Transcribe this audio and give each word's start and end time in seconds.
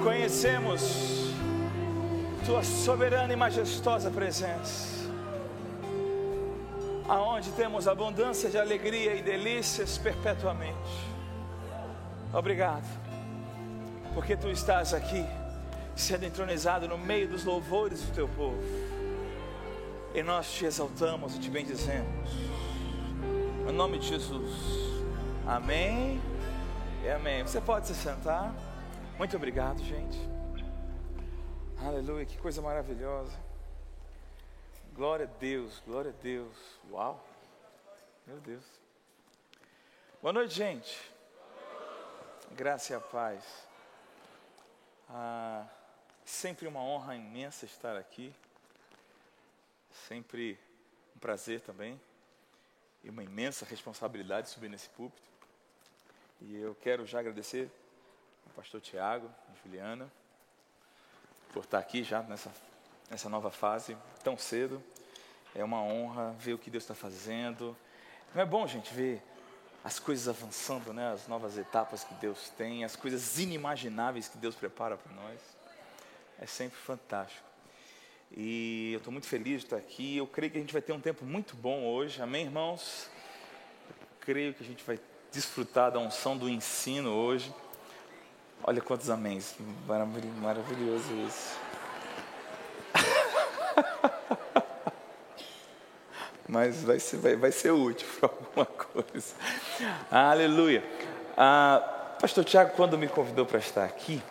reconhecemos 0.00 1.30
Tua 2.46 2.64
soberana 2.64 3.34
e 3.34 3.36
majestosa 3.36 4.10
presença, 4.10 5.06
aonde 7.06 7.50
temos 7.52 7.86
abundância 7.86 8.48
de 8.48 8.56
alegria 8.56 9.14
e 9.14 9.22
delícias 9.22 9.98
perpetuamente. 9.98 10.74
Obrigado, 12.32 12.86
porque 14.14 14.34
Tu 14.38 14.48
estás 14.48 14.94
aqui, 14.94 15.22
sendo 15.94 16.24
entronizado 16.24 16.88
no 16.88 16.96
meio 16.96 17.28
dos 17.28 17.44
louvores 17.44 18.00
do 18.00 18.14
Teu 18.14 18.26
povo, 18.26 18.56
e 20.14 20.22
nós 20.22 20.50
te 20.50 20.64
exaltamos 20.64 21.36
e 21.36 21.38
te 21.38 21.50
bendizemos, 21.50 22.30
no 23.66 23.72
nome 23.72 23.98
de 23.98 24.08
Jesus, 24.08 24.50
amém 25.46 26.18
e 27.04 27.10
amém. 27.10 27.42
Você 27.42 27.60
pode 27.60 27.86
se 27.86 27.94
sentar. 27.94 28.69
Muito 29.20 29.36
obrigado, 29.36 29.84
gente. 29.84 30.16
Aleluia, 31.76 32.24
que 32.24 32.38
coisa 32.38 32.62
maravilhosa. 32.62 33.38
Glória 34.94 35.26
a 35.26 35.38
Deus, 35.38 35.78
glória 35.86 36.10
a 36.10 36.22
Deus. 36.22 36.56
Uau, 36.90 37.22
meu 38.26 38.38
Deus. 38.40 38.64
Boa 40.22 40.32
noite, 40.32 40.54
gente. 40.54 40.98
Graça 42.52 42.94
e 42.94 42.96
a 42.96 43.00
paz. 43.00 43.44
Ah, 45.10 45.66
sempre 46.24 46.66
uma 46.66 46.80
honra 46.80 47.14
imensa 47.14 47.66
estar 47.66 47.98
aqui. 47.98 48.34
Sempre 50.08 50.58
um 51.14 51.18
prazer 51.18 51.60
também. 51.60 52.00
E 53.04 53.10
uma 53.10 53.22
imensa 53.22 53.66
responsabilidade 53.66 54.48
subir 54.48 54.70
nesse 54.70 54.88
púlpito. 54.88 55.28
E 56.40 56.56
eu 56.56 56.74
quero 56.76 57.04
já 57.04 57.20
agradecer 57.20 57.70
pastor 58.54 58.80
Tiago, 58.80 59.30
Juliana, 59.62 60.10
por 61.52 61.64
estar 61.64 61.78
aqui 61.78 62.02
já 62.02 62.22
nessa, 62.22 62.50
nessa 63.10 63.28
nova 63.28 63.50
fase, 63.50 63.96
tão 64.22 64.36
cedo. 64.36 64.82
É 65.54 65.64
uma 65.64 65.82
honra 65.82 66.32
ver 66.38 66.54
o 66.54 66.58
que 66.58 66.70
Deus 66.70 66.84
está 66.84 66.94
fazendo. 66.94 67.76
Não 68.34 68.42
é 68.42 68.46
bom, 68.46 68.66
gente, 68.66 68.92
ver 68.94 69.22
as 69.82 69.98
coisas 69.98 70.28
avançando, 70.28 70.92
né? 70.92 71.12
as 71.12 71.26
novas 71.26 71.56
etapas 71.58 72.04
que 72.04 72.14
Deus 72.14 72.50
tem, 72.50 72.84
as 72.84 72.94
coisas 72.94 73.38
inimagináveis 73.38 74.28
que 74.28 74.38
Deus 74.38 74.54
prepara 74.54 74.96
para 74.96 75.12
nós. 75.12 75.40
É 76.40 76.46
sempre 76.46 76.78
fantástico. 76.78 77.48
E 78.32 78.92
eu 78.92 78.98
estou 78.98 79.12
muito 79.12 79.26
feliz 79.26 79.60
de 79.60 79.66
estar 79.66 79.76
aqui. 79.76 80.16
Eu 80.16 80.26
creio 80.26 80.52
que 80.52 80.58
a 80.58 80.60
gente 80.60 80.72
vai 80.72 80.82
ter 80.82 80.92
um 80.92 81.00
tempo 81.00 81.24
muito 81.24 81.56
bom 81.56 81.84
hoje. 81.84 82.22
Amém, 82.22 82.44
irmãos? 82.44 83.10
Eu 83.88 84.06
creio 84.20 84.54
que 84.54 84.62
a 84.62 84.66
gente 84.66 84.84
vai 84.84 85.00
desfrutar 85.32 85.90
da 85.90 85.98
unção 85.98 86.36
do 86.36 86.48
ensino 86.48 87.10
hoje. 87.10 87.52
Olha 88.62 88.80
quantos 88.80 89.08
améns. 89.08 89.54
Maravilhoso 89.86 91.12
isso. 91.26 91.58
Mas 96.46 96.82
vai 96.82 96.98
ser, 96.98 97.16
vai, 97.18 97.36
vai 97.36 97.52
ser 97.52 97.70
útil 97.70 98.06
para 98.18 98.28
alguma 98.30 98.66
coisa. 98.66 99.34
Aleluia. 100.10 100.84
Ah, 101.36 102.16
Pastor 102.20 102.44
Tiago, 102.44 102.72
quando 102.76 102.98
me 102.98 103.08
convidou 103.08 103.46
para 103.46 103.58
estar 103.60 103.84
aqui, 103.84 104.22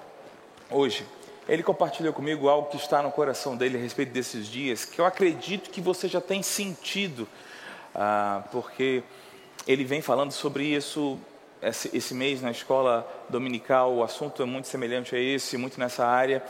hoje, 0.70 1.08
ele 1.48 1.64
compartilhou 1.64 2.14
comigo 2.14 2.48
algo 2.48 2.70
que 2.70 2.78
está 2.78 3.02
no 3.02 3.12
coração 3.12 3.58
dele 3.58 3.78
a 3.78 3.82
respeito 3.82 4.12
desses 4.12 4.46
dias, 4.46 4.86
que 4.86 5.02
eu 5.02 5.06
acredito 5.06 5.72
que 5.72 5.82
você 5.82 6.08
já 6.08 6.22
tem 6.22 6.44
sentido, 6.44 7.28
ah, 7.96 8.44
porque 8.52 9.02
ele 9.68 9.84
vem 9.84 10.02
falando 10.02 10.32
sobre 10.32 10.66
isso 10.66 11.18
esse, 11.62 12.14
mês 12.14 12.42
na 12.42 12.52
escola 12.52 13.08
dominical, 13.28 13.94
o 13.94 14.04
assunto 14.04 14.42
é 14.42 14.46
muito 14.46 14.68
semelhante 14.68 15.16
a 15.16 15.20
esse, 15.20 15.58
muito 15.58 15.80
nessa 15.80 16.06
área. 16.06 16.42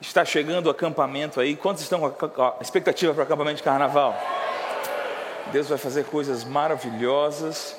Está 0.00 0.24
chegando 0.24 0.66
o 0.66 0.70
acampamento 0.70 1.40
aí. 1.40 1.54
Quantos 1.54 1.82
estão 1.82 2.00
com 2.10 2.42
a 2.42 2.56
expectativa 2.60 3.14
para 3.14 3.20
o 3.20 3.24
acampamento 3.24 3.58
de 3.58 3.62
carnaval? 3.62 4.20
Deus 5.52 5.68
vai 5.68 5.78
fazer 5.78 6.04
coisas 6.06 6.42
maravilhosas. 6.42 7.76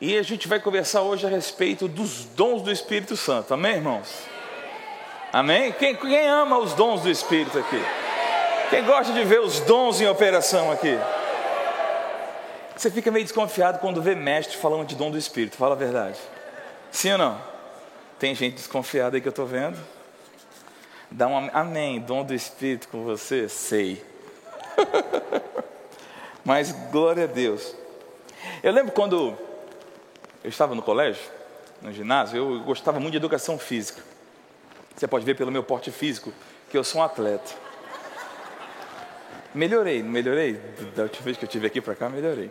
E 0.00 0.16
a 0.16 0.22
gente 0.22 0.48
vai 0.48 0.60
conversar 0.60 1.02
hoje 1.02 1.26
a 1.26 1.28
respeito 1.28 1.86
dos 1.86 2.24
dons 2.24 2.62
do 2.62 2.70
Espírito 2.70 3.16
Santo. 3.16 3.52
Amém, 3.52 3.74
irmãos? 3.74 4.08
Amém? 5.32 5.72
Quem, 5.72 5.94
quem 5.96 6.28
ama 6.28 6.56
os 6.58 6.72
dons 6.72 7.02
do 7.02 7.10
Espírito 7.10 7.58
aqui? 7.58 7.82
Quem 8.70 8.84
gosta 8.84 9.12
de 9.12 9.24
ver 9.24 9.40
os 9.40 9.60
dons 9.60 10.00
em 10.00 10.06
operação 10.06 10.70
aqui? 10.70 10.96
Você 12.78 12.92
fica 12.92 13.10
meio 13.10 13.24
desconfiado 13.24 13.80
quando 13.80 14.00
vê 14.00 14.14
mestre 14.14 14.56
falando 14.56 14.86
de 14.86 14.94
dom 14.94 15.10
do 15.10 15.18
Espírito, 15.18 15.56
fala 15.56 15.74
a 15.74 15.76
verdade. 15.76 16.16
Sim 16.92 17.10
ou 17.10 17.18
não? 17.18 17.42
Tem 18.20 18.32
gente 18.36 18.54
desconfiada 18.54 19.16
aí 19.16 19.20
que 19.20 19.26
eu 19.26 19.30
estou 19.30 19.46
vendo? 19.46 19.76
Dá 21.10 21.26
um 21.26 21.50
amém, 21.52 21.98
dom 21.98 22.22
do 22.22 22.32
Espírito 22.32 22.86
com 22.86 23.02
você? 23.02 23.48
Sei. 23.48 24.00
Mas 26.44 26.70
glória 26.92 27.24
a 27.24 27.26
Deus. 27.26 27.74
Eu 28.62 28.70
lembro 28.70 28.92
quando 28.92 29.36
eu 30.44 30.48
estava 30.48 30.72
no 30.72 30.80
colégio, 30.80 31.24
no 31.82 31.92
ginásio, 31.92 32.36
eu 32.36 32.60
gostava 32.60 33.00
muito 33.00 33.10
de 33.10 33.16
educação 33.16 33.58
física. 33.58 34.00
Você 34.94 35.08
pode 35.08 35.24
ver 35.24 35.34
pelo 35.34 35.50
meu 35.50 35.64
porte 35.64 35.90
físico 35.90 36.32
que 36.70 36.78
eu 36.78 36.84
sou 36.84 37.00
um 37.00 37.04
atleta. 37.04 37.50
Melhorei, 39.54 40.02
melhorei. 40.02 40.54
Da 40.94 41.04
última 41.04 41.24
vez 41.24 41.36
que 41.36 41.44
eu 41.44 41.48
tive 41.48 41.66
aqui 41.66 41.80
para 41.80 41.94
cá, 41.94 42.08
melhorei. 42.08 42.50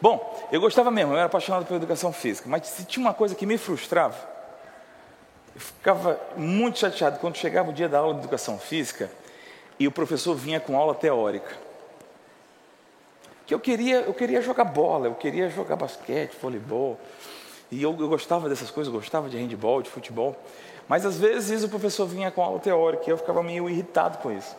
Bom, 0.00 0.48
eu 0.52 0.60
gostava 0.60 0.90
mesmo, 0.90 1.12
eu 1.12 1.16
era 1.16 1.26
apaixonado 1.26 1.64
pela 1.64 1.78
educação 1.78 2.12
física, 2.12 2.48
mas 2.48 2.66
se 2.66 2.84
tinha 2.84 3.04
uma 3.04 3.14
coisa 3.14 3.34
que 3.34 3.46
me 3.46 3.56
frustrava, 3.56 4.16
eu 5.54 5.60
ficava 5.60 6.20
muito 6.36 6.78
chateado 6.78 7.18
quando 7.18 7.36
chegava 7.36 7.70
o 7.70 7.72
dia 7.72 7.88
da 7.88 7.98
aula 7.98 8.14
de 8.14 8.20
educação 8.20 8.58
física 8.58 9.10
e 9.78 9.86
o 9.86 9.92
professor 9.92 10.34
vinha 10.34 10.60
com 10.60 10.76
aula 10.76 10.94
teórica. 10.94 11.56
Que 13.46 13.54
eu 13.54 13.60
queria, 13.60 14.00
eu 14.00 14.14
queria 14.14 14.40
jogar 14.40 14.64
bola, 14.64 15.06
eu 15.06 15.14
queria 15.14 15.48
jogar 15.48 15.76
basquete, 15.76 16.34
voleibol. 16.40 16.98
E 17.70 17.82
eu, 17.82 17.96
eu 17.98 18.08
gostava 18.08 18.48
dessas 18.48 18.70
coisas, 18.70 18.92
eu 18.92 18.98
gostava 18.98 19.28
de 19.28 19.36
handball, 19.36 19.82
de 19.82 19.90
futebol. 19.90 20.36
Mas 20.88 21.04
às 21.04 21.18
vezes 21.18 21.62
o 21.62 21.68
professor 21.68 22.06
vinha 22.06 22.30
com 22.30 22.42
aula 22.42 22.58
teórica 22.58 23.04
e 23.06 23.10
eu 23.10 23.18
ficava 23.18 23.42
meio 23.42 23.68
irritado 23.68 24.18
com 24.18 24.30
isso. 24.30 24.56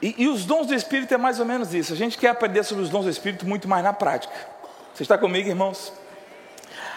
E, 0.00 0.14
e, 0.18 0.28
os 0.28 0.44
dons 0.44 0.66
do 0.66 0.74
Espírito 0.74 1.14
é 1.14 1.16
mais 1.16 1.40
ou 1.40 1.46
menos 1.46 1.72
isso. 1.72 1.92
A 1.92 1.96
gente 1.96 2.18
quer 2.18 2.28
aprender 2.28 2.62
sobre 2.64 2.84
os 2.84 2.90
dons 2.90 3.04
do 3.04 3.10
Espírito 3.10 3.46
muito 3.46 3.66
mais 3.66 3.82
na 3.82 3.92
prática. 3.92 4.34
Você 4.94 5.02
está 5.02 5.16
comigo, 5.16 5.48
irmãos? 5.48 5.92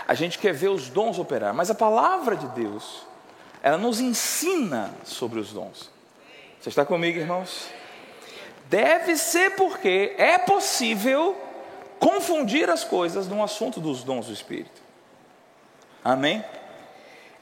A 0.07 0.13
gente 0.13 0.37
quer 0.37 0.53
ver 0.53 0.69
os 0.69 0.89
dons 0.89 1.19
operar, 1.19 1.53
mas 1.53 1.69
a 1.69 1.75
palavra 1.75 2.35
de 2.35 2.47
Deus, 2.47 3.03
ela 3.61 3.77
nos 3.77 3.99
ensina 3.99 4.93
sobre 5.03 5.39
os 5.39 5.53
dons. 5.53 5.89
Você 6.59 6.69
está 6.69 6.85
comigo, 6.85 7.19
irmãos? 7.19 7.69
Deve 8.69 9.15
ser 9.15 9.51
porque 9.51 10.13
é 10.17 10.37
possível 10.37 11.37
confundir 11.99 12.69
as 12.69 12.83
coisas 12.83 13.27
no 13.27 13.41
assunto 13.43 13.79
dos 13.79 14.03
dons 14.03 14.27
do 14.27 14.33
Espírito. 14.33 14.81
Amém? 16.03 16.43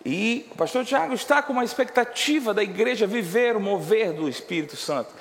E 0.06 0.48
o 0.52 0.56
pastor 0.56 0.86
Tiago 0.86 1.14
está 1.14 1.42
com 1.42 1.54
uma 1.54 1.66
expectativa 1.66 2.54
da 2.54 2.64
igreja 2.64 3.08
viver 3.08 3.56
o 3.56 3.60
mover 3.60 4.14
do 4.14 4.30
Espírito 4.30 4.76
Santo 4.76 5.14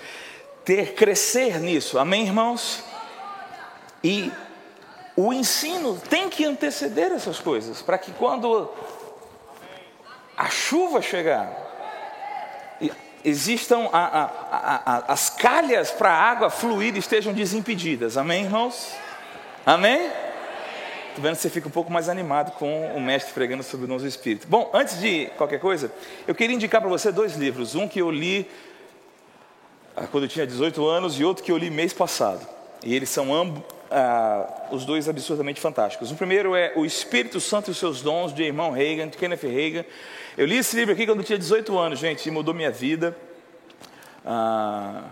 ter 0.66 0.94
crescer 0.94 1.60
nisso. 1.60 1.96
Amém, 1.96 2.26
irmãos? 2.26 2.82
E 4.02 4.30
o 5.16 5.32
ensino 5.32 5.98
tem 6.10 6.28
que 6.28 6.44
anteceder 6.44 7.12
essas 7.12 7.38
coisas, 7.38 7.80
para 7.80 7.96
que 7.96 8.10
quando 8.12 8.70
a 10.36 10.50
chuva 10.50 11.00
chegar, 11.00 11.50
existam 13.24 13.88
a, 13.92 14.04
a, 14.04 14.82
a, 14.84 15.12
as 15.12 15.30
calhas 15.30 15.90
para 15.92 16.10
a 16.10 16.20
água 16.20 16.50
fluir 16.50 16.96
estejam 16.96 17.32
desimpedidas. 17.32 18.16
Amém, 18.16 18.44
irmãos? 18.44 18.92
Amém? 19.64 20.10
Estou 21.08 21.22
vendo 21.22 21.36
que 21.36 21.42
você 21.42 21.48
fica 21.48 21.68
um 21.68 21.70
pouco 21.70 21.90
mais 21.90 22.08
animado 22.08 22.52
com 22.58 22.94
o 22.94 23.00
mestre 23.00 23.32
pregando 23.32 23.62
sobre 23.62 23.86
o 23.86 23.88
nosso 23.88 24.06
espírito. 24.06 24.46
Bom, 24.48 24.70
antes 24.74 25.00
de 25.00 25.30
qualquer 25.38 25.60
coisa, 25.60 25.90
eu 26.26 26.34
queria 26.34 26.54
indicar 26.54 26.80
para 26.80 26.90
você 26.90 27.10
dois 27.10 27.36
livros. 27.36 27.74
Um 27.74 27.88
que 27.88 28.00
eu 28.00 28.10
li 28.10 28.50
quando 30.10 30.24
eu 30.24 30.28
tinha 30.28 30.46
18 30.46 30.86
anos, 30.86 31.18
e 31.18 31.24
outro 31.24 31.42
que 31.42 31.50
eu 31.50 31.56
li 31.56 31.70
mês 31.70 31.92
passado. 31.92 32.46
E 32.84 32.94
eles 32.94 33.08
são 33.08 33.34
ambos, 33.34 33.62
ah, 33.90 34.68
os 34.70 34.84
dois 34.84 35.08
absurdamente 35.08 35.60
fantásticos. 35.60 36.10
O 36.10 36.14
primeiro 36.14 36.54
é 36.54 36.72
O 36.76 36.84
Espírito 36.84 37.40
Santo 37.40 37.70
e 37.70 37.72
os 37.72 37.78
Seus 37.78 38.02
Dons, 38.02 38.34
de 38.34 38.42
irmão 38.42 38.70
Reagan, 38.70 39.08
de 39.08 39.16
Kenneth 39.16 39.42
Reagan. 39.42 39.84
Eu 40.36 40.46
li 40.46 40.58
esse 40.58 40.76
livro 40.76 40.92
aqui 40.92 41.06
quando 41.06 41.20
eu 41.20 41.24
tinha 41.24 41.38
18 41.38 41.78
anos, 41.78 41.98
gente, 41.98 42.26
e 42.28 42.30
mudou 42.30 42.52
minha 42.52 42.70
vida. 42.70 43.16
Ah, 44.24 45.04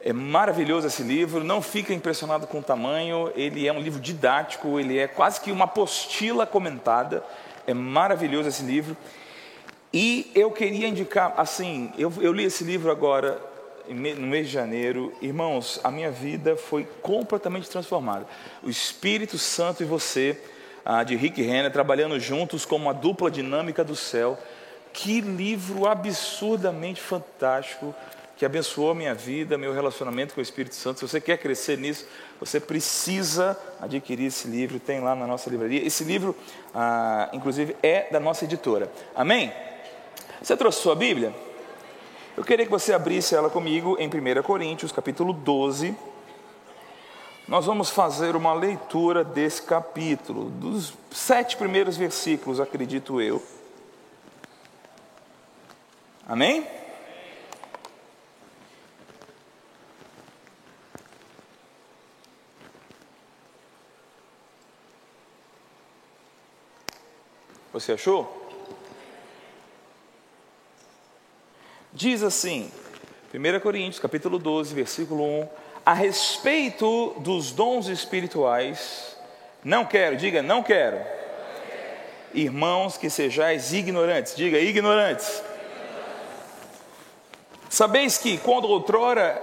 é 0.00 0.12
maravilhoso 0.12 0.86
esse 0.86 1.02
livro, 1.02 1.42
não 1.42 1.60
fica 1.62 1.92
impressionado 1.92 2.46
com 2.46 2.58
o 2.58 2.62
tamanho, 2.62 3.32
ele 3.34 3.66
é 3.66 3.72
um 3.72 3.80
livro 3.80 3.98
didático, 3.98 4.78
ele 4.78 4.98
é 4.98 5.08
quase 5.08 5.40
que 5.40 5.50
uma 5.50 5.64
apostila 5.64 6.46
comentada. 6.46 7.24
É 7.66 7.74
maravilhoso 7.74 8.48
esse 8.48 8.62
livro. 8.62 8.96
E 9.92 10.30
eu 10.34 10.50
queria 10.50 10.86
indicar, 10.86 11.34
assim, 11.36 11.92
eu, 11.98 12.12
eu 12.20 12.32
li 12.32 12.44
esse 12.44 12.62
livro 12.62 12.90
agora 12.90 13.40
no 13.88 14.26
mês 14.26 14.46
de 14.46 14.52
janeiro, 14.52 15.12
irmãos, 15.20 15.80
a 15.82 15.90
minha 15.90 16.10
vida 16.10 16.56
foi 16.56 16.86
completamente 17.02 17.68
transformada. 17.68 18.26
O 18.62 18.70
Espírito 18.70 19.38
Santo 19.38 19.82
e 19.82 19.86
você, 19.86 20.40
de 21.06 21.16
Rick 21.16 21.42
Renner, 21.42 21.72
trabalhando 21.72 22.18
juntos 22.20 22.64
como 22.64 22.86
uma 22.86 22.94
dupla 22.94 23.30
dinâmica 23.30 23.82
do 23.84 23.96
céu, 23.96 24.38
Que 24.92 25.20
livro 25.20 25.86
absurdamente 25.86 27.00
fantástico 27.00 27.94
que 28.36 28.44
abençoou 28.44 28.94
minha 28.94 29.14
vida, 29.14 29.56
meu 29.56 29.72
relacionamento 29.72 30.34
com 30.34 30.40
o 30.40 30.42
Espírito 30.42 30.74
Santo. 30.74 31.00
Se 31.00 31.08
você 31.08 31.20
quer 31.20 31.38
crescer 31.38 31.78
nisso, 31.78 32.06
você 32.38 32.60
precisa 32.60 33.58
adquirir 33.80 34.26
esse 34.26 34.46
livro, 34.46 34.78
tem 34.78 35.00
lá 35.00 35.16
na 35.16 35.26
nossa 35.26 35.48
livraria. 35.48 35.84
Esse 35.84 36.04
livro, 36.04 36.36
ah, 36.74 37.30
inclusive, 37.32 37.74
é 37.82 38.08
da 38.10 38.20
nossa 38.20 38.44
editora. 38.44 38.92
Amém? 39.14 39.50
Você 40.42 40.54
trouxe 40.54 40.82
sua 40.82 40.94
Bíblia? 40.94 41.32
Eu 42.36 42.44
queria 42.44 42.66
que 42.66 42.70
você 42.70 42.92
abrisse 42.92 43.34
ela 43.34 43.48
comigo 43.48 43.96
em 43.98 44.08
1 44.08 44.42
Coríntios, 44.42 44.92
capítulo 44.92 45.32
12. 45.32 45.96
Nós 47.48 47.64
vamos 47.64 47.88
fazer 47.88 48.36
uma 48.36 48.52
leitura 48.52 49.24
desse 49.24 49.62
capítulo, 49.62 50.50
dos 50.50 50.92
sete 51.10 51.56
primeiros 51.56 51.96
versículos, 51.96 52.60
acredito 52.60 53.22
eu. 53.22 53.42
Amém? 56.28 56.66
Você 67.72 67.92
achou? 67.92 68.45
Diz 71.96 72.22
assim, 72.22 72.70
1 73.32 73.60
Coríntios, 73.60 73.98
capítulo 73.98 74.38
12, 74.38 74.74
versículo 74.74 75.24
1, 75.24 75.48
a 75.86 75.94
respeito 75.94 77.14
dos 77.20 77.52
dons 77.52 77.86
espirituais, 77.86 79.16
não 79.64 79.82
quero, 79.86 80.14
diga, 80.14 80.42
não 80.42 80.62
quero. 80.62 81.00
Irmãos, 82.34 82.98
que 82.98 83.08
sejais 83.08 83.72
ignorantes, 83.72 84.36
diga, 84.36 84.58
ignorantes. 84.58 85.42
Sabeis 87.70 88.18
que 88.18 88.36
quando 88.36 88.68
outrora, 88.68 89.42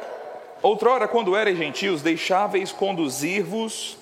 outrora 0.62 1.08
quando 1.08 1.36
erais 1.36 1.58
gentios, 1.58 2.04
deixáveis 2.04 2.72
conduzir-vos 2.72 3.98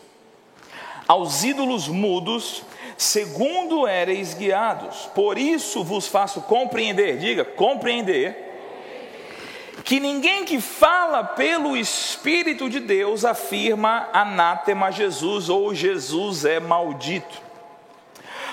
aos 1.07 1.45
ídolos 1.45 1.87
mudos, 1.87 2.63
segundo 3.01 3.87
éreis 3.87 4.35
guiados. 4.35 5.09
Por 5.15 5.35
isso 5.35 5.83
vos 5.83 6.07
faço 6.07 6.39
compreender, 6.41 7.17
diga, 7.17 7.43
compreender, 7.43 8.49
que 9.83 9.99
ninguém 9.99 10.45
que 10.45 10.61
fala 10.61 11.23
pelo 11.23 11.75
Espírito 11.75 12.69
de 12.69 12.79
Deus 12.79 13.25
afirma 13.25 14.07
anátema 14.13 14.91
Jesus 14.91 15.49
ou 15.49 15.73
Jesus 15.73 16.45
é 16.45 16.59
maldito. 16.59 17.41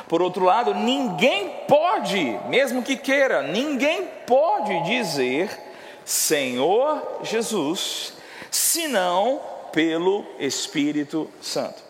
Por 0.09 0.23
outro 0.23 0.47
lado, 0.47 0.73
ninguém 0.73 1.51
pode, 1.69 2.39
mesmo 2.49 2.83
que 2.83 2.97
queira, 2.97 3.43
ninguém 3.43 4.09
pode 4.27 4.83
dizer 4.85 5.51
Senhor 6.07 7.19
Jesus, 7.23 8.15
senão 8.51 9.43
pelo 9.73 10.25
Espírito 10.39 11.29
Santo. 11.43 11.88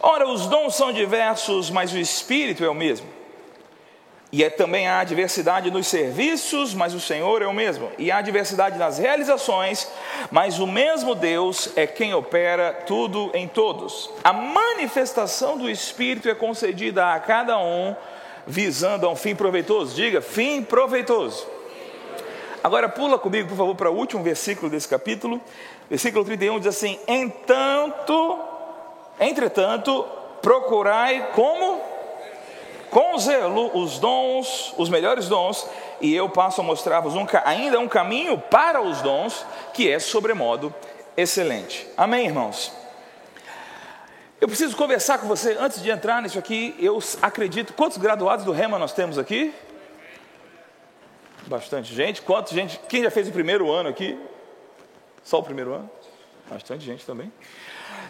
Ora, 0.00 0.28
os 0.28 0.46
dons 0.46 0.74
são 0.74 0.92
diversos, 0.92 1.70
mas 1.70 1.92
o 1.92 1.98
Espírito 1.98 2.64
é 2.64 2.68
o 2.68 2.74
mesmo. 2.74 3.06
E 4.30 4.44
é, 4.44 4.50
também 4.50 4.86
há 4.86 5.02
diversidade 5.04 5.70
nos 5.70 5.86
serviços, 5.86 6.74
mas 6.74 6.92
o 6.92 7.00
Senhor 7.00 7.40
é 7.40 7.46
o 7.46 7.52
mesmo. 7.52 7.90
E 7.96 8.12
há 8.12 8.20
diversidade 8.20 8.78
nas 8.78 8.98
realizações, 8.98 9.90
mas 10.30 10.58
o 10.58 10.66
mesmo 10.66 11.14
Deus 11.14 11.70
é 11.76 11.86
quem 11.86 12.12
opera 12.12 12.74
tudo 12.86 13.30
em 13.32 13.48
todos. 13.48 14.10
A 14.22 14.32
manifestação 14.32 15.56
do 15.56 15.68
Espírito 15.68 16.28
é 16.28 16.34
concedida 16.34 17.14
a 17.14 17.18
cada 17.18 17.58
um, 17.58 17.96
visando 18.46 19.06
a 19.06 19.10
um 19.10 19.16
fim 19.16 19.34
proveitoso. 19.34 19.96
Diga, 19.96 20.20
fim 20.20 20.62
proveitoso. 20.62 21.46
Agora 22.62 22.88
pula 22.88 23.18
comigo, 23.18 23.48
por 23.48 23.56
favor, 23.56 23.74
para 23.76 23.90
o 23.90 23.96
último 23.96 24.22
versículo 24.22 24.70
desse 24.70 24.88
capítulo. 24.88 25.40
Versículo 25.88 26.22
31 26.22 26.58
diz 26.58 26.66
assim: 26.66 26.98
Entanto 27.08 28.38
Entretanto, 29.20 30.06
procurai 30.40 31.30
como? 31.34 31.82
Com 32.90 33.18
zelo 33.18 33.76
os 33.78 33.98
dons, 33.98 34.72
os 34.78 34.88
melhores 34.88 35.28
dons, 35.28 35.68
e 36.00 36.14
eu 36.14 36.28
passo 36.28 36.60
a 36.62 36.64
mostrar-vos 36.64 37.14
um, 37.14 37.26
ainda 37.44 37.78
um 37.78 37.88
caminho 37.88 38.38
para 38.38 38.80
os 38.80 39.02
dons, 39.02 39.44
que 39.74 39.90
é 39.90 39.98
sobremodo 39.98 40.74
excelente. 41.16 41.86
Amém, 41.96 42.26
irmãos? 42.26 42.72
Eu 44.40 44.46
preciso 44.46 44.76
conversar 44.76 45.18
com 45.18 45.26
você 45.26 45.56
antes 45.58 45.82
de 45.82 45.90
entrar 45.90 46.22
nisso 46.22 46.38
aqui. 46.38 46.74
Eu 46.78 46.98
acredito. 47.20 47.72
Quantos 47.72 47.98
graduados 47.98 48.44
do 48.44 48.52
Rema 48.52 48.78
nós 48.78 48.92
temos 48.92 49.18
aqui? 49.18 49.52
Bastante 51.46 51.92
gente. 51.92 52.22
Quantos 52.22 52.52
gente? 52.52 52.78
Quem 52.88 53.02
já 53.02 53.10
fez 53.10 53.26
o 53.28 53.32
primeiro 53.32 53.70
ano 53.70 53.88
aqui? 53.88 54.16
Só 55.24 55.40
o 55.40 55.42
primeiro 55.42 55.74
ano? 55.74 55.90
Bastante 56.48 56.84
gente 56.84 57.04
também. 57.04 57.32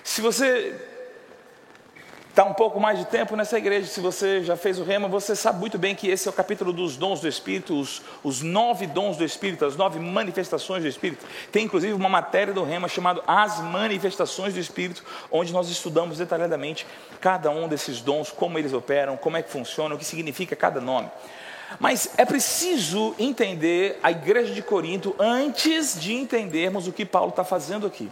Se 0.04 0.20
você 0.20 0.97
está 2.38 2.48
um 2.48 2.54
pouco 2.54 2.78
mais 2.78 3.00
de 3.00 3.04
tempo 3.04 3.34
nessa 3.34 3.58
igreja, 3.58 3.88
se 3.88 4.00
você 4.00 4.44
já 4.44 4.56
fez 4.56 4.78
o 4.78 4.84
rema, 4.84 5.08
você 5.08 5.34
sabe 5.34 5.58
muito 5.58 5.76
bem 5.76 5.96
que 5.96 6.08
esse 6.08 6.28
é 6.28 6.30
o 6.30 6.32
capítulo 6.32 6.72
dos 6.72 6.96
dons 6.96 7.20
do 7.20 7.26
Espírito, 7.26 7.76
os, 7.76 8.00
os 8.22 8.42
nove 8.42 8.86
dons 8.86 9.16
do 9.16 9.24
Espírito, 9.24 9.64
as 9.64 9.74
nove 9.74 9.98
manifestações 9.98 10.84
do 10.84 10.88
Espírito. 10.88 11.26
Tem 11.50 11.64
inclusive 11.64 11.94
uma 11.94 12.08
matéria 12.08 12.54
do 12.54 12.62
rema 12.62 12.86
chamada 12.86 13.24
As 13.26 13.58
Manifestações 13.58 14.54
do 14.54 14.60
Espírito, 14.60 15.02
onde 15.32 15.52
nós 15.52 15.68
estudamos 15.68 16.18
detalhadamente 16.18 16.86
cada 17.20 17.50
um 17.50 17.66
desses 17.66 18.00
dons, 18.00 18.30
como 18.30 18.56
eles 18.56 18.72
operam, 18.72 19.16
como 19.16 19.36
é 19.36 19.42
que 19.42 19.50
funcionam, 19.50 19.96
o 19.96 19.98
que 19.98 20.04
significa 20.04 20.54
cada 20.54 20.80
nome. 20.80 21.10
Mas 21.80 22.12
é 22.16 22.24
preciso 22.24 23.16
entender 23.18 23.98
a 24.00 24.12
igreja 24.12 24.54
de 24.54 24.62
Corinto 24.62 25.12
antes 25.18 26.00
de 26.00 26.14
entendermos 26.14 26.86
o 26.86 26.92
que 26.92 27.04
Paulo 27.04 27.30
está 27.30 27.42
fazendo 27.42 27.84
aqui. 27.84 28.08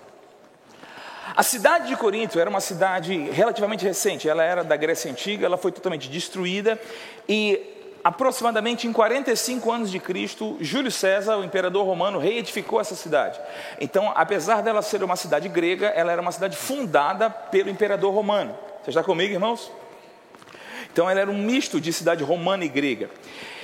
A 1.34 1.42
cidade 1.42 1.88
de 1.88 1.96
Corinto 1.96 2.38
era 2.38 2.48
uma 2.48 2.60
cidade 2.60 3.16
relativamente 3.30 3.84
recente, 3.84 4.28
ela 4.28 4.42
era 4.42 4.62
da 4.62 4.76
Grécia 4.76 5.10
Antiga, 5.10 5.44
ela 5.46 5.56
foi 5.56 5.72
totalmente 5.72 6.08
destruída 6.08 6.80
e 7.28 7.74
aproximadamente 8.04 8.86
em 8.86 8.92
45 8.92 9.72
anos 9.72 9.90
de 9.90 9.98
Cristo, 9.98 10.56
Júlio 10.60 10.92
César, 10.92 11.36
o 11.38 11.44
imperador 11.44 11.84
romano, 11.84 12.20
reedificou 12.20 12.80
essa 12.80 12.94
cidade. 12.94 13.40
Então, 13.80 14.12
apesar 14.14 14.62
dela 14.62 14.80
ser 14.80 15.02
uma 15.02 15.16
cidade 15.16 15.48
grega, 15.48 15.88
ela 15.88 16.12
era 16.12 16.22
uma 16.22 16.30
cidade 16.30 16.56
fundada 16.56 17.28
pelo 17.28 17.68
imperador 17.68 18.14
romano. 18.14 18.56
Você 18.84 18.90
está 18.90 19.02
comigo, 19.02 19.32
irmãos? 19.32 19.72
Então, 20.96 21.10
ela 21.10 21.20
era 21.20 21.30
um 21.30 21.36
misto 21.36 21.78
de 21.78 21.92
cidade 21.92 22.24
romana 22.24 22.64
e 22.64 22.68
grega. 22.68 23.10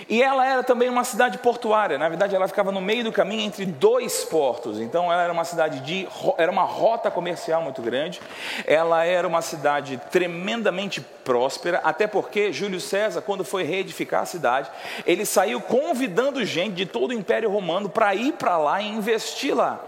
E 0.07 0.23
ela 0.23 0.47
era 0.47 0.63
também 0.63 0.91
uma 0.91 1.05
cidade 1.05 1.39
portuária, 1.39 1.97
na 1.97 2.07
verdade 2.07 2.35
ela 2.35 2.47
ficava 2.47 2.71
no 2.71 2.83
meio 2.83 3.05
do 3.05 3.11
caminho 3.11 3.41
entre 3.41 3.65
dois 3.65 4.25
portos. 4.25 4.79
Então 4.79 5.11
ela 5.11 5.23
era 5.23 5.33
uma 5.33 5.45
cidade 5.45 5.81
de 5.81 6.07
era 6.37 6.51
uma 6.51 6.65
rota 6.65 7.11
comercial 7.11 7.63
muito 7.63 7.81
grande. 7.81 8.21
Ela 8.67 9.07
era 9.07 9.27
uma 9.27 9.41
cidade 9.41 9.99
tremendamente 10.11 11.01
próspera, 11.01 11.81
até 11.85 12.07
porque 12.07 12.53
Júlio 12.53 12.81
César, 12.81 13.23
quando 13.23 13.45
foi 13.45 13.63
reedificar 13.63 14.23
a 14.23 14.27
cidade, 14.27 14.71
ele 15.07 15.25
saiu 15.25 15.61
convidando 15.61 16.45
gente 16.45 16.75
de 16.75 16.85
todo 16.87 17.11
o 17.11 17.15
Império 17.15 17.51
Romano 17.51 17.89
para 17.89 18.15
ir 18.15 18.33
para 18.33 18.59
lá 18.59 18.83
e 18.83 18.89
investir 18.89 19.55
lá. 19.55 19.81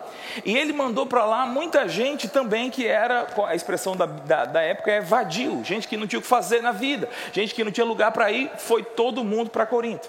E 0.45 0.57
ele 0.57 0.73
mandou 0.73 1.07
para 1.07 1.25
lá 1.25 1.47
muita 1.47 1.89
gente 1.89 2.29
também 2.29 2.71
que 2.71 2.87
era, 2.87 3.27
a 3.47 3.55
expressão 3.55 3.97
da, 3.97 4.07
da, 4.07 4.45
da, 4.45 4.63
época 4.63 4.91
é 4.91 5.01
vadio, 5.01 5.63
gente 5.65 5.87
que 5.87 5.97
não 5.97 6.07
tinha 6.07 6.19
o 6.19 6.23
que 6.23 6.29
fazer 6.29 6.63
na 6.63 6.73
vida, 6.73 7.09
gente 7.35 7.55
que 7.55 7.65
não 7.65 7.73
tinha 7.73 7.85
lugar 7.85 8.13
para 8.13 8.31
ir, 8.31 8.51
foi 8.59 8.85
todo 8.85 9.25
mundo 9.25 9.51
para 9.51 9.67
Corinto. 9.67 10.09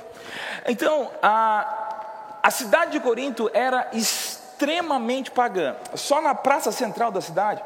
Então, 0.67 1.09
a, 1.21 2.39
a 2.41 2.51
cidade 2.51 2.91
de 2.91 2.99
Corinto 2.99 3.49
era 3.53 3.89
extremamente 3.91 5.31
pagã. 5.31 5.75
Só 5.95 6.21
na 6.21 6.35
praça 6.35 6.71
central 6.71 7.11
da 7.11 7.19
cidade, 7.21 7.63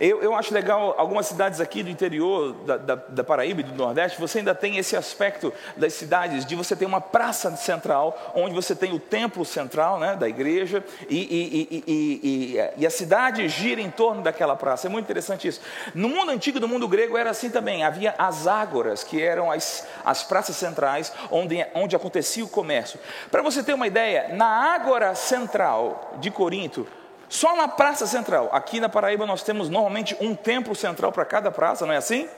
eu, 0.00 0.22
eu 0.22 0.34
acho 0.34 0.52
legal 0.52 0.94
algumas 0.98 1.26
cidades 1.26 1.60
aqui 1.60 1.82
do 1.82 1.90
interior 1.90 2.52
da, 2.64 2.76
da, 2.76 2.94
da, 2.94 3.24
Paraíba 3.24 3.60
e 3.60 3.64
do 3.64 3.74
Nordeste, 3.74 4.20
você 4.20 4.38
ainda 4.38 4.54
tem 4.54 4.78
esse 4.78 4.96
aspecto 4.96 5.52
das 5.76 5.92
cidades, 5.92 6.44
de 6.44 6.56
você 6.56 6.74
ter 6.74 6.86
uma 6.86 7.00
praça 7.00 7.54
central, 7.56 8.32
onde 8.34 8.54
você 8.54 8.74
tem 8.74 8.92
o 8.92 8.98
templo 8.98 9.44
central 9.44 9.98
né, 9.98 10.16
da 10.16 10.28
igreja, 10.28 10.84
e, 11.08 11.16
e, 11.16 11.84
e, 11.86 12.60
e, 12.76 12.86
a 12.86 12.90
cidade 12.90 13.48
gira 13.48 13.80
em 13.80 13.90
torno 13.90 14.22
daquela 14.22 14.56
praça. 14.56 14.86
É 14.86 14.90
muito 14.90 15.04
interessante 15.04 15.46
isso. 15.46 15.60
No 15.94 16.08
mundo 16.08 16.30
antigo, 16.30 16.58
no 16.58 16.68
mundo 16.68 16.88
grego, 16.88 17.16
era 17.16 17.30
assim 17.30 17.50
também. 17.50 17.84
Havia 17.84 18.14
as 18.18 18.46
ágoras, 18.46 19.04
que 19.04 19.22
eram 19.22 19.50
as, 19.50 19.86
as 20.04 20.22
praças 20.22 20.56
centrais, 20.56 21.12
onde, 21.30 21.64
onde 21.74 21.94
acontecia 21.94 22.44
o 22.44 22.48
comércio. 22.48 22.98
Para 23.30 23.42
você 23.42 23.62
ter 23.62 23.74
uma 23.74 23.86
ideia, 23.86 24.34
na 24.34 24.46
ágora 24.46 25.14
central 25.14 26.14
de 26.20 26.30
Corinto, 26.30 26.86
só 27.28 27.56
na 27.56 27.68
praça 27.68 28.06
central. 28.06 28.48
Aqui 28.52 28.80
na 28.80 28.88
Paraíba 28.88 29.26
nós 29.26 29.42
temos 29.42 29.68
normalmente 29.68 30.16
um 30.20 30.34
templo 30.34 30.74
central 30.74 31.12
para 31.12 31.24
cada 31.24 31.50
praça, 31.50 31.84
não 31.84 31.92
é 31.92 31.96
assim? 31.96 32.28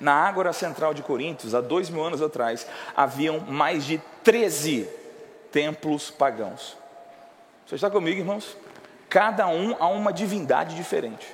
Na 0.00 0.14
Ágora 0.14 0.52
Central 0.52 0.94
de 0.94 1.02
Corintos, 1.02 1.54
há 1.54 1.60
dois 1.60 1.90
mil 1.90 2.02
anos 2.02 2.22
atrás, 2.22 2.66
haviam 2.96 3.40
mais 3.40 3.84
de 3.84 4.00
13 4.24 4.88
templos 5.50 6.10
pagãos. 6.10 6.76
Você 7.66 7.74
está 7.74 7.90
comigo, 7.90 8.18
irmãos? 8.18 8.56
Cada 9.08 9.46
um 9.46 9.76
a 9.78 9.88
uma 9.88 10.12
divindade 10.12 10.74
diferente. 10.74 11.26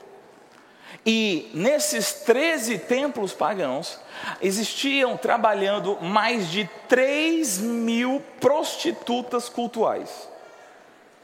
E 1.06 1.50
nesses 1.54 2.12
13 2.12 2.78
templos 2.80 3.32
pagãos, 3.32 4.00
existiam 4.40 5.16
trabalhando 5.16 5.96
mais 6.00 6.48
de 6.48 6.68
3 6.88 7.58
mil 7.58 8.22
prostitutas 8.40 9.48
cultuais. 9.48 10.28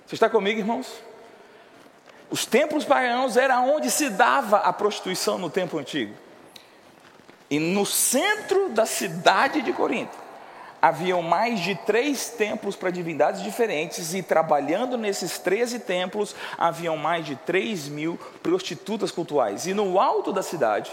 Você 0.07 0.14
está 0.14 0.29
comigo, 0.29 0.61
irmãos? 0.61 0.87
Os 2.31 2.45
templos 2.47 2.85
pagãos 2.85 3.37
era 3.37 3.61
onde 3.61 3.90
se 3.90 4.11
dava 4.11 4.59
a 4.59 4.73
prostituição 4.73 5.38
no 5.38 5.50
tempo 5.50 5.78
antigo. 5.78 6.14
E 7.50 7.59
no 7.59 7.85
centro 7.87 8.71
da 8.71 8.87
cidade 8.87 9.62
de 9.62 9.73
Corinto, 9.73 10.16
haviam 10.81 11.23
mais 11.23 11.61
de 11.61 11.75
três 11.75 12.28
templos 12.28 12.76
para 12.76 12.90
divindades 12.90 13.43
diferentes, 13.43 14.12
e 14.12 14.23
trabalhando 14.23 14.99
nesses 14.99 15.38
13 15.38 15.78
templos, 15.78 16.37
haviam 16.59 16.97
mais 16.97 17.25
de 17.25 17.37
3 17.37 17.88
mil 17.88 18.19
prostitutas 18.43 19.11
cultuais. 19.11 19.66
E 19.66 19.73
no 19.73 19.99
alto 19.99 20.33
da 20.33 20.43
cidade, 20.43 20.90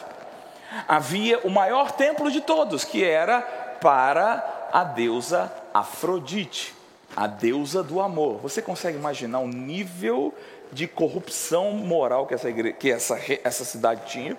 havia 0.88 1.40
o 1.40 1.50
maior 1.50 1.92
templo 1.92 2.32
de 2.32 2.40
todos, 2.40 2.86
que 2.86 3.04
era 3.04 3.42
para 3.42 4.70
a 4.72 4.84
deusa 4.84 5.52
Afrodite, 5.74 6.74
a 7.16 7.28
deusa 7.28 7.84
do 7.84 8.00
amor. 8.00 8.38
Você 8.38 8.62
consegue 8.62 8.98
imaginar 8.98 9.40
o 9.40 9.48
nível 9.48 10.34
de 10.72 10.88
corrupção 10.88 11.72
moral 11.72 12.26
que 12.26 12.34
essa, 12.34 12.50
igreja, 12.50 12.76
que 12.76 12.92
essa, 12.92 13.20
essa 13.44 13.66
cidade 13.66 14.10
tinha? 14.12 14.38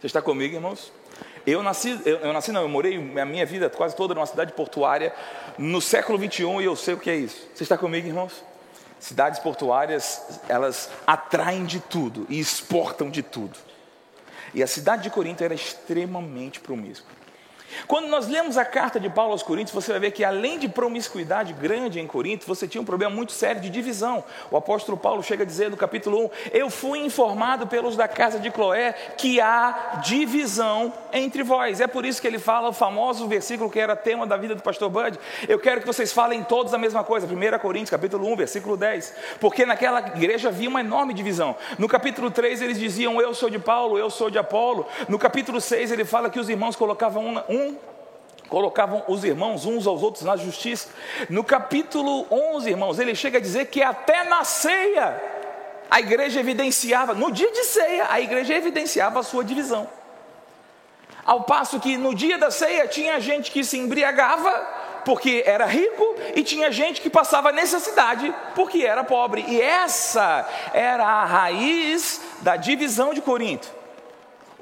Você 0.00 0.06
está 0.06 0.22
comigo, 0.22 0.54
irmãos? 0.54 0.92
Eu 1.46 1.62
nasci, 1.62 2.00
eu, 2.04 2.18
eu, 2.18 2.32
nasci 2.32 2.52
não, 2.52 2.62
eu 2.62 2.68
morei 2.68 2.96
a 3.20 3.24
minha 3.24 3.44
vida 3.44 3.68
quase 3.68 3.96
toda 3.96 4.14
numa 4.14 4.26
cidade 4.26 4.52
portuária 4.52 5.12
no 5.58 5.80
século 5.80 6.16
21 6.18 6.60
e 6.60 6.64
eu 6.64 6.76
sei 6.76 6.94
o 6.94 6.98
que 6.98 7.10
é 7.10 7.16
isso. 7.16 7.48
Você 7.54 7.64
está 7.64 7.76
comigo, 7.76 8.06
irmãos? 8.06 8.44
Cidades 9.00 9.40
portuárias, 9.40 10.40
elas 10.48 10.88
atraem 11.04 11.64
de 11.64 11.80
tudo 11.80 12.26
e 12.28 12.38
exportam 12.38 13.10
de 13.10 13.22
tudo. 13.22 13.58
E 14.54 14.62
a 14.62 14.66
cidade 14.66 15.04
de 15.04 15.10
Corinto 15.10 15.42
era 15.42 15.54
extremamente 15.54 16.60
promíscua. 16.60 17.10
Quando 17.86 18.08
nós 18.08 18.28
lemos 18.28 18.56
a 18.56 18.64
carta 18.64 18.98
de 18.98 19.08
Paulo 19.08 19.32
aos 19.32 19.42
Coríntios, 19.42 19.74
você 19.74 19.92
vai 19.92 20.00
ver 20.00 20.10
que 20.12 20.24
além 20.24 20.58
de 20.58 20.68
promiscuidade 20.68 21.52
grande 21.52 22.00
em 22.00 22.06
Corinto, 22.06 22.46
você 22.46 22.66
tinha 22.66 22.80
um 22.80 22.84
problema 22.84 23.14
muito 23.14 23.32
sério 23.32 23.60
de 23.60 23.70
divisão. 23.70 24.24
O 24.50 24.56
apóstolo 24.56 24.96
Paulo 24.96 25.22
chega 25.22 25.42
a 25.42 25.46
dizer 25.46 25.70
no 25.70 25.76
capítulo 25.76 26.26
1: 26.26 26.30
Eu 26.52 26.70
fui 26.70 27.00
informado 27.00 27.66
pelos 27.66 27.96
da 27.96 28.08
casa 28.08 28.38
de 28.38 28.50
Cloé 28.50 28.92
que 29.16 29.40
há 29.40 30.00
divisão 30.02 30.92
entre 31.12 31.42
vós. 31.42 31.80
É 31.80 31.86
por 31.86 32.04
isso 32.04 32.20
que 32.20 32.26
ele 32.26 32.38
fala 32.38 32.68
o 32.68 32.72
famoso 32.72 33.26
versículo 33.26 33.70
que 33.70 33.78
era 33.78 33.94
tema 33.96 34.26
da 34.26 34.36
vida 34.36 34.54
do 34.54 34.62
pastor 34.62 34.90
Bud. 34.90 35.18
Eu 35.48 35.58
quero 35.58 35.80
que 35.80 35.86
vocês 35.86 36.12
falem 36.12 36.42
todos 36.42 36.74
a 36.74 36.78
mesma 36.78 37.04
coisa. 37.04 37.26
1 37.26 37.58
Coríntios, 37.58 37.90
capítulo 37.90 38.30
1, 38.32 38.36
versículo 38.36 38.76
10. 38.76 39.14
Porque 39.40 39.64
naquela 39.66 40.00
igreja 40.00 40.48
havia 40.48 40.68
uma 40.68 40.80
enorme 40.80 41.14
divisão. 41.14 41.56
No 41.78 41.88
capítulo 41.88 42.30
3 42.30 42.62
eles 42.62 42.78
diziam: 42.78 43.20
Eu 43.20 43.34
sou 43.34 43.50
de 43.50 43.58
Paulo, 43.58 43.98
eu 43.98 44.10
sou 44.10 44.30
de 44.30 44.38
Apolo. 44.38 44.86
No 45.08 45.18
capítulo 45.18 45.60
6 45.60 45.92
ele 45.92 46.04
fala 46.04 46.30
que 46.30 46.40
os 46.40 46.48
irmãos 46.48 46.76
colocavam 46.76 47.44
um 47.48 47.61
colocavam 48.48 49.02
os 49.08 49.24
irmãos 49.24 49.64
uns 49.64 49.86
aos 49.86 50.02
outros 50.02 50.24
na 50.24 50.36
justiça. 50.36 50.88
No 51.30 51.42
capítulo 51.42 52.26
11, 52.30 52.68
irmãos, 52.68 52.98
ele 52.98 53.14
chega 53.14 53.38
a 53.38 53.40
dizer 53.40 53.66
que 53.66 53.82
até 53.82 54.24
na 54.24 54.44
ceia 54.44 55.18
a 55.90 56.00
igreja 56.00 56.40
evidenciava, 56.40 57.14
no 57.14 57.30
dia 57.30 57.50
de 57.50 57.64
ceia, 57.64 58.06
a 58.10 58.20
igreja 58.20 58.54
evidenciava 58.54 59.20
a 59.20 59.22
sua 59.22 59.42
divisão. 59.42 59.88
Ao 61.24 61.44
passo 61.44 61.78
que 61.80 61.96
no 61.96 62.14
dia 62.14 62.36
da 62.36 62.50
ceia 62.50 62.86
tinha 62.88 63.18
gente 63.20 63.50
que 63.50 63.62
se 63.62 63.78
embriagava 63.78 64.50
porque 65.04 65.42
era 65.46 65.66
rico 65.66 66.16
e 66.34 66.42
tinha 66.42 66.70
gente 66.70 67.00
que 67.00 67.10
passava 67.10 67.52
necessidade 67.52 68.34
porque 68.54 68.84
era 68.84 69.04
pobre. 69.04 69.44
E 69.48 69.60
essa 69.60 70.48
era 70.72 71.04
a 71.04 71.24
raiz 71.24 72.20
da 72.40 72.56
divisão 72.56 73.14
de 73.14 73.20
Corinto. 73.20 73.81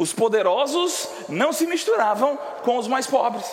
Os 0.01 0.15
poderosos 0.15 1.11
não 1.29 1.53
se 1.53 1.67
misturavam 1.67 2.39
com 2.63 2.79
os 2.79 2.89
mais 2.89 3.07
pobres. 3.07 3.45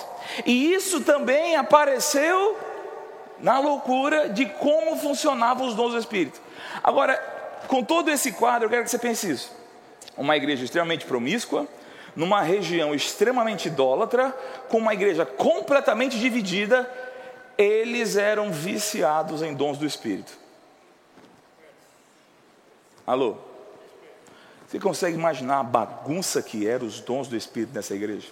E 0.46 0.74
isso 0.74 1.02
também 1.02 1.58
apareceu 1.58 2.58
na 3.42 3.60
loucura 3.60 4.30
de 4.30 4.46
como 4.46 4.96
funcionavam 4.96 5.68
os 5.68 5.76
dons 5.76 5.92
do 5.92 6.00
Espírito. 6.00 6.40
Agora, 6.82 7.18
com 7.68 7.84
todo 7.84 8.10
esse 8.10 8.32
quadro, 8.32 8.68
eu 8.68 8.70
quero 8.70 8.86
que 8.86 8.90
você 8.90 8.98
pense 8.98 9.30
isso. 9.30 9.52
Uma 10.16 10.38
igreja 10.38 10.64
extremamente 10.64 11.06
promíscua, 11.06 11.68
numa 12.16 12.42
região 12.42 12.96
extremamente 12.96 13.68
idólatra, 13.68 14.34
com 14.70 14.78
uma 14.78 14.94
igreja 14.94 15.26
completamente 15.26 16.18
dividida, 16.18 16.90
eles 17.58 18.16
eram 18.16 18.54
viciados 18.54 19.42
em 19.42 19.54
dons 19.54 19.78
do 19.78 19.86
Espírito. 19.86 20.32
Alô? 23.06 23.47
Você 24.68 24.80
consegue 24.80 25.16
imaginar 25.16 25.60
a 25.60 25.64
bagunça 25.64 26.42
que 26.42 26.68
eram 26.68 26.86
os 26.86 27.00
dons 27.00 27.30
do 27.30 27.38
Espírito 27.38 27.74
nessa 27.74 27.96
igreja? 27.96 28.28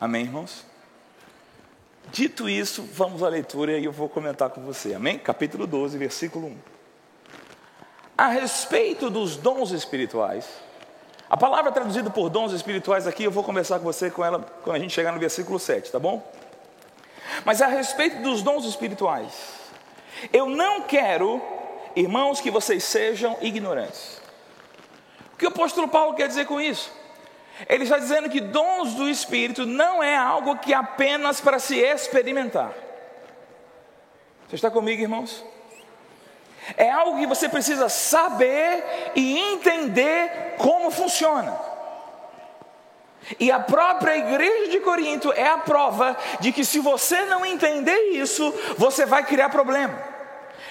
Amém, 0.00 0.24
irmãos? 0.24 0.66
Dito 2.10 2.48
isso, 2.48 2.82
vamos 2.82 3.22
à 3.22 3.28
leitura 3.28 3.78
e 3.78 3.84
eu 3.84 3.92
vou 3.92 4.08
comentar 4.08 4.50
com 4.50 4.60
você. 4.62 4.94
Amém? 4.94 5.18
Capítulo 5.18 5.68
12, 5.68 5.96
versículo 5.96 6.48
1. 6.48 6.56
A 8.18 8.26
respeito 8.26 9.08
dos 9.08 9.36
dons 9.36 9.70
espirituais, 9.70 10.48
a 11.28 11.36
palavra 11.36 11.70
traduzida 11.70 12.10
por 12.10 12.28
dons 12.28 12.52
espirituais 12.52 13.06
aqui, 13.06 13.22
eu 13.22 13.30
vou 13.30 13.44
conversar 13.44 13.78
com 13.78 13.84
você 13.84 14.10
com 14.10 14.24
ela 14.24 14.40
quando 14.64 14.74
a 14.74 14.78
gente 14.80 14.92
chegar 14.92 15.12
no 15.12 15.20
versículo 15.20 15.60
7, 15.60 15.92
tá 15.92 16.00
bom? 16.00 16.28
Mas 17.44 17.62
a 17.62 17.68
respeito 17.68 18.20
dos 18.20 18.42
dons 18.42 18.64
espirituais, 18.64 19.32
eu 20.32 20.48
não 20.48 20.82
quero, 20.82 21.40
irmãos, 21.94 22.40
que 22.40 22.50
vocês 22.50 22.82
sejam 22.82 23.38
ignorantes. 23.40 24.20
O 25.40 25.42
que 25.42 25.46
o 25.46 25.48
apóstolo 25.48 25.88
Paulo 25.88 26.12
quer 26.12 26.28
dizer 26.28 26.44
com 26.44 26.60
isso? 26.60 26.92
Ele 27.66 27.84
está 27.84 27.96
dizendo 27.96 28.28
que 28.28 28.42
dons 28.42 28.92
do 28.92 29.08
Espírito 29.08 29.64
não 29.64 30.02
é 30.02 30.14
algo 30.14 30.58
que 30.58 30.74
apenas 30.74 31.40
para 31.40 31.58
se 31.58 31.78
experimentar. 31.78 32.74
Você 34.46 34.56
está 34.56 34.70
comigo, 34.70 35.00
irmãos? 35.00 35.42
É 36.76 36.90
algo 36.90 37.18
que 37.18 37.26
você 37.26 37.48
precisa 37.48 37.88
saber 37.88 39.12
e 39.14 39.38
entender 39.38 40.56
como 40.58 40.90
funciona. 40.90 41.58
E 43.38 43.50
a 43.50 43.60
própria 43.60 44.18
igreja 44.18 44.72
de 44.72 44.80
Corinto 44.80 45.32
é 45.32 45.48
a 45.48 45.56
prova 45.56 46.18
de 46.40 46.52
que 46.52 46.66
se 46.66 46.80
você 46.80 47.24
não 47.24 47.46
entender 47.46 48.10
isso, 48.10 48.52
você 48.76 49.06
vai 49.06 49.24
criar 49.24 49.48
problema. 49.48 50.19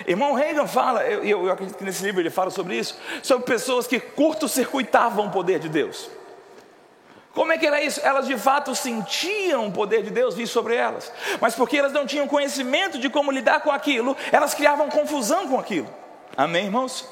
Irmão 0.08 0.34
Reagan 0.34 0.68
fala, 0.68 1.04
eu, 1.04 1.46
eu 1.46 1.52
acredito 1.52 1.78
que 1.78 1.84
nesse 1.84 2.04
livro 2.04 2.22
ele 2.22 2.30
fala 2.30 2.50
sobre 2.50 2.76
isso, 2.76 2.98
sobre 3.22 3.46
pessoas 3.46 3.88
que 3.88 4.00
curto-circuitavam 4.00 5.28
o 5.28 5.32
poder 5.32 5.60
de 5.60 5.70
Deus. 5.70 6.10
Como 7.34 7.52
é 7.52 7.58
que 7.58 7.66
era 7.66 7.82
isso? 7.82 8.02
Elas 8.04 8.28
de 8.28 8.38
fato 8.38 8.74
sentiam 8.76 9.68
o 9.68 9.72
poder 9.72 10.04
de 10.04 10.10
Deus 10.10 10.36
vir 10.36 10.48
sobre 10.48 10.76
elas, 10.76 11.12
mas 11.40 11.56
porque 11.56 11.78
elas 11.78 11.94
não 11.94 12.06
tinham 12.06 12.28
conhecimento 12.28 12.98
de 12.98 13.10
como 13.10 13.32
lidar 13.32 13.62
com 13.62 13.72
aquilo, 13.72 14.18
elas 14.32 14.54
criavam 14.54 14.90
confusão 14.90 15.48
com 15.48 15.60
aquilo. 15.60 15.88
Amém, 16.36 16.66
irmãos? 16.66 17.08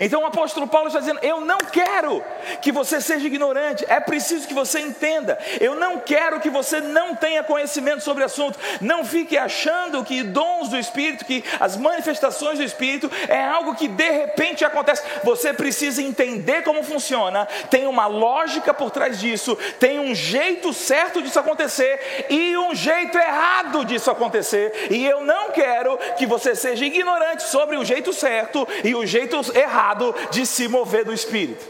Então 0.00 0.22
o 0.22 0.26
apóstolo 0.26 0.66
Paulo 0.66 0.88
está 0.88 1.00
dizendo: 1.00 1.20
Eu 1.22 1.40
não 1.40 1.58
quero 1.58 2.24
que 2.60 2.72
você 2.72 3.00
seja 3.00 3.26
ignorante, 3.26 3.84
é 3.88 4.00
preciso 4.00 4.46
que 4.46 4.54
você 4.54 4.80
entenda. 4.80 5.38
Eu 5.60 5.74
não 5.74 5.98
quero 5.98 6.40
que 6.40 6.50
você 6.50 6.80
não 6.80 7.14
tenha 7.14 7.42
conhecimento 7.42 8.02
sobre 8.02 8.22
o 8.22 8.26
assunto. 8.26 8.58
Não 8.80 9.04
fique 9.04 9.36
achando 9.36 10.04
que 10.04 10.22
dons 10.22 10.68
do 10.68 10.78
Espírito, 10.78 11.24
que 11.24 11.44
as 11.58 11.76
manifestações 11.76 12.58
do 12.58 12.64
Espírito 12.64 13.10
é 13.28 13.42
algo 13.42 13.74
que 13.74 13.88
de 13.88 14.10
repente 14.10 14.64
acontece. 14.64 15.02
Você 15.24 15.52
precisa 15.52 16.02
entender 16.02 16.62
como 16.62 16.82
funciona, 16.82 17.46
tem 17.70 17.86
uma 17.86 18.06
lógica 18.06 18.72
por 18.72 18.90
trás 18.90 19.18
disso, 19.18 19.56
tem 19.78 19.98
um 19.98 20.14
jeito 20.14 20.72
certo 20.72 21.20
disso 21.20 21.38
acontecer 21.38 22.26
e 22.30 22.56
um 22.56 22.74
jeito 22.74 23.18
errado 23.18 23.84
disso 23.84 24.10
acontecer. 24.10 24.88
E 24.90 25.04
eu 25.04 25.22
não 25.22 25.50
quero 25.50 25.96
que 26.16 26.26
você 26.26 26.54
seja 26.54 26.84
ignorante 26.84 27.42
sobre 27.44 27.76
o 27.76 27.84
jeito 27.84 28.12
certo 28.12 28.66
e 28.84 28.94
o 28.94 29.04
jeito 29.06 29.36
errado 29.54 29.71
errado 29.72 30.14
de 30.30 30.44
se 30.44 30.68
mover 30.68 31.04
do 31.04 31.12
Espírito. 31.12 31.64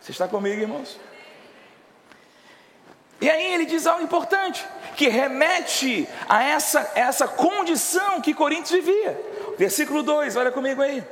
Você 0.00 0.10
está 0.10 0.26
comigo, 0.26 0.60
irmãos? 0.60 0.98
E 3.20 3.30
aí 3.30 3.54
ele 3.54 3.66
diz 3.66 3.86
algo 3.86 4.02
importante, 4.02 4.66
que 4.96 5.08
remete 5.08 6.08
a 6.28 6.42
essa, 6.42 6.90
essa 6.96 7.28
condição 7.28 8.20
que 8.20 8.34
Coríntios 8.34 8.70
vivia. 8.70 9.20
Versículo 9.56 10.02
2, 10.02 10.34
olha 10.34 10.50
comigo 10.50 10.82
aí. 10.82 11.04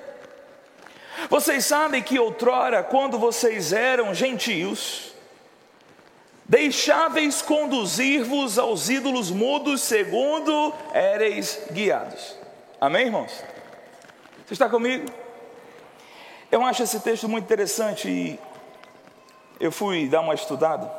Vocês 1.28 1.64
sabem 1.66 2.02
que 2.02 2.18
outrora, 2.18 2.82
quando 2.82 3.16
vocês 3.16 3.72
eram 3.72 4.12
gentios, 4.12 5.12
deixáveis 6.44 7.42
conduzir-vos 7.42 8.58
aos 8.58 8.88
ídolos 8.88 9.30
mudos, 9.30 9.82
segundo 9.82 10.74
éreis 10.92 11.60
guiados. 11.70 12.36
Amém, 12.80 13.06
irmãos? 13.06 13.30
Você 14.50 14.54
está 14.54 14.68
comigo? 14.68 15.06
Eu 16.50 16.64
acho 16.64 16.82
esse 16.82 16.98
texto 16.98 17.28
muito 17.28 17.44
interessante 17.44 18.08
e 18.08 18.40
eu 19.60 19.70
fui 19.70 20.08
dar 20.08 20.22
uma 20.22 20.34
estudada. 20.34 20.92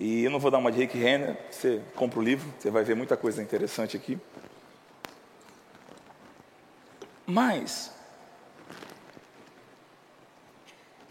E 0.00 0.24
eu 0.24 0.30
não 0.32 0.40
vou 0.40 0.50
dar 0.50 0.58
uma 0.58 0.72
de 0.72 0.78
Rick 0.78 0.98
Renner, 0.98 1.36
você 1.48 1.80
compra 1.94 2.18
o 2.18 2.22
livro, 2.22 2.52
você 2.58 2.72
vai 2.72 2.82
ver 2.82 2.96
muita 2.96 3.16
coisa 3.16 3.40
interessante 3.40 3.96
aqui. 3.96 4.18
Mas, 7.24 7.92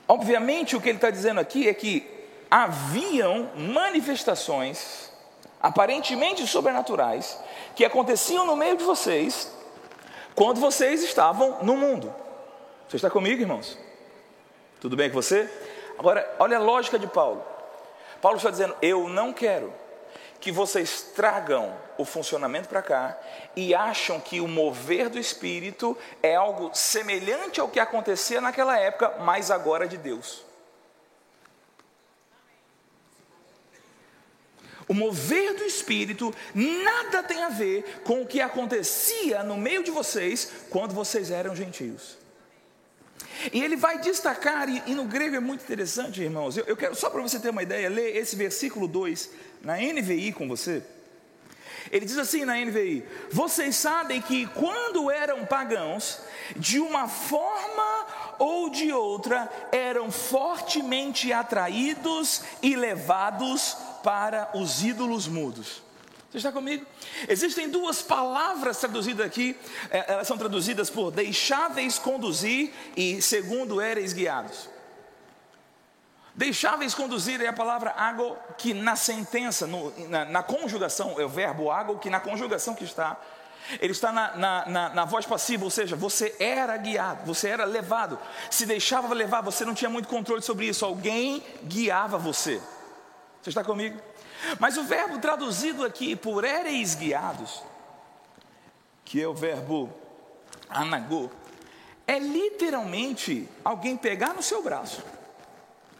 Obviamente, 0.10 0.76
o 0.76 0.82
que 0.82 0.90
ele 0.90 0.98
está 0.98 1.10
dizendo 1.10 1.40
aqui 1.40 1.70
é 1.70 1.74
que 1.74 2.06
haviam 2.52 3.50
manifestações 3.56 5.10
aparentemente 5.62 6.46
sobrenaturais 6.46 7.40
que 7.78 7.86
aconteciam 7.86 8.46
no 8.46 8.58
meio 8.58 8.76
de 8.76 8.84
vocês 8.84 9.56
quando 10.36 10.60
vocês 10.60 11.02
estavam 11.04 11.64
no 11.64 11.76
mundo. 11.76 12.14
Você 12.88 12.98
está 12.98 13.10
comigo, 13.10 13.42
irmãos? 13.42 13.78
Tudo 14.80 14.96
bem 14.96 15.10
com 15.10 15.16
você? 15.16 15.50
Agora, 15.98 16.30
olha 16.38 16.58
a 16.58 16.62
lógica 16.62 17.00
de 17.00 17.08
Paulo. 17.08 17.44
Paulo 18.22 18.38
está 18.38 18.52
dizendo: 18.52 18.76
Eu 18.82 19.10
não 19.10 19.34
quero 19.34 19.74
que 20.40 20.52
vocês 20.52 21.02
tragam 21.16 21.74
o 21.98 22.06
funcionamento 22.06 22.70
para 22.70 22.82
cá 22.82 23.18
e 23.56 23.74
acham 23.74 24.20
que 24.20 24.40
o 24.40 24.48
mover 24.48 25.10
do 25.10 25.18
Espírito 25.18 25.98
é 26.22 26.36
algo 26.36 26.70
semelhante 26.74 27.60
ao 27.60 27.68
que 27.68 27.80
acontecia 27.80 28.40
naquela 28.40 28.78
época, 28.78 29.16
mas 29.22 29.50
agora 29.50 29.88
de 29.88 29.98
Deus. 29.98 30.45
O 34.88 34.94
mover 34.94 35.56
do 35.56 35.64
Espírito 35.64 36.34
nada 36.54 37.24
tem 37.24 37.44
a 37.44 37.50
ver 37.50 38.02
com 38.04 38.22
o 38.22 38.28
que 38.28 38.40
acontecia 38.40 39.44
no 39.44 39.58
meio 39.58 39.84
de 39.84 39.92
vocês 39.92 40.52
quando 40.70 40.94
vocês 40.94 41.32
eram 41.32 41.56
gentios. 41.56 42.18
E 43.52 43.64
ele 43.64 43.76
vai 43.76 44.00
destacar, 44.00 44.70
e, 44.70 44.82
e 44.88 44.96
no 44.96 45.06
grego 45.06 45.36
é 45.36 45.40
muito 45.40 45.64
interessante, 45.64 46.22
irmãos. 46.22 46.58
Eu, 46.58 46.66
eu 46.66 46.78
quero, 46.78 46.96
só 46.96 47.10
para 47.10 47.22
você 47.22 47.40
ter 47.40 47.50
uma 47.50 47.64
ideia, 47.64 47.90
ler 47.90 48.16
esse 48.16 48.36
versículo 48.36 48.88
2 48.88 49.30
na 49.62 49.78
NVI 49.78 50.32
com 50.32 50.48
você. 50.48 50.84
Ele 51.92 52.06
diz 52.06 52.18
assim 52.18 52.46
na 52.46 52.56
NVI: 52.56 53.04
Vocês 53.32 53.76
sabem 53.76 54.22
que 54.22 54.48
quando 54.48 55.12
eram 55.12 55.46
pagãos, 55.46 56.20
de 56.56 56.80
uma 56.80 57.08
forma 57.08 58.08
ou 58.40 58.70
de 58.70 58.92
outra, 58.92 59.50
eram 59.72 60.12
fortemente 60.12 61.32
atraídos 61.32 62.42
e 62.62 62.76
levados 62.76 63.78
para 64.06 64.52
os 64.54 64.84
ídolos 64.84 65.28
mudos. 65.28 65.82
Você 66.30 66.38
está 66.38 66.52
comigo? 66.52 66.86
Existem 67.28 67.68
duas 67.68 68.04
palavras 68.04 68.78
traduzidas 68.78 69.26
aqui, 69.26 69.58
é, 69.90 70.14
elas 70.14 70.28
são 70.28 70.38
traduzidas 70.38 70.92
por 70.92 71.10
deixáveis 71.10 71.98
conduzir 71.98 72.72
e 72.96 73.20
segundo 73.20 73.82
eres 73.82 74.14
guiados. 74.14 74.70
Deixáveis 76.36 76.94
conduzir 76.94 77.42
é 77.42 77.48
a 77.48 77.54
palavra 77.54 77.96
água 77.98 78.38
que 78.60 78.76
na 78.76 78.96
sentença, 78.96 79.66
no, 79.66 79.92
na, 80.08 80.26
na, 80.26 80.44
conjugação, 80.44 81.20
é 81.20 81.26
o 81.26 81.30
verbo 81.30 81.72
água 81.72 81.98
que 81.98 82.10
na 82.10 82.20
conjugação 82.20 82.76
que 82.76 82.84
está, 82.84 83.20
ele 83.82 83.94
está 83.94 84.12
na, 84.12 84.36
na, 84.36 84.66
na, 84.68 84.90
na 84.90 85.06
voz 85.06 85.26
passiva, 85.26 85.64
ou 85.64 85.72
seja, 85.72 85.96
você 85.96 86.36
era 86.40 86.78
guiado, 86.78 87.26
você 87.26 87.48
era 87.48 87.66
levado, 87.66 88.20
se 88.52 88.68
deixava 88.68 89.12
levar, 89.16 89.42
você 89.42 89.66
não 89.66 89.74
tinha 89.74 89.90
muito 89.90 90.08
controle 90.08 90.44
sobre 90.44 90.68
isso, 90.68 90.86
alguém 90.86 91.42
guiava 91.64 92.20
você. 92.20 92.62
Você 93.46 93.50
está 93.50 93.64
comigo? 93.64 94.02
Mas 94.60 94.76
o 94.76 94.84
verbo 94.86 95.20
traduzido 95.20 95.86
aqui 95.86 96.16
por 96.16 96.44
éreis 96.44 96.96
guiados, 96.96 97.62
que 99.04 99.22
é 99.22 99.28
o 99.28 99.36
verbo 99.36 99.94
anagô, 100.68 101.30
é 102.08 102.18
literalmente 102.18 103.48
alguém 103.64 103.96
pegar 103.96 104.34
no 104.34 104.42
seu 104.42 104.64
braço 104.64 105.04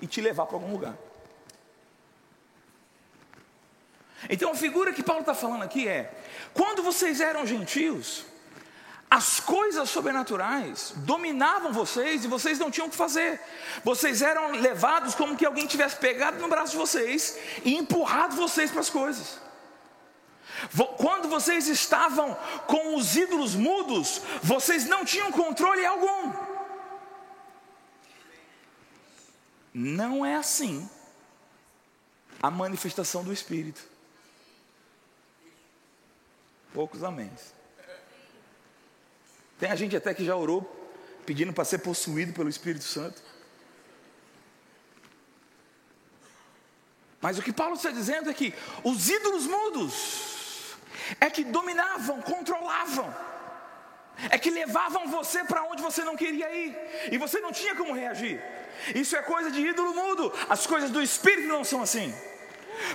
e 0.02 0.08
te 0.08 0.22
levar 0.22 0.48
para 0.48 0.56
algum 0.56 0.72
lugar. 0.72 0.96
Então 4.28 4.52
a 4.52 4.56
figura 4.56 4.92
que 4.92 5.04
Paulo 5.04 5.22
está 5.22 5.36
falando 5.36 5.62
aqui 5.62 5.88
é: 5.88 6.12
quando 6.52 6.82
vocês 6.82 7.22
eram 7.22 7.46
gentios, 7.46 8.26
as 9.16 9.40
coisas 9.40 9.90
sobrenaturais 9.90 10.92
dominavam 10.98 11.72
vocês 11.72 12.26
e 12.26 12.28
vocês 12.28 12.60
não 12.60 12.70
tinham 12.70 12.88
o 12.88 12.90
que 12.90 12.98
fazer. 12.98 13.40
Vocês 13.82 14.22
eram 14.22 14.52
levados 14.52 15.16
como 15.16 15.38
que 15.38 15.46
alguém 15.46 15.66
tivesse 15.66 15.96
pegado 15.96 16.38
no 16.40 16.50
braço 16.50 16.74
de 16.74 16.78
vocês 16.78 17.40
e 17.64 17.78
empurrado 17.78 18.36
vocês 18.36 18.70
para 18.72 18.82
as 18.82 18.90
coisas. 18.90 19.40
Quando 20.98 21.30
vocês 21.30 21.70
estavam 21.70 22.38
com 22.68 22.98
os 22.98 23.16
ídolos 23.16 23.56
mudos, 23.56 24.22
vocês 24.44 24.86
não 24.86 25.06
tinham 25.06 25.32
controle 25.32 25.86
algum. 25.86 26.34
Não 29.74 30.26
é 30.26 30.36
assim 30.36 30.90
a 32.44 32.52
manifestação 32.52 33.24
do 33.24 33.32
Espírito. 33.32 33.82
Poucos 36.74 37.02
améns. 37.02 37.55
Tem 39.60 39.72
a 39.72 39.76
gente 39.76 39.96
até 39.96 40.14
que 40.14 40.26
já 40.26 40.36
orou 40.36 40.64
pedindo 41.26 41.54
para 41.54 41.66
ser 41.66 41.80
possuído 41.80 42.34
pelo 42.34 42.50
Espírito 42.50 42.84
Santo. 42.84 43.22
Mas 47.22 47.40
o 47.40 47.42
que 47.42 47.52
Paulo 47.52 47.76
está 47.76 47.90
dizendo 47.90 48.30
é 48.30 48.34
que 48.34 48.54
os 48.84 49.10
ídolos 49.10 49.48
mudos 49.48 50.76
é 51.20 51.30
que 51.30 51.44
dominavam, 51.44 52.22
controlavam, 52.22 53.16
é 54.30 54.38
que 54.38 54.52
levavam 54.52 55.08
você 55.08 55.44
para 55.44 55.64
onde 55.64 55.82
você 55.82 56.04
não 56.04 56.16
queria 56.16 56.54
ir 56.54 56.78
e 57.12 57.18
você 57.18 57.40
não 57.40 57.52
tinha 57.52 57.76
como 57.76 57.94
reagir. 57.94 58.42
Isso 58.94 59.16
é 59.16 59.22
coisa 59.22 59.50
de 59.50 59.62
ídolo 59.62 59.94
mudo, 59.96 60.32
as 60.50 60.68
coisas 60.68 60.92
do 60.92 61.02
Espírito 61.02 61.48
não 61.48 61.64
são 61.64 61.82
assim. 61.82 62.14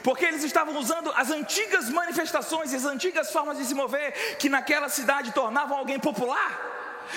Porque 0.03 0.25
eles 0.25 0.43
estavam 0.45 0.77
usando 0.77 1.13
as 1.15 1.31
antigas 1.31 1.89
manifestações 1.89 2.73
as 2.73 2.85
antigas 2.85 3.31
formas 3.31 3.59
de 3.59 3.65
se 3.65 3.75
mover 3.75 4.37
que 4.39 4.49
naquela 4.49 4.89
cidade 4.89 5.33
tornavam 5.33 5.77
alguém 5.77 5.99
popular. 5.99 6.51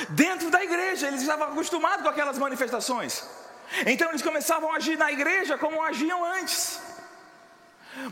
Dentro 0.09 0.49
da 0.49 0.63
igreja, 0.63 1.07
eles 1.07 1.21
estavam 1.21 1.47
acostumados 1.49 2.03
com 2.03 2.09
aquelas 2.09 2.37
manifestações. 2.37 3.23
Então 3.85 4.09
eles 4.09 4.21
começavam 4.21 4.71
a 4.71 4.77
agir 4.77 4.97
na 4.97 5.11
igreja 5.11 5.57
como 5.57 5.81
agiam 5.81 6.23
antes. 6.23 6.79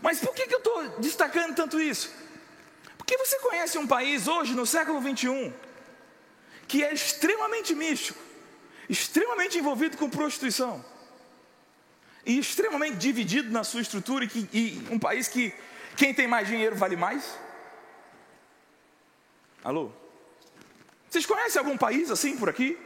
Mas 0.02 0.19
por 0.19 0.34
que, 0.34 0.47
que 0.47 0.54
eu 0.54 0.60
estou 0.60 0.89
destacando 1.00 1.56
tanto 1.56 1.80
isso? 1.80 2.12
Porque 2.97 3.17
você 3.17 3.39
conhece 3.39 3.78
um 3.78 3.88
país 3.88 4.28
hoje, 4.28 4.54
no 4.54 4.65
século 4.65 5.02
21, 5.02 5.52
que 6.67 6.84
é 6.84 6.93
extremamente 6.93 7.74
místico, 7.74 8.19
extremamente 8.88 9.58
envolvido 9.58 9.97
com 9.97 10.10
prostituição 10.10 10.90
e 12.25 12.38
extremamente 12.38 12.97
dividido 12.97 13.51
na 13.51 13.63
sua 13.63 13.81
estrutura 13.81 14.25
e, 14.25 14.27
que, 14.27 14.49
e 14.53 14.88
um 14.91 14.99
país 14.99 15.27
que 15.27 15.53
quem 15.95 16.13
tem 16.13 16.27
mais 16.27 16.47
dinheiro 16.47 16.75
vale 16.75 16.95
mais? 16.95 17.38
Alô? 19.63 19.91
Vocês 21.10 21.25
conhecem 21.25 21.60
algum 21.60 21.77
país 21.77 22.10
assim 22.10 22.38
por 22.38 22.49
aqui? 22.49 22.77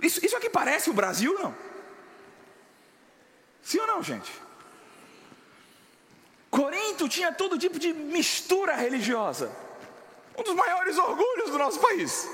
Isso, 0.00 0.24
isso 0.24 0.36
aqui 0.36 0.50
parece 0.50 0.90
o 0.90 0.94
Brasil, 0.94 1.34
não? 1.34 1.54
Sim 3.62 3.78
ou 3.80 3.86
não, 3.86 4.02
gente? 4.02 4.32
Corinto 6.50 7.08
tinha 7.08 7.32
todo 7.32 7.58
tipo 7.58 7.78
de 7.78 7.92
mistura 7.92 8.74
religiosa. 8.74 9.50
Um 10.36 10.42
dos 10.42 10.54
maiores 10.54 10.98
orgulhos 10.98 11.50
do 11.50 11.58
nosso 11.58 11.78
país. 11.78 12.28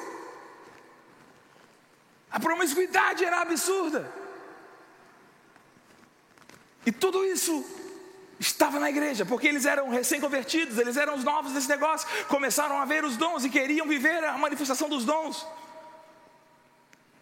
A 2.31 2.41
promiscuidade 2.41 3.25
era 3.25 3.41
absurda. 3.43 4.11
E 6.87 6.93
tudo 6.93 7.25
isso 7.25 7.65
estava 8.39 8.79
na 8.79 8.89
igreja, 8.89 9.27
porque 9.27 9.49
eles 9.49 9.67
eram 9.67 9.89
recém-convertidos, 9.89 10.79
eles 10.79 10.97
eram 10.97 11.17
os 11.17 11.25
novos 11.25 11.53
desse 11.53 11.69
negócio, 11.69 12.09
começaram 12.29 12.79
a 12.79 12.85
ver 12.85 13.05
os 13.05 13.17
dons 13.17 13.45
e 13.45 13.51
queriam 13.51 13.87
viver 13.87 14.23
a 14.25 14.39
manifestação 14.39 14.89
dos 14.89 15.05
dons. 15.05 15.47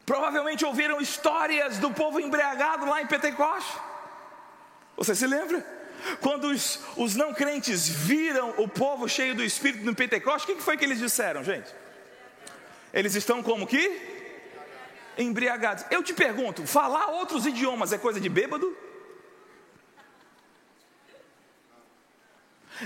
Provavelmente 0.05 0.65
ouviram 0.65 1.01
histórias 1.01 1.79
do 1.79 1.91
povo 1.91 2.21
embriagado 2.21 2.87
lá 2.87 3.03
em 3.03 3.07
Pentecoste. 3.07 3.73
Você 4.97 5.15
se 5.15 5.27
lembra? 5.27 5.65
Quando 6.21 6.49
os, 6.49 6.81
os 6.97 7.17
não 7.17 7.35
crentes 7.35 7.89
viram 7.89 8.55
o 8.59 8.69
povo 8.69 9.09
cheio 9.09 9.35
do 9.35 9.43
Espírito 9.43 9.85
no 9.85 9.95
Pentecoste, 9.95 10.53
o 10.53 10.57
que 10.57 10.63
foi 10.63 10.77
que 10.77 10.85
eles 10.85 10.99
disseram, 10.99 11.43
gente? 11.43 11.75
Eles 12.93 13.15
estão 13.15 13.43
como 13.43 13.67
que? 13.67 14.15
Embriagados. 15.19 15.85
Eu 15.91 16.03
te 16.03 16.15
pergunto, 16.15 16.67
falar 16.67 17.09
outros 17.09 17.47
idiomas 17.47 17.93
é 17.93 17.99
coisa 17.99 18.21
de 18.21 18.29
bêbado? 18.29 18.77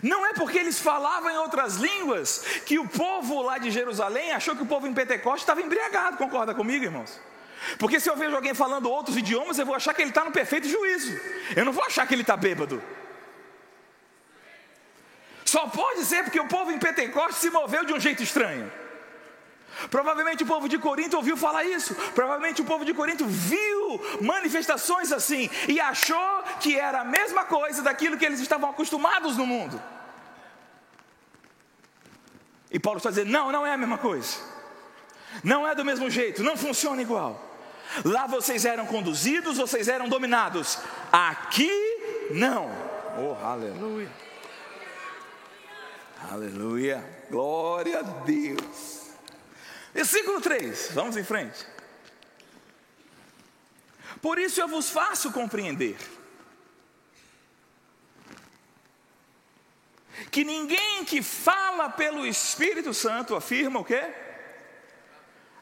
Não 0.03 0.25
é 0.27 0.33
porque 0.35 0.59
eles 0.59 0.79
falavam 0.79 1.31
em 1.31 1.37
outras 1.37 1.77
línguas 1.77 2.45
que 2.65 2.79
o 2.79 2.89
povo 2.89 3.43
lá 3.43 3.59
de 3.59 3.71
Jerusalém 3.71 4.33
achou 4.33 4.55
que 4.55 4.63
o 4.63 4.67
povo 4.67 4.87
em 4.87 4.95
Pentecoste 4.95 5.41
estava 5.41 5.61
embriagado, 5.61 6.17
concorda 6.17 6.55
comigo, 6.55 6.85
irmãos? 6.85 7.21
Porque 7.79 8.01
se 8.01 8.09
eu 8.09 8.17
vejo 8.17 8.35
alguém 8.35 8.55
falando 8.55 8.91
outros 8.91 9.17
idiomas, 9.17 9.59
eu 9.59 9.67
vou 9.67 9.75
achar 9.75 9.93
que 9.93 10.01
ele 10.01 10.11
está 10.11 10.25
no 10.25 10.33
perfeito 10.33 10.69
juízo, 10.69 11.21
eu 11.57 11.65
não 11.65 11.73
vou 11.73 11.85
achar 11.85 12.07
que 12.07 12.15
ele 12.15 12.23
está 12.23 12.37
bêbado. 12.37 12.83
Só 15.45 15.67
pode 15.67 16.05
ser 16.05 16.23
porque 16.23 16.39
o 16.39 16.47
povo 16.47 16.71
em 16.71 16.79
Pentecoste 16.79 17.41
se 17.41 17.51
moveu 17.51 17.85
de 17.85 17.93
um 17.93 17.99
jeito 17.99 18.23
estranho. 18.23 18.71
Provavelmente 19.91 20.43
o 20.43 20.47
povo 20.47 20.69
de 20.69 20.79
Corinto 20.79 21.17
ouviu 21.17 21.37
falar 21.37 21.65
isso. 21.65 21.95
Provavelmente 22.15 22.61
o 22.61 22.65
povo 22.65 22.85
de 22.85 22.93
Corinto 22.93 23.25
viu 23.27 24.01
manifestações 24.21 25.13
assim 25.13 25.49
e 25.69 25.81
achou 25.81 26.43
que 26.61 26.79
era 26.79 27.01
a 27.01 27.05
mesma 27.05 27.45
coisa 27.45 27.83
daquilo 27.83 28.17
que 28.17 28.25
eles 28.25 28.41
estavam 28.41 28.71
acostumados 28.71 29.37
no 29.37 29.47
mundo. 29.47 29.81
E 32.71 32.79
Paulo 32.79 32.99
está 32.99 33.11
dizendo: 33.11 33.31
não, 33.31 33.51
não 33.51 33.67
é 33.67 33.73
a 33.73 33.77
mesma 33.77 33.99
coisa. 33.99 34.37
Não 35.43 35.67
é 35.67 35.75
do 35.75 35.85
mesmo 35.85 36.11
jeito, 36.11 36.43
não 36.43 36.57
funciona 36.57 37.01
igual. 37.01 37.49
Lá 38.05 38.27
vocês 38.27 38.65
eram 38.65 38.87
conduzidos, 38.87 39.57
vocês 39.57 39.89
eram 39.89 40.09
dominados. 40.09 40.79
Aqui 41.11 41.71
não. 42.31 42.71
Oh, 43.19 43.45
aleluia. 43.45 44.11
Aleluia. 46.31 47.05
Glória 47.31 48.01
a 48.01 48.03
Deus. 48.03 49.00
Versículo 49.93 50.41
3. 50.41 50.91
Vamos 50.93 51.17
em 51.17 51.25
frente. 51.25 51.67
Por 54.21 54.39
isso 54.39 54.61
eu 54.61 54.69
vos 54.69 54.91
faço 54.91 55.33
compreender 55.33 55.97
que 60.31 60.45
ninguém 60.45 61.05
que 61.05 61.23
fala 61.23 61.89
pelo 61.89 62.27
Espírito 62.27 62.93
Santo 62.93 63.35
afirma 63.35 63.81
o 63.81 63.85
quê? 63.85 64.03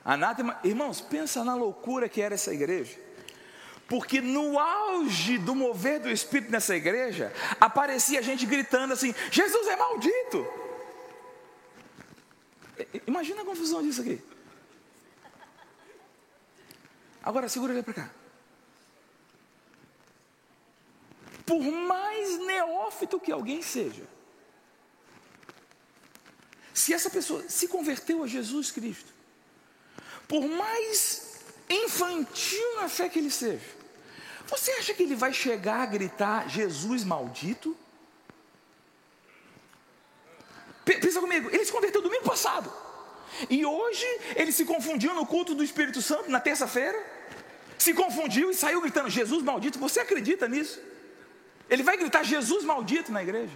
Anátema. 0.04 0.58
Irmãos, 0.64 1.00
pensa 1.00 1.44
na 1.44 1.54
loucura 1.54 2.08
que 2.08 2.20
era 2.20 2.34
essa 2.34 2.52
igreja. 2.52 2.98
Porque 3.86 4.20
no 4.20 4.58
auge 4.58 5.38
do 5.38 5.54
mover 5.54 6.00
do 6.00 6.10
Espírito 6.10 6.52
nessa 6.52 6.76
igreja, 6.76 7.32
aparecia 7.58 8.22
gente 8.22 8.44
gritando 8.44 8.92
assim: 8.92 9.14
Jesus 9.30 9.66
é 9.66 9.76
maldito. 9.76 10.46
Imagina 13.06 13.42
a 13.42 13.44
confusão 13.44 13.82
disso 13.82 14.00
aqui. 14.00 14.22
Agora 17.22 17.48
segura 17.48 17.72
ele 17.72 17.82
para 17.82 17.94
cá. 17.94 18.10
Por 21.44 21.60
mais 21.60 22.38
neófito 22.40 23.18
que 23.18 23.32
alguém 23.32 23.62
seja, 23.62 24.06
se 26.74 26.92
essa 26.92 27.10
pessoa 27.10 27.48
se 27.48 27.66
converteu 27.68 28.22
a 28.22 28.26
Jesus 28.26 28.70
Cristo, 28.70 29.12
por 30.26 30.46
mais 30.46 31.40
infantil 31.68 32.76
na 32.76 32.88
fé 32.88 33.08
que 33.08 33.18
ele 33.18 33.30
seja, 33.30 33.64
você 34.46 34.70
acha 34.72 34.94
que 34.94 35.02
ele 35.02 35.14
vai 35.14 35.32
chegar 35.32 35.80
a 35.80 35.86
gritar 35.86 36.48
Jesus 36.48 37.04
maldito? 37.04 37.76
Pensa 40.96 41.20
comigo, 41.20 41.48
ele 41.50 41.64
se 41.64 41.72
converteu 41.72 42.00
domingo 42.02 42.24
passado. 42.24 42.72
E 43.48 43.64
hoje 43.64 44.06
ele 44.34 44.52
se 44.52 44.64
confundiu 44.64 45.14
no 45.14 45.26
culto 45.26 45.54
do 45.54 45.62
Espírito 45.62 46.00
Santo, 46.00 46.30
na 46.30 46.40
terça-feira. 46.40 46.98
Se 47.78 47.94
confundiu 47.94 48.50
e 48.50 48.54
saiu 48.54 48.80
gritando 48.80 49.10
Jesus 49.10 49.42
maldito. 49.42 49.78
Você 49.78 50.00
acredita 50.00 50.48
nisso? 50.48 50.80
Ele 51.70 51.82
vai 51.82 51.96
gritar 51.96 52.22
Jesus 52.24 52.64
maldito 52.64 53.12
na 53.12 53.22
igreja? 53.22 53.52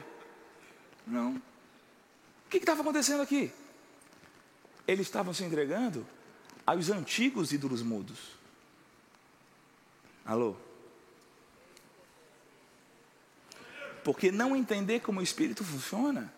Não 1.07 1.41
que 2.53 2.59
estava 2.59 2.83
acontecendo 2.83 3.23
aqui? 3.23 3.51
Eles 4.87 5.07
estavam 5.07 5.33
se 5.33 5.43
entregando 5.43 6.07
aos 6.67 6.91
antigos 6.91 7.53
ídolos 7.53 7.83
mudos. 7.83 8.19
Alô? 10.25 10.55
Porque 14.05 14.31
não 14.31 14.55
entender 14.55 15.01
como 15.01 15.21
o 15.21 15.23
espírito 15.23 15.65
funciona 15.65 16.33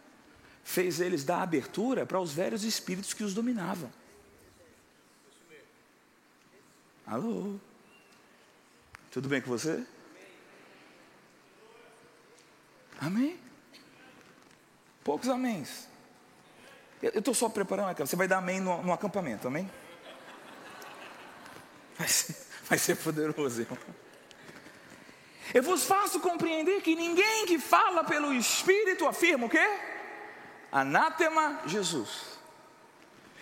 fez 0.65 0.99
eles 0.99 1.23
dar 1.23 1.43
abertura 1.43 2.07
para 2.07 2.19
os 2.19 2.33
velhos 2.33 2.65
espíritos 2.65 3.13
que 3.13 3.23
os 3.23 3.35
dominavam. 3.35 3.93
Alô? 7.07 7.57
Tudo 9.11 9.29
bem 9.29 9.43
com 9.43 9.51
você? 9.51 9.85
Amém? 12.99 13.39
Poucos 15.05 15.29
améns. 15.29 15.87
Eu 17.03 17.19
estou 17.19 17.35
só 17.35 17.51
preparando 17.51 17.91
a 17.91 17.95
cama. 17.95 18.07
Você 18.07 18.17
vai 18.17 18.27
dar 18.27 18.39
amém 18.39 18.59
no, 18.59 18.83
no 18.83 18.93
acampamento, 18.93 19.47
amém? 19.47 19.71
Vai 21.99 22.09
ser, 22.09 22.37
vai 22.65 22.79
ser 22.79 22.97
poderoso, 22.97 23.61
irmão. 23.61 23.79
Eu 25.53 25.63
vos 25.63 25.85
faço 25.85 26.19
compreender 26.21 26.81
que 26.81 26.97
ninguém 26.97 27.45
que 27.45 27.59
fala 27.59 28.03
pelo 28.03 28.33
Espírito 28.33 29.07
afirma 29.07 29.47
o 29.47 29.51
quê? 29.51 29.94
Anátema 30.75 31.61
Jesus. 31.67 32.35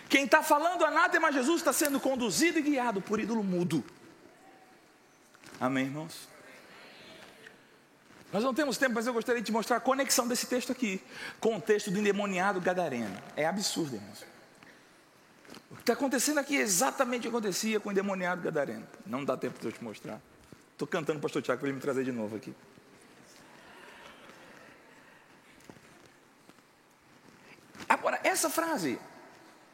Quem 0.07 0.25
está 0.25 0.43
falando 0.43 0.85
anátema 0.85 1.31
Jesus 1.31 1.61
está 1.61 1.73
sendo 1.73 1.99
conduzido 1.99 2.59
e 2.59 2.61
guiado 2.61 3.01
por 3.01 3.19
ídolo 3.19 3.43
mudo. 3.43 3.83
Amém, 5.59 5.85
irmãos? 5.85 6.27
Nós 8.31 8.43
não 8.43 8.53
temos 8.53 8.77
tempo, 8.77 8.93
mas 8.93 9.07
eu 9.07 9.13
gostaria 9.13 9.41
de 9.41 9.47
te 9.47 9.51
mostrar 9.51 9.77
a 9.77 9.79
conexão 9.79 10.27
desse 10.27 10.45
texto 10.45 10.71
aqui 10.71 11.01
com 11.39 11.57
o 11.57 11.61
texto 11.61 11.89
do 11.89 11.97
endemoniado 11.97 12.61
gadareno. 12.61 13.17
É 13.35 13.47
absurdo, 13.47 13.95
irmãos. 13.95 14.23
O 15.71 15.75
que 15.75 15.81
está 15.81 15.93
acontecendo 15.93 16.37
aqui 16.37 16.55
é 16.55 16.61
exatamente 16.61 17.21
o 17.21 17.21
que 17.23 17.27
acontecia 17.29 17.79
com 17.79 17.89
o 17.89 17.91
endemoniado 17.91 18.43
gadareno. 18.43 18.87
Não 19.07 19.25
dá 19.25 19.35
tempo 19.35 19.59
de 19.59 19.65
eu 19.65 19.71
te 19.71 19.83
mostrar. 19.83 20.21
Estou 20.71 20.87
cantando 20.87 21.17
o 21.17 21.21
pastor 21.21 21.41
Tiago 21.41 21.59
para 21.59 21.69
ele 21.69 21.77
me 21.77 21.81
trazer 21.81 22.03
de 22.03 22.11
novo 22.11 22.35
aqui. 22.35 22.53
Agora, 27.87 28.19
essa 28.33 28.49
frase, 28.49 28.99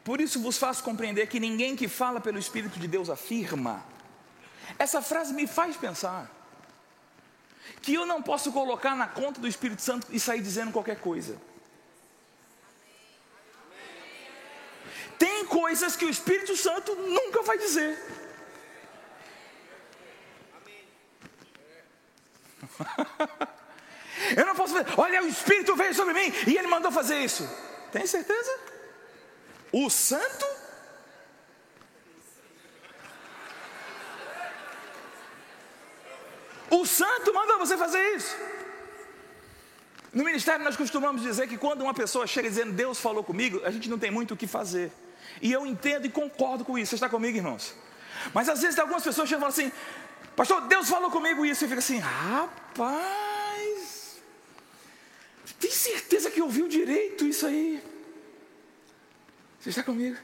por 0.04 0.20
isso 0.20 0.40
vos 0.40 0.56
faço 0.56 0.84
compreender 0.84 1.26
que 1.26 1.40
ninguém 1.40 1.74
que 1.74 1.88
fala 1.88 2.20
pelo 2.20 2.38
Espírito 2.38 2.78
de 2.78 2.86
Deus 2.86 3.10
afirma. 3.10 3.84
Essa 4.78 5.02
frase 5.02 5.34
me 5.34 5.46
faz 5.46 5.76
pensar 5.76 6.30
que 7.82 7.94
eu 7.94 8.06
não 8.06 8.22
posso 8.22 8.52
colocar 8.52 8.94
na 8.94 9.06
conta 9.06 9.40
do 9.40 9.48
Espírito 9.48 9.82
Santo 9.82 10.06
e 10.10 10.20
sair 10.20 10.40
dizendo 10.40 10.72
qualquer 10.72 11.00
coisa. 11.00 11.40
Tem 15.18 15.44
coisas 15.46 15.96
que 15.96 16.04
o 16.04 16.10
Espírito 16.10 16.56
Santo 16.56 16.94
nunca 16.94 17.42
vai 17.42 17.58
dizer. 17.58 17.98
Eu 24.36 24.46
não 24.46 24.54
posso 24.54 24.74
fazer, 24.74 24.86
olha, 24.98 25.22
o 25.22 25.26
Espírito 25.26 25.74
veio 25.74 25.94
sobre 25.94 26.14
mim 26.14 26.32
e 26.46 26.56
ele 26.56 26.68
mandou 26.68 26.92
fazer 26.92 27.18
isso. 27.20 27.48
Tem 27.92 28.06
certeza? 28.06 28.58
O 29.72 29.88
santo 29.90 30.46
O 36.70 36.86
santo 36.86 37.34
manda 37.34 37.58
você 37.58 37.76
fazer 37.76 38.00
isso. 38.14 38.36
No 40.12 40.24
ministério 40.24 40.64
nós 40.64 40.76
costumamos 40.76 41.20
dizer 41.20 41.48
que 41.48 41.58
quando 41.58 41.82
uma 41.82 41.92
pessoa 41.92 42.26
chega 42.28 42.48
dizendo 42.48 42.72
Deus 42.72 43.00
falou 43.00 43.24
comigo, 43.24 43.60
a 43.64 43.70
gente 43.72 43.90
não 43.90 43.98
tem 43.98 44.10
muito 44.10 44.34
o 44.34 44.36
que 44.36 44.46
fazer. 44.46 44.92
E 45.42 45.52
eu 45.52 45.66
entendo 45.66 46.06
e 46.06 46.08
concordo 46.08 46.64
com 46.64 46.78
isso. 46.78 46.90
Você 46.90 46.94
está 46.94 47.08
comigo, 47.08 47.36
irmãos? 47.36 47.74
Mas 48.32 48.48
às 48.48 48.62
vezes 48.62 48.78
algumas 48.78 49.02
pessoas 49.02 49.28
chegam 49.28 49.48
e 49.48 49.52
falam 49.52 49.68
assim, 49.68 49.72
pastor, 50.36 50.60
Deus 50.62 50.88
falou 50.88 51.10
comigo 51.10 51.44
isso. 51.44 51.64
E 51.64 51.68
fica 51.68 51.80
assim, 51.80 51.98
rapaz, 51.98 53.29
tem 55.54 55.70
certeza 55.70 56.30
que 56.30 56.42
ouviu 56.42 56.68
direito 56.68 57.26
isso 57.26 57.46
aí? 57.46 57.82
Você 59.58 59.70
está 59.70 59.82
comigo? 59.82 60.16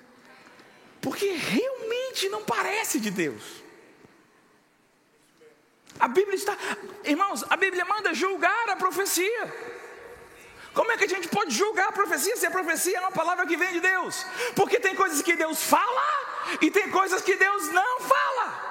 Porque 1.01 1.27
realmente 1.31 2.29
não 2.29 2.43
parece 2.45 2.99
de 2.99 3.11
Deus. 3.11 3.43
A 5.99 6.09
Bíblia 6.09 6.35
está, 6.35 6.57
irmãos, 7.05 7.45
a 7.49 7.57
Bíblia 7.57 7.85
manda 7.85 8.13
julgar 8.13 8.69
a 8.69 8.77
profecia. 8.77 9.77
Como 10.75 10.93
é 10.93 10.97
que 10.99 11.05
a 11.05 11.09
gente 11.09 11.29
pode 11.29 11.55
julgar 11.55 11.89
a 11.89 11.93
profecia 11.93 12.37
se 12.37 12.45
a 12.45 12.51
profecia 12.51 12.99
é 12.99 13.01
uma 13.01 13.13
palavra 13.13 13.47
que 13.47 13.57
vem 13.57 13.73
de 13.73 13.81
Deus? 13.81 14.27
Porque 14.55 14.79
tem 14.79 14.95
coisas 14.95 15.23
que 15.23 15.35
Deus 15.35 15.63
fala 15.63 16.03
e 16.61 16.71
tem 16.71 16.91
coisas 16.91 17.23
que 17.23 17.35
Deus 17.35 17.69
não 17.73 18.01
fala. 18.01 18.66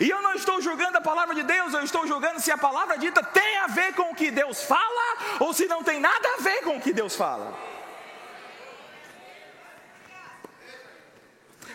E 0.00 0.08
eu 0.08 0.20
não 0.22 0.34
estou 0.34 0.60
julgando 0.60 0.98
a 0.98 1.00
palavra 1.00 1.34
de 1.34 1.42
Deus, 1.42 1.72
eu 1.72 1.82
estou 1.82 2.06
julgando 2.06 2.40
se 2.40 2.50
a 2.50 2.58
palavra 2.58 2.98
dita 2.98 3.22
tem 3.22 3.56
a 3.58 3.66
ver 3.66 3.94
com 3.94 4.10
o 4.10 4.14
que 4.14 4.30
Deus 4.30 4.62
fala 4.62 5.38
ou 5.40 5.52
se 5.52 5.66
não 5.66 5.82
tem 5.82 6.00
nada 6.00 6.28
a 6.34 6.42
ver 6.42 6.62
com 6.62 6.76
o 6.76 6.80
que 6.80 6.92
Deus 6.92 7.14
fala. 7.14 7.56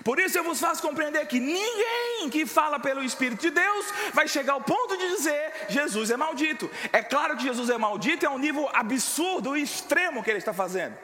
Por 0.04 0.20
isso 0.20 0.38
eu 0.38 0.44
vos 0.44 0.60
faço 0.60 0.82
compreender 0.82 1.26
que 1.28 1.40
ninguém 1.40 2.30
que 2.30 2.46
fala 2.46 2.78
pelo 2.78 3.04
Espírito 3.04 3.42
de 3.42 3.52
Deus 3.52 3.86
vai 4.14 4.28
chegar 4.28 4.54
ao 4.54 4.62
ponto 4.62 4.98
de 4.98 5.10
dizer 5.16 5.68
Jesus 5.70 6.12
é 6.12 6.18
maldito. 6.18 6.70
É 6.92 7.02
claro 7.02 7.38
que 7.38 7.44
Jesus 7.44 7.70
é 7.70 7.78
maldito, 7.78 8.26
é 8.26 8.30
um 8.30 8.38
nível 8.38 8.70
absurdo 8.74 9.56
e 9.56 9.64
extremo 9.64 10.22
que 10.22 10.30
ele 10.30 10.40
está 10.40 10.54
fazendo. 10.54 10.98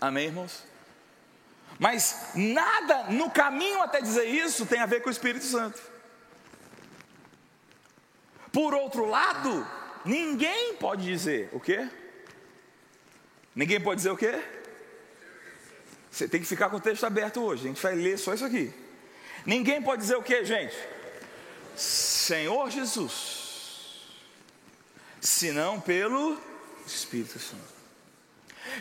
Amém, 0.00 0.26
irmãos? 0.26 0.73
Mas 1.78 2.30
nada 2.34 3.04
no 3.04 3.30
caminho 3.30 3.82
até 3.82 4.00
dizer 4.00 4.24
isso 4.24 4.66
tem 4.66 4.80
a 4.80 4.86
ver 4.86 5.00
com 5.00 5.08
o 5.08 5.12
Espírito 5.12 5.44
Santo. 5.44 5.80
Por 8.52 8.72
outro 8.72 9.06
lado, 9.06 9.66
ninguém 10.04 10.74
pode 10.74 11.04
dizer 11.04 11.48
o 11.52 11.58
quê? 11.58 11.88
Ninguém 13.54 13.80
pode 13.80 13.96
dizer 13.98 14.10
o 14.10 14.16
quê? 14.16 14.40
Você 16.10 16.28
tem 16.28 16.40
que 16.40 16.46
ficar 16.46 16.70
com 16.70 16.76
o 16.76 16.80
texto 16.80 17.04
aberto 17.04 17.42
hoje. 17.42 17.64
A 17.64 17.68
gente 17.68 17.82
vai 17.82 17.96
ler 17.96 18.16
só 18.16 18.32
isso 18.32 18.44
aqui. 18.44 18.72
Ninguém 19.44 19.82
pode 19.82 20.02
dizer 20.02 20.14
o 20.14 20.22
que, 20.22 20.44
gente? 20.44 20.76
Senhor 21.76 22.70
Jesus, 22.70 24.06
senão 25.20 25.80
pelo 25.80 26.40
Espírito 26.86 27.38
Santo. 27.40 27.73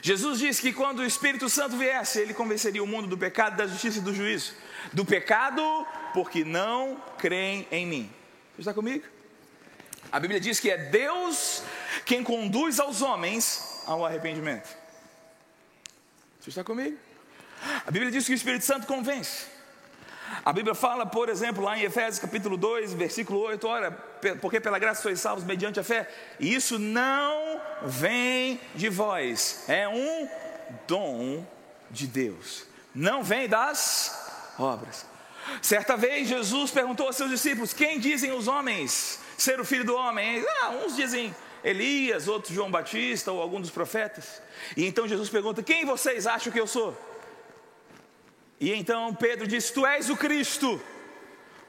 Jesus 0.01 0.39
disse 0.39 0.61
que 0.61 0.73
quando 0.73 0.99
o 0.99 1.05
Espírito 1.05 1.49
Santo 1.49 1.77
viesse, 1.77 2.19
ele 2.19 2.33
convenceria 2.33 2.83
o 2.83 2.87
mundo 2.87 3.07
do 3.07 3.17
pecado, 3.17 3.57
da 3.57 3.67
justiça 3.67 3.99
e 3.99 4.01
do 4.01 4.13
juízo. 4.13 4.53
Do 4.91 5.05
pecado 5.05 5.61
porque 6.13 6.43
não 6.43 7.01
creem 7.17 7.67
em 7.71 7.85
mim. 7.85 8.13
Você 8.55 8.61
está 8.61 8.73
comigo? 8.73 9.05
A 10.11 10.19
Bíblia 10.19 10.39
diz 10.39 10.59
que 10.59 10.69
é 10.69 10.77
Deus 10.77 11.63
quem 12.05 12.23
conduz 12.23 12.79
aos 12.79 13.01
homens 13.01 13.81
ao 13.85 14.05
arrependimento. 14.05 14.69
Você 16.39 16.49
está 16.49 16.63
comigo? 16.63 16.97
A 17.85 17.89
Bíblia 17.89 18.11
diz 18.11 18.25
que 18.25 18.33
o 18.33 18.35
Espírito 18.35 18.65
Santo 18.65 18.85
convence. 18.85 19.52
A 20.45 20.53
Bíblia 20.53 20.75
fala, 20.75 21.05
por 21.05 21.29
exemplo, 21.29 21.63
lá 21.63 21.77
em 21.77 21.83
Efésios 21.83 22.19
capítulo 22.19 22.57
2, 22.57 22.93
versículo 22.93 23.39
8, 23.39 23.67
olha, 23.67 23.91
porque 24.41 24.59
pela 24.59 24.79
graça 24.79 25.01
sois 25.01 25.19
salvos 25.19 25.43
mediante 25.43 25.79
a 25.79 25.83
fé, 25.83 26.09
e 26.39 26.53
isso 26.53 26.79
não 26.79 27.61
vem 27.83 28.59
de 28.75 28.89
vós, 28.89 29.65
é 29.67 29.87
um 29.87 30.29
dom 30.87 31.45
de 31.91 32.07
Deus, 32.07 32.65
não 32.93 33.23
vem 33.23 33.47
das 33.47 34.55
obras. 34.57 35.05
Certa 35.61 35.97
vez 35.97 36.27
Jesus 36.27 36.71
perguntou 36.71 37.07
aos 37.07 37.15
seus 37.15 37.29
discípulos: 37.29 37.73
Quem 37.73 37.99
dizem 37.99 38.31
os 38.31 38.47
homens 38.47 39.19
ser 39.37 39.59
o 39.59 39.65
filho 39.65 39.83
do 39.83 39.95
homem? 39.95 40.43
Ah, 40.61 40.69
uns 40.69 40.95
dizem 40.95 41.35
Elias, 41.63 42.27
outros 42.27 42.53
João 42.53 42.71
Batista 42.71 43.31
ou 43.31 43.41
algum 43.41 43.59
dos 43.59 43.69
profetas. 43.69 44.41
E 44.75 44.85
então 44.85 45.07
Jesus 45.07 45.29
pergunta: 45.29 45.61
Quem 45.61 45.85
vocês 45.85 46.25
acham 46.27 46.51
que 46.51 46.59
eu 46.59 46.67
sou? 46.67 46.97
E 48.63 48.73
então 48.73 49.13
Pedro 49.13 49.45
disse: 49.45 49.73
Tu 49.73 49.85
és 49.85 50.09
o 50.09 50.15
Cristo, 50.15 50.81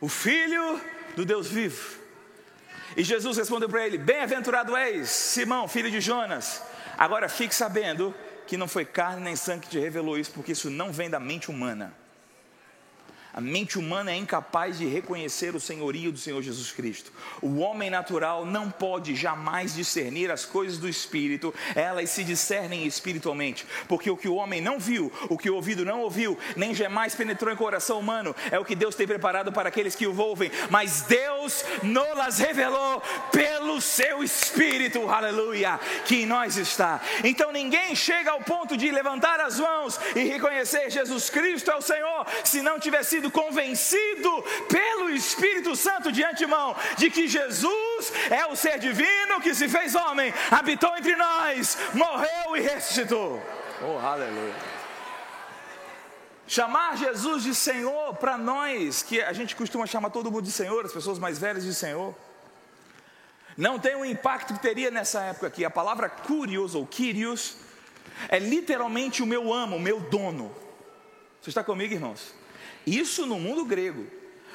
o 0.01 0.09
Filho 0.09 0.81
do 1.17 1.25
Deus 1.25 1.49
vivo. 1.49 1.99
E 2.97 3.03
Jesus 3.03 3.37
respondeu 3.37 3.69
para 3.69 3.85
ele: 3.85 3.99
Bem-aventurado 3.99 4.77
és, 4.77 5.09
Simão, 5.09 5.67
filho 5.67 5.91
de 5.91 6.01
Jonas. 6.01 6.63
Agora 6.97 7.29
fique 7.29 7.53
sabendo 7.53 8.15
que 8.47 8.57
não 8.57 8.69
foi 8.69 8.85
carne 8.85 9.23
nem 9.23 9.35
sangue 9.35 9.63
que 9.63 9.71
te 9.71 9.79
revelou 9.81 10.17
isso, 10.17 10.31
porque 10.31 10.53
isso 10.53 10.71
não 10.71 10.93
vem 10.93 11.11
da 11.11 11.19
mente 11.19 11.51
humana 11.51 11.93
a 13.35 13.41
mente 13.41 13.81
humana 13.81 14.13
é 14.13 14.17
incapaz 14.17 14.79
de 14.79 14.87
reconhecer 14.87 15.57
o 15.57 15.61
senhorio 15.61 16.13
do 16.13 16.19
Senhor 16.19 16.41
Jesus 16.41 16.71
Cristo. 16.71 17.13
O 17.43 17.57
homem 17.59 17.91
natural 17.91 18.47
não 18.47 18.71
pode 18.71 19.17
jamais 19.17 19.75
discernir 19.75 20.31
as 20.31 20.45
coisas 20.45 20.79
do 20.79 20.89
espírito, 20.89 21.53
elas 21.75 22.11
se 22.11 22.23
discernem 22.23 22.87
espiritualmente, 22.87 23.67
porque 23.89 24.09
o 24.09 24.17
que 24.17 24.29
o 24.29 24.37
homem 24.37 24.61
não 24.61 24.79
viu, 24.79 25.13
o 25.29 25.37
que 25.37 25.51
o 25.51 25.57
ouvido 25.57 25.85
não 25.85 26.01
ouviu, 26.03 26.39
nem 26.55 26.73
jamais 26.73 27.17
penetrou 27.17 27.53
em 27.53 27.57
coração 27.57 27.99
humano, 27.99 28.37
é 28.53 28.59
o 28.59 28.65
que 28.65 28.77
Deus 28.77 28.95
tem 28.95 29.07
preparado 29.07 29.51
para 29.51 29.69
aqueles 29.69 29.97
que 29.97 30.07
o 30.07 30.17
ouvem, 30.17 30.53
mas 30.71 31.03
Deus 31.03 31.65
nos 31.83 32.39
revelou 32.39 33.03
pelo 33.33 33.81
seu 33.81 34.23
espírito, 34.23 35.11
aleluia, 35.11 35.81
que 36.07 36.23
em 36.23 36.27
nós 36.27 36.57
está. 36.57 37.01
Então 37.25 37.51
ninguém 37.51 37.97
chega 37.97 38.31
ao 38.31 38.43
ponto 38.43 38.77
de 38.77 38.93
levantar 38.93 39.41
as 39.41 39.59
mãos 39.59 39.99
e 40.15 40.21
reconhecer 40.21 40.89
Jesus 40.89 41.29
Cristo 41.29 41.73
é 41.73 41.77
o 41.77 41.83
Senhor, 41.83 42.27
se 42.45 42.63
não 42.63 42.79
tiver 42.79 43.03
sido 43.03 43.24
convencido 43.31 44.45
pelo 44.69 45.11
Espírito 45.11 45.75
Santo 45.77 46.13
de 46.13 46.23
antemão 46.23 46.77
de 46.97 47.11
que 47.11 47.29
Jesus 47.29 48.13
é 48.31 48.47
o 48.47 48.57
ser 48.57 48.79
divino 48.79 49.41
que 49.41 49.55
se 49.55 49.69
fez 49.69 49.95
homem, 49.95 50.33
habitou 50.51 50.97
entre 50.97 51.17
nós, 51.17 51.77
morreu 51.95 52.57
e 52.57 52.61
ressuscitou. 52.61 53.43
Oh, 53.83 53.99
aleluia. 53.99 54.55
Chamar 56.47 56.97
Jesus 56.97 57.43
de 57.43 57.55
Senhor 57.55 58.15
para 58.17 58.37
nós, 58.37 59.03
que 59.03 59.21
a 59.21 59.33
gente 59.33 59.57
costuma 59.57 59.87
chamar 59.87 60.11
todo 60.11 60.31
mundo 60.31 60.45
de 60.45 60.53
Senhor, 60.53 60.85
as 60.85 60.93
pessoas 60.93 61.19
mais 61.19 61.39
velhas 61.39 61.65
de 61.65 61.75
Senhor, 61.75 62.15
não 63.57 63.79
tem 63.79 63.95
o 63.95 64.05
impacto 64.05 64.53
que 64.53 64.61
teria 64.61 64.91
nessa 64.91 65.23
época 65.23 65.47
aqui. 65.47 65.65
A 65.65 65.71
palavra 65.71 66.09
curios 66.09 66.75
ou 66.75 66.87
Kyrios 66.87 67.57
é 68.29 68.39
literalmente 68.39 69.23
o 69.23 69.27
meu 69.27 69.53
amo, 69.53 69.77
o 69.77 69.81
meu 69.81 70.01
dono. 70.01 70.55
Você 71.41 71.51
está 71.51 71.63
comigo, 71.63 71.95
irmãos? 71.95 72.35
Isso 72.87 73.27
no 73.27 73.39
mundo 73.39 73.65
grego. 73.65 74.07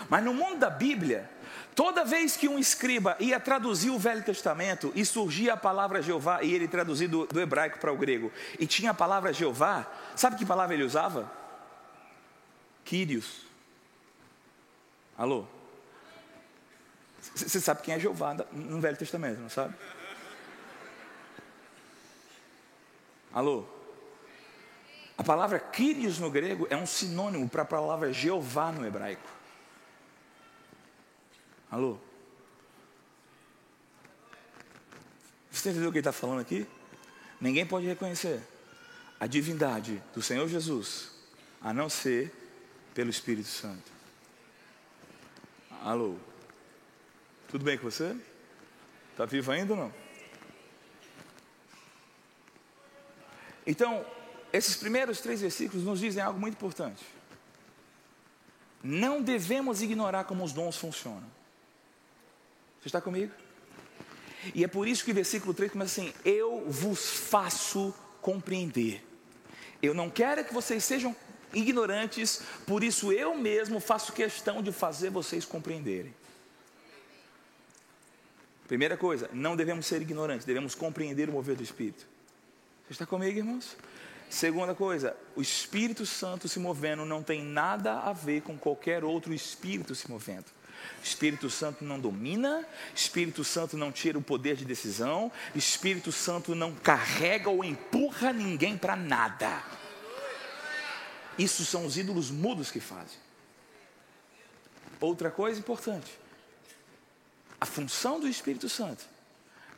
Mas 0.08 0.24
no 0.24 0.34
mundo 0.34 0.60
da 0.60 0.70
Bíblia, 0.70 1.30
toda 1.76 2.06
vez 2.06 2.38
que 2.38 2.48
um 2.48 2.58
escriba 2.58 3.18
ia 3.20 3.40
traduzir 3.40 3.90
o 3.90 4.00
Velho 4.00 4.24
Testamento 4.24 4.92
e 4.96 5.04
surgia 5.04 5.54
a 5.54 5.58
palavra 5.58 6.02
Jeová, 6.02 6.44
e 6.44 6.54
ele 6.54 6.68
traduzia 6.68 7.08
do, 7.08 7.28
hebraico 7.40 7.80
para 7.80 7.92
o 7.92 7.98
grego, 7.98 8.32
e 8.58 8.66
tinha 8.66 8.92
a 8.92 8.94
palavra 8.94 9.34
Jeová, 9.34 9.86
sabe 10.16 10.38
que 10.38 10.46
palavra 10.46 10.76
ele 10.76 10.84
usava? 10.84 11.32
Quírios. 12.86 13.42
Alô? 15.18 15.46
Você 17.36 17.60
sabe 17.60 17.82
quem 17.82 17.94
é 17.94 18.00
Jeová 18.00 18.36
no 18.54 18.80
Velho 18.80 18.98
Testamento, 18.98 19.40
não 19.40 19.50
sabe? 19.50 19.76
Alô? 23.34 23.79
A 25.20 25.24
palavra 25.24 25.60
Kyrios 25.60 26.18
no 26.18 26.32
grego 26.32 26.66
é 26.70 26.78
um 26.78 26.86
sinônimo 26.86 27.50
para 27.50 27.64
a 27.64 27.66
palavra 27.66 28.14
Jeová 28.14 28.72
no 28.72 28.88
hebraico. 28.88 29.30
Alô? 31.70 31.98
Você 35.52 35.72
entendeu 35.72 35.90
o 35.90 35.92
que 35.92 35.98
ele 35.98 36.08
está 36.08 36.14
falando 36.14 36.40
aqui? 36.40 36.66
Ninguém 37.42 37.66
pode 37.66 37.86
reconhecer 37.86 38.42
a 39.20 39.28
divindade 39.28 40.02
do 40.16 40.22
Senhor 40.22 40.48
Jesus, 40.48 41.12
a 41.62 41.74
não 41.74 41.90
ser 41.90 42.32
pelo 42.94 43.10
Espírito 43.10 43.50
Santo. 43.50 43.92
Alô? 45.84 46.16
Tudo 47.50 47.66
bem 47.66 47.78
com 47.78 47.92
você? 47.92 48.16
Está 49.12 49.26
vivo 49.26 49.52
ainda 49.52 49.74
ou 49.74 49.80
não? 49.80 49.94
Então, 53.68 54.06
esses 54.52 54.76
primeiros 54.76 55.22
três 55.22 55.42
versículos 55.42 55.86
nos 55.86 56.00
dizem 56.00 56.24
algo 56.24 56.40
muito 56.40 56.56
importante. 56.56 57.04
Não 58.84 59.22
devemos 59.22 59.82
ignorar 59.82 60.24
como 60.24 60.44
os 60.44 60.54
dons 60.54 60.78
funcionam. 60.78 61.30
Você 62.80 62.88
está 62.88 63.02
comigo? 63.02 63.34
E 64.56 64.64
é 64.64 64.68
por 64.68 64.88
isso 64.88 65.04
que 65.04 65.12
o 65.12 65.14
versículo 65.14 65.54
3 65.54 65.72
começa 65.72 66.02
assim: 66.02 66.14
Eu 66.24 66.64
vos 66.68 67.10
faço 67.10 67.94
compreender. 68.22 69.06
Eu 69.82 69.94
não 69.94 70.10
quero 70.10 70.44
que 70.44 70.54
vocês 70.54 70.84
sejam 70.84 71.16
ignorantes, 71.54 72.42
por 72.66 72.84
isso 72.84 73.12
eu 73.12 73.36
mesmo 73.36 73.80
faço 73.80 74.14
questão 74.14 74.62
de 74.62 74.72
fazer 74.72 75.10
vocês 75.10 75.46
compreenderem. 75.46 76.14
Primeira 78.68 78.96
coisa, 78.96 79.30
não 79.34 79.56
devemos 79.56 79.88
ser 79.88 80.02
ignorantes, 80.02 80.46
devemos 80.46 80.76
compreender 80.76 81.28
o 81.28 81.34
mover 81.34 81.56
do 81.56 81.64
Espírito. 81.64 82.06
Você 82.86 82.94
está 82.94 83.06
comigo, 83.06 83.38
irmãos? 83.38 83.76
Segunda 84.30 84.76
coisa, 84.76 85.18
o 85.36 85.42
Espírito 85.42 86.06
Santo 86.06 86.48
se 86.48 86.60
movendo 86.60 87.04
não 87.04 87.24
tem 87.24 87.44
nada 87.44 88.00
a 88.00 88.14
ver 88.14 88.42
com 88.42 88.58
qualquer 88.58 89.04
outro 89.04 89.34
espírito 89.34 89.96
se 89.96 90.10
movendo. 90.10 90.46
Espírito 91.04 91.50
Santo 91.50 91.84
não 91.84 92.00
domina, 92.00 92.66
Espírito 92.94 93.44
Santo 93.44 93.76
não 93.76 93.92
tira 93.92 94.18
o 94.18 94.22
poder 94.22 94.56
de 94.56 94.66
decisão, 94.66 95.32
Espírito 95.56 96.12
Santo 96.12 96.54
não 96.54 96.76
carrega 96.76 97.50
ou 97.50 97.64
empurra 97.64 98.32
ninguém 98.32 98.78
para 98.78 98.96
nada. 98.96 99.64
Isso 101.38 101.66
são 101.66 101.86
os 101.86 101.98
ídolos 101.98 102.30
mudos 102.30 102.70
que 102.70 102.80
fazem. 102.80 103.18
Outra 105.00 105.32
coisa 105.32 105.60
importante: 105.60 106.12
a 107.60 107.66
função 107.66 108.20
do 108.20 108.28
Espírito 108.28 108.70
Santo 108.70 109.06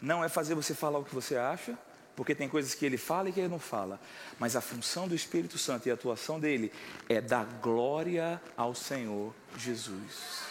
não 0.01 0.23
é 0.23 0.27
fazer 0.27 0.55
você 0.55 0.73
falar 0.73 0.99
o 0.99 1.05
que 1.05 1.13
você 1.13 1.37
acha, 1.37 1.77
porque 2.15 2.35
tem 2.35 2.49
coisas 2.49 2.73
que 2.73 2.85
ele 2.85 2.97
fala 2.97 3.29
e 3.29 3.31
que 3.31 3.39
ele 3.39 3.47
não 3.47 3.59
fala. 3.59 3.99
Mas 4.39 4.55
a 4.55 4.61
função 4.61 5.07
do 5.07 5.15
Espírito 5.15 5.57
Santo 5.57 5.87
e 5.87 5.91
a 5.91 5.93
atuação 5.93 6.39
dele 6.39 6.71
é 7.07 7.21
dar 7.21 7.45
glória 7.61 8.41
ao 8.55 8.75
Senhor 8.75 9.33
Jesus. 9.57 10.41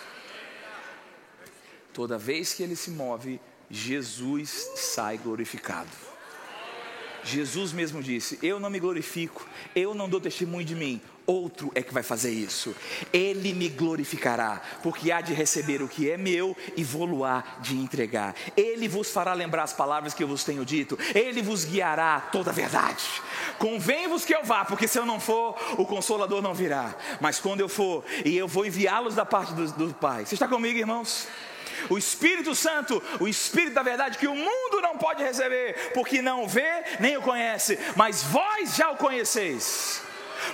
Toda 1.93 2.17
vez 2.17 2.55
que 2.55 2.63
ele 2.63 2.77
se 2.77 2.91
move, 2.91 3.41
Jesus 3.69 4.51
sai 4.77 5.19
glorificado. 5.19 5.91
Jesus 7.25 7.73
mesmo 7.73 8.03
disse: 8.03 8.39
Eu 8.43 8.59
não 8.59 8.71
me 8.71 8.81
glorifico, 8.81 9.47
eu 9.75 9.95
não 9.95 10.09
dou 10.09 10.21
testemunho 10.21 10.65
de 10.65 10.75
mim, 10.75 11.01
outro 11.27 11.71
é 11.75 11.83
que 11.83 11.95
vai 11.95 12.03
fazer 12.03 12.31
isso. 12.31 12.75
Ele 13.13 13.53
me 13.53 13.69
glorificará, 13.69 14.61
porque 14.83 15.13
há 15.13 15.21
de 15.21 15.33
receber 15.33 15.83
o 15.83 15.89
que 15.89 16.11
é 16.11 16.17
meu 16.17 16.57
e 16.77 16.83
vou-lo-á 16.83 17.45
de 17.61 17.77
entregar. 17.77 18.35
Ele 18.57 18.89
vos 18.89 19.11
fará 19.11 19.33
lembrar 19.33 19.63
as 19.63 19.73
palavras 19.73 20.13
que 20.13 20.23
eu 20.23 20.29
vos 20.29 20.45
tenho 20.45 20.65
dito, 20.65 20.99
ele 21.15 21.43
vos 21.43 21.65
guiará 21.65 22.21
toda 22.33 22.51
a 22.51 22.55
verdade. 22.55 23.05
Convém-vos 23.59 24.25
que 24.25 24.35
eu 24.35 24.45
vá, 24.45 24.65
porque 24.65 24.89
se 24.89 24.99
eu 24.99 25.07
não 25.07 25.21
for, 25.21 25.57
o 25.79 25.87
consolador 25.87 26.43
não 26.43 26.55
virá. 26.55 26.95
Mas 27.21 27.39
quando 27.39 27.61
eu 27.61 27.69
for, 27.69 28.05
e 28.25 28.37
eu 28.37 28.49
vou 28.49 28.67
enviá-los 28.67 29.15
da 29.15 29.25
parte 29.25 29.53
do, 29.53 29.71
do 29.73 29.95
Pai. 29.95 30.27
Você 30.27 30.35
está 30.35 30.49
comigo, 30.49 30.79
irmãos? 30.79 31.29
O 31.89 31.99
Espírito 31.99 32.55
Santo, 32.55 33.03
o 33.19 33.29
Espírito 33.29 33.75
da 33.75 33.83
verdade 33.83 34.19
que 34.19 34.27
o 34.27 34.35
mundo 34.35 34.81
não 34.83 34.97
pode 34.97 35.23
receber, 35.23 35.93
porque 35.95 36.21
não 36.21 36.47
vê 36.47 36.85
nem 36.99 37.17
o 37.17 37.23
conhece, 37.23 37.79
mas 37.97 38.23
vós 38.23 38.77
já 38.77 38.91
o 38.91 38.97
conheceis 38.97 40.03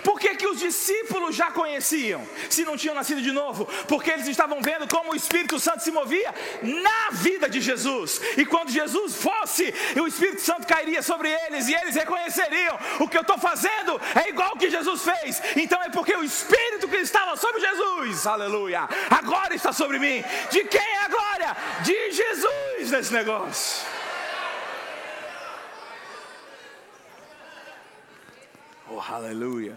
Por 0.02 0.18
que, 0.18 0.34
que 0.34 0.46
os 0.46 0.58
discípulos 0.58 1.34
já 1.34 1.50
conheciam, 1.50 2.26
se 2.48 2.64
não 2.64 2.76
tinham 2.76 2.94
nascido 2.94 3.20
de 3.22 3.32
novo? 3.32 3.66
Porque 3.88 4.10
eles 4.10 4.26
estavam 4.26 4.60
vendo 4.60 4.88
como 4.88 5.12
o 5.12 5.16
Espírito 5.16 5.58
Santo 5.58 5.82
se 5.82 5.90
movia 5.90 6.34
na 6.62 7.10
vida 7.12 7.48
de 7.48 7.60
Jesus. 7.60 8.20
E 8.36 8.44
quando 8.44 8.70
Jesus 8.70 9.16
fosse, 9.16 9.72
o 10.00 10.06
Espírito 10.06 10.40
Santo 10.40 10.66
cairia 10.66 11.02
sobre 11.02 11.30
eles 11.30 11.68
e 11.68 11.74
eles 11.74 11.94
reconheceriam: 11.94 12.78
o 13.00 13.08
que 13.08 13.16
eu 13.16 13.22
estou 13.22 13.38
fazendo 13.38 14.00
é 14.14 14.28
igual 14.28 14.50
ao 14.50 14.56
que 14.56 14.70
Jesus 14.70 15.02
fez. 15.02 15.42
Então 15.56 15.82
é 15.82 15.90
porque 15.90 16.14
o 16.14 16.24
Espírito 16.24 16.88
que 16.88 16.96
estava 16.96 17.36
sobre 17.36 17.60
Jesus, 17.60 18.26
aleluia, 18.26 18.88
agora 19.10 19.54
está 19.54 19.72
sobre 19.72 19.98
mim. 19.98 20.22
De 20.50 20.64
quem 20.64 20.80
é 20.80 21.04
a 21.04 21.08
glória? 21.08 21.56
De 21.82 22.12
Jesus 22.12 22.90
nesse 22.90 23.12
negócio. 23.12 23.95
Oh, 28.88 29.00
aleluia. 29.00 29.76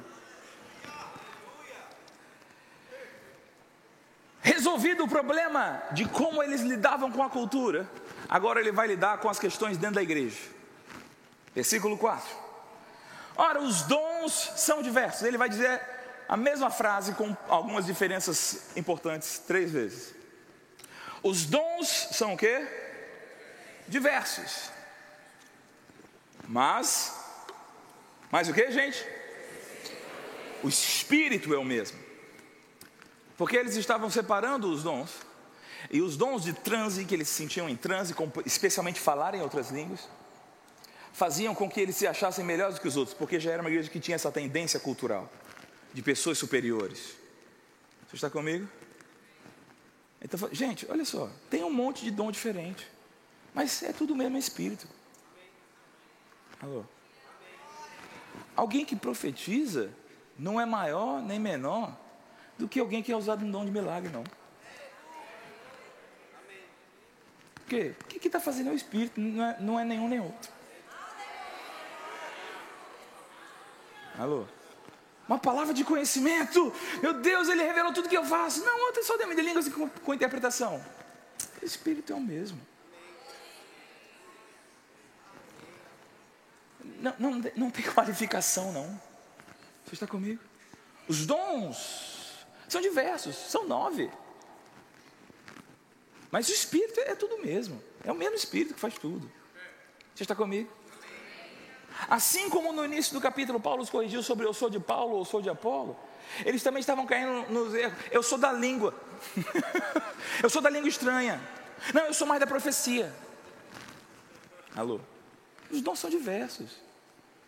Resolvido 4.41 5.03
o 5.03 5.07
problema 5.07 5.81
de 5.91 6.07
como 6.07 6.43
eles 6.43 6.61
lidavam 6.61 7.11
com 7.11 7.23
a 7.23 7.29
cultura, 7.29 7.89
agora 8.27 8.59
ele 8.59 8.71
vai 8.71 8.87
lidar 8.87 9.17
com 9.17 9.29
as 9.29 9.39
questões 9.39 9.77
dentro 9.77 9.95
da 9.95 10.03
igreja. 10.03 10.39
Versículo 11.55 11.97
4. 11.97 12.27
Ora, 13.35 13.61
os 13.61 13.81
dons 13.83 14.51
são 14.57 14.81
diversos. 14.81 15.23
Ele 15.23 15.37
vai 15.37 15.49
dizer 15.49 15.81
a 16.27 16.37
mesma 16.37 16.69
frase 16.69 17.13
com 17.13 17.35
algumas 17.47 17.85
diferenças 17.85 18.77
importantes 18.77 19.39
três 19.39 19.71
vezes. 19.71 20.13
Os 21.23 21.45
dons 21.45 21.87
são 22.11 22.33
o 22.33 22.37
quê? 22.37 22.67
Diversos. 23.87 24.71
Mas 26.47 27.18
mas 28.31 28.47
o 28.47 28.53
que, 28.53 28.71
gente? 28.71 29.05
O 30.63 30.67
espírito 30.67 31.53
é 31.53 31.57
o 31.57 31.63
mesmo. 31.65 31.97
Porque 33.37 33.55
eles 33.55 33.75
estavam 33.75 34.09
separando 34.09 34.69
os 34.69 34.83
dons. 34.83 35.11
E 35.89 36.01
os 36.01 36.17
dons 36.17 36.43
de 36.43 36.53
transe, 36.53 37.05
que 37.05 37.15
eles 37.15 37.29
se 37.29 37.35
sentiam 37.35 37.69
em 37.69 37.75
transe, 37.75 38.13
especialmente 38.45 38.99
falar 38.99 39.33
em 39.33 39.41
outras 39.41 39.71
línguas, 39.71 40.09
faziam 41.13 41.55
com 41.55 41.69
que 41.69 41.79
eles 41.79 41.95
se 41.95 42.05
achassem 42.05 42.43
melhores 42.43 42.75
do 42.75 42.81
que 42.81 42.87
os 42.87 42.97
outros, 42.97 43.15
porque 43.15 43.39
já 43.39 43.51
era 43.51 43.61
uma 43.61 43.69
igreja 43.69 43.89
que 43.89 43.99
tinha 43.99 44.15
essa 44.15 44.31
tendência 44.31 44.79
cultural 44.79 45.31
de 45.93 46.01
pessoas 46.01 46.37
superiores. 46.37 47.15
Você 48.07 48.15
está 48.15 48.29
comigo? 48.29 48.67
Então, 50.21 50.49
gente, 50.51 50.85
olha 50.89 51.05
só, 51.05 51.31
tem 51.49 51.63
um 51.63 51.71
monte 51.71 52.03
de 52.03 52.11
dom 52.11 52.31
diferente, 52.31 52.85
mas 53.53 53.81
é 53.83 53.93
tudo 53.93 54.13
o 54.13 54.15
mesmo 54.15 54.37
espírito. 54.37 54.87
Alô? 56.61 56.83
Alguém 58.55 58.85
que 58.85 58.95
profetiza 58.95 59.89
não 60.37 60.59
é 60.59 60.65
maior 60.65 61.21
nem 61.21 61.39
menor 61.39 61.95
do 62.57 62.67
que 62.67 62.79
alguém 62.79 63.01
que 63.01 63.11
é 63.11 63.15
usado 63.15 63.45
no 63.45 63.51
dom 63.51 63.65
de 63.65 63.71
milagre, 63.71 64.09
não. 64.11 64.23
Por 67.55 67.65
quê? 67.67 67.93
O 68.01 68.05
que 68.05 68.27
está 68.27 68.39
fazendo 68.39 68.69
é 68.69 68.73
o 68.73 68.75
Espírito, 68.75 69.19
não 69.19 69.45
é, 69.45 69.57
não 69.59 69.79
é 69.79 69.85
nenhum 69.85 70.07
nem 70.07 70.19
outro. 70.19 70.51
Alô? 74.17 74.45
Uma 75.27 75.37
palavra 75.37 75.73
de 75.73 75.83
conhecimento. 75.83 76.73
Meu 77.01 77.13
Deus, 77.13 77.47
ele 77.47 77.63
revelou 77.63 77.93
tudo 77.93 78.09
que 78.09 78.17
eu 78.17 78.25
faço. 78.25 78.65
Não, 78.65 78.87
outra 78.87 79.03
só 79.03 79.15
de 79.15 79.25
línguas 79.41 79.69
com, 79.69 79.87
com 79.87 80.13
interpretação. 80.13 80.83
O 81.61 81.65
Espírito 81.65 82.11
é 82.11 82.15
o 82.15 82.19
mesmo. 82.19 82.59
Não, 87.01 87.15
não, 87.17 87.51
não 87.55 87.71
tem 87.71 87.83
qualificação, 87.91 88.71
não. 88.71 89.01
Você 89.85 89.95
está 89.95 90.07
comigo? 90.07 90.41
Os 91.07 91.25
dons 91.25 92.45
são 92.67 92.79
diversos, 92.79 93.35
são 93.35 93.67
nove. 93.67 94.09
Mas 96.31 96.47
o 96.47 96.51
Espírito 96.51 96.99
é 96.99 97.15
tudo 97.15 97.39
mesmo. 97.39 97.81
É 98.03 98.11
o 98.11 98.15
mesmo 98.15 98.35
Espírito 98.35 98.75
que 98.75 98.79
faz 98.79 98.93
tudo. 98.95 99.29
Você 100.13 100.23
está 100.23 100.35
comigo? 100.35 100.71
Assim 102.07 102.49
como 102.49 102.71
no 102.71 102.85
início 102.85 103.13
do 103.13 103.19
capítulo 103.19 103.59
Paulo 103.59 103.81
os 103.81 103.89
corrigiu 103.89 104.21
sobre 104.21 104.45
eu 104.45 104.53
sou 104.53 104.69
de 104.69 104.79
Paulo 104.79 105.15
ou 105.15 105.25
sou 105.25 105.41
de 105.41 105.49
Apolo, 105.49 105.97
eles 106.45 106.61
também 106.61 106.79
estavam 106.79 107.05
caindo 107.05 107.51
nos 107.51 107.73
erros. 107.73 107.97
Eu 108.11 108.21
sou 108.21 108.37
da 108.37 108.53
língua. 108.53 108.93
eu 110.41 110.49
sou 110.49 110.61
da 110.61 110.69
língua 110.69 110.87
estranha. 110.87 111.41
Não, 111.93 112.05
eu 112.05 112.13
sou 112.13 112.27
mais 112.27 112.39
da 112.39 112.47
profecia. 112.47 113.13
Alô? 114.75 114.99
Os 115.71 115.81
dons 115.81 115.99
são 115.99 116.09
diversos, 116.09 116.71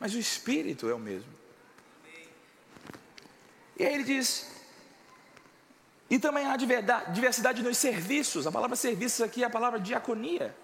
mas 0.02 0.16
o 0.16 0.18
espírito 0.18 0.90
é 0.90 0.96
o 0.96 1.00
mesmo. 1.00 1.32
E 3.78 3.86
aí 3.86 3.94
ele 3.94 4.04
diz: 4.04 4.52
e 6.10 6.18
também 6.18 6.48
há 6.48 6.58
diversidade 6.58 7.62
nos 7.62 7.78
serviços. 7.78 8.48
A 8.48 8.52
palavra 8.52 8.76
serviços 8.76 9.22
aqui 9.22 9.44
é 9.44 9.46
a 9.46 9.50
palavra 9.50 9.80
diaconia, 9.80 10.56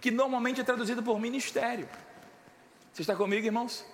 que 0.00 0.12
normalmente 0.12 0.60
é 0.60 0.64
traduzida 0.64 1.02
por 1.02 1.18
ministério. 1.18 1.88
Você 2.92 3.02
está 3.02 3.16
comigo, 3.16 3.44
irmãos? 3.44 3.84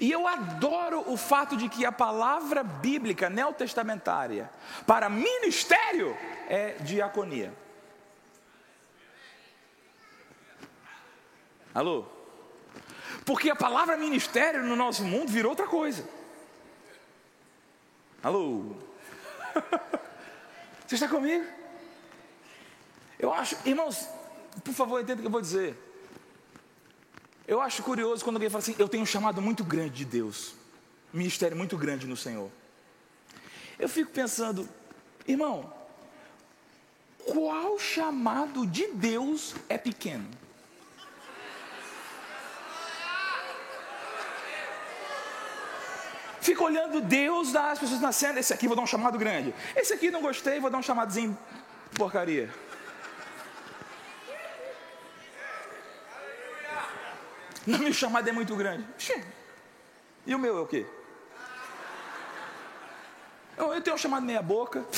E 0.00 0.08
eu 0.08 0.24
adoro 0.24 1.10
o 1.10 1.16
fato 1.16 1.56
de 1.56 1.68
que 1.68 1.84
a 1.84 1.90
palavra 1.90 2.62
bíblica 2.62 3.28
neotestamentária 3.28 4.48
para 4.86 5.10
ministério 5.10 6.16
é 6.48 6.76
diaconia. 6.80 7.52
Alô? 11.74 12.19
Porque 13.24 13.50
a 13.50 13.56
palavra 13.56 13.96
ministério 13.96 14.62
no 14.64 14.76
nosso 14.76 15.04
mundo 15.04 15.30
virou 15.30 15.50
outra 15.50 15.66
coisa. 15.66 16.08
Alô? 18.22 18.76
Você 20.86 20.94
está 20.96 21.08
comigo? 21.08 21.44
Eu 23.18 23.32
acho, 23.32 23.56
irmãos, 23.64 24.08
por 24.64 24.74
favor, 24.74 25.00
entenda 25.00 25.18
o 25.18 25.22
que 25.22 25.26
eu 25.26 25.30
vou 25.30 25.40
dizer. 25.40 25.76
Eu 27.46 27.60
acho 27.60 27.82
curioso 27.82 28.24
quando 28.24 28.36
alguém 28.36 28.50
fala 28.50 28.62
assim: 28.62 28.74
eu 28.78 28.88
tenho 28.88 29.02
um 29.02 29.06
chamado 29.06 29.42
muito 29.42 29.64
grande 29.64 29.96
de 29.96 30.04
Deus, 30.04 30.54
um 31.12 31.18
ministério 31.18 31.56
muito 31.56 31.76
grande 31.76 32.06
no 32.06 32.16
Senhor. 32.16 32.50
Eu 33.78 33.88
fico 33.88 34.10
pensando, 34.10 34.68
irmão, 35.26 35.72
qual 37.26 37.78
chamado 37.78 38.66
de 38.66 38.88
Deus 38.88 39.54
é 39.68 39.76
pequeno? 39.76 40.28
Fica 46.50 46.64
olhando 46.64 47.00
Deus, 47.00 47.54
as 47.54 47.78
pessoas 47.78 48.00
nascendo. 48.00 48.40
Esse 48.40 48.52
aqui 48.52 48.66
vou 48.66 48.74
dar 48.74 48.82
um 48.82 48.86
chamado 48.86 49.16
grande. 49.16 49.54
Esse 49.76 49.92
aqui 49.92 50.10
não 50.10 50.20
gostei, 50.20 50.58
vou 50.58 50.68
dar 50.68 50.78
um 50.78 50.82
chamadozinho 50.82 51.38
porcaria. 51.94 52.52
Não, 57.64 57.78
meu 57.78 57.92
chamado 57.92 58.28
é 58.28 58.32
muito 58.32 58.56
grande. 58.56 58.84
E 60.26 60.34
o 60.34 60.40
meu 60.40 60.58
é 60.58 60.60
o 60.60 60.66
quê? 60.66 60.84
Eu, 63.56 63.80
tenho 63.80 63.94
um 63.94 63.98
chamado 63.98 64.26
meia 64.26 64.42
boca. 64.42 64.84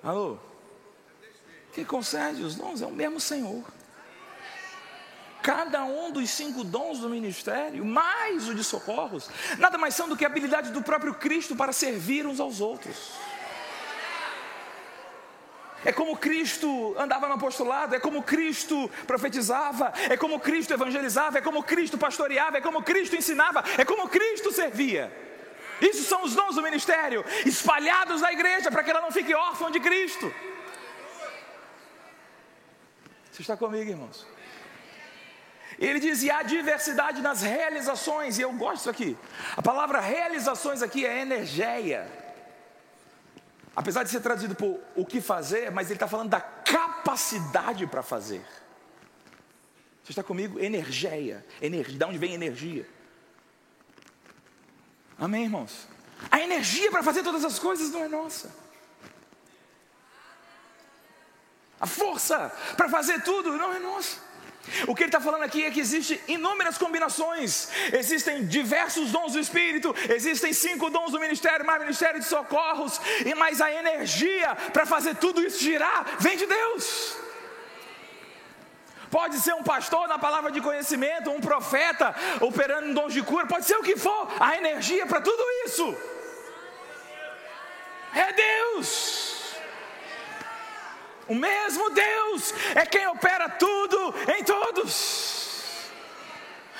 Alô? 0.00 0.38
Que 1.72 1.84
concede 1.84 2.44
os 2.44 2.54
dons 2.54 2.82
é 2.82 2.86
o 2.86 2.92
mesmo 2.92 3.18
Senhor 3.18 3.79
cada 5.42 5.84
um 5.84 6.10
dos 6.10 6.28
cinco 6.30 6.62
dons 6.62 6.98
do 6.98 7.08
ministério, 7.08 7.84
mais 7.84 8.48
o 8.48 8.54
de 8.54 8.62
socorros, 8.62 9.30
nada 9.58 9.78
mais 9.78 9.94
são 9.94 10.08
do 10.08 10.16
que 10.16 10.24
habilidades 10.24 10.70
do 10.70 10.82
próprio 10.82 11.14
Cristo 11.14 11.56
para 11.56 11.72
servir 11.72 12.26
uns 12.26 12.40
aos 12.40 12.60
outros. 12.60 13.12
É 15.82 15.92
como 15.92 16.16
Cristo 16.16 16.94
andava 16.98 17.26
no 17.26 17.34
apostolado, 17.34 17.94
é 17.94 18.00
como 18.00 18.22
Cristo 18.22 18.90
profetizava, 19.06 19.92
é 20.10 20.16
como 20.16 20.38
Cristo 20.38 20.74
evangelizava, 20.74 21.38
é 21.38 21.40
como 21.40 21.62
Cristo 21.62 21.96
pastoreava, 21.96 22.58
é 22.58 22.60
como 22.60 22.82
Cristo 22.82 23.16
ensinava, 23.16 23.64
é 23.78 23.84
como 23.84 24.06
Cristo 24.08 24.52
servia. 24.52 25.10
Isso 25.80 26.02
são 26.04 26.22
os 26.22 26.34
dons 26.34 26.56
do 26.56 26.62
ministério, 26.62 27.24
espalhados 27.46 28.20
na 28.20 28.30
igreja 28.30 28.70
para 28.70 28.84
que 28.84 28.90
ela 28.90 29.00
não 29.00 29.10
fique 29.10 29.34
órfã 29.34 29.70
de 29.70 29.80
Cristo. 29.80 30.32
Você 33.32 33.40
está 33.40 33.56
comigo, 33.56 33.88
irmãos? 33.88 34.26
Ele 35.80 35.98
diz: 35.98 36.22
e 36.22 36.30
há 36.30 36.42
diversidade 36.42 37.22
nas 37.22 37.40
realizações, 37.40 38.38
e 38.38 38.42
eu 38.42 38.52
gosto 38.52 38.76
disso 38.76 38.90
aqui. 38.90 39.16
A 39.56 39.62
palavra 39.62 39.98
realizações 39.98 40.82
aqui 40.82 41.06
é 41.06 41.22
energia. 41.22 42.06
Apesar 43.74 44.02
de 44.02 44.10
ser 44.10 44.20
traduzido 44.20 44.54
por 44.54 44.78
o 44.94 45.06
que 45.06 45.22
fazer, 45.22 45.70
mas 45.70 45.86
ele 45.86 45.94
está 45.94 46.06
falando 46.06 46.28
da 46.28 46.40
capacidade 46.40 47.86
para 47.86 48.02
fazer. 48.02 48.44
Você 50.04 50.12
está 50.12 50.22
comigo? 50.22 50.60
Energia. 50.60 51.46
Energia. 51.62 51.96
De 51.96 52.04
onde 52.04 52.18
vem 52.18 52.34
energia? 52.34 52.86
Amém, 55.18 55.44
irmãos? 55.44 55.88
A 56.30 56.40
energia 56.40 56.90
para 56.90 57.02
fazer 57.02 57.22
todas 57.22 57.42
as 57.44 57.58
coisas 57.58 57.90
não 57.90 58.04
é 58.04 58.08
nossa. 58.08 58.54
A 61.80 61.86
força 61.86 62.54
para 62.76 62.88
fazer 62.90 63.22
tudo 63.22 63.56
não 63.56 63.72
é 63.72 63.78
nossa. 63.78 64.29
O 64.86 64.94
que 64.94 65.02
ele 65.02 65.08
está 65.08 65.20
falando 65.20 65.42
aqui 65.42 65.64
é 65.64 65.70
que 65.70 65.80
existem 65.80 66.20
inúmeras 66.28 66.76
combinações, 66.78 67.70
existem 67.92 68.46
diversos 68.46 69.10
dons 69.10 69.32
do 69.32 69.40
Espírito, 69.40 69.94
existem 70.08 70.52
cinco 70.52 70.90
dons 70.90 71.12
do 71.12 71.20
ministério, 71.20 71.66
mais 71.66 71.80
ministério 71.80 72.20
de 72.20 72.26
socorros, 72.26 73.00
e 73.24 73.34
mais 73.34 73.60
a 73.60 73.72
energia 73.72 74.54
para 74.72 74.86
fazer 74.86 75.16
tudo 75.16 75.42
isso 75.42 75.62
girar 75.62 76.16
vem 76.18 76.36
de 76.36 76.46
Deus. 76.46 77.16
Pode 79.10 79.38
ser 79.40 79.54
um 79.54 79.64
pastor 79.64 80.06
na 80.06 80.18
palavra 80.18 80.52
de 80.52 80.60
conhecimento, 80.60 81.30
um 81.30 81.40
profeta 81.40 82.14
operando 82.40 82.88
em 82.88 82.94
dons 82.94 83.12
de 83.12 83.22
cura, 83.22 83.46
pode 83.46 83.64
ser 83.64 83.76
o 83.76 83.82
que 83.82 83.96
for, 83.96 84.28
a 84.38 84.56
energia 84.56 85.06
para 85.06 85.20
tudo 85.20 85.42
isso 85.64 85.96
é 88.14 88.32
Deus. 88.32 89.29
O 91.30 91.34
mesmo 91.34 91.90
Deus 91.90 92.52
é 92.74 92.84
quem 92.84 93.06
opera 93.06 93.48
tudo 93.48 94.14
em 94.36 94.42
todos. 94.42 95.88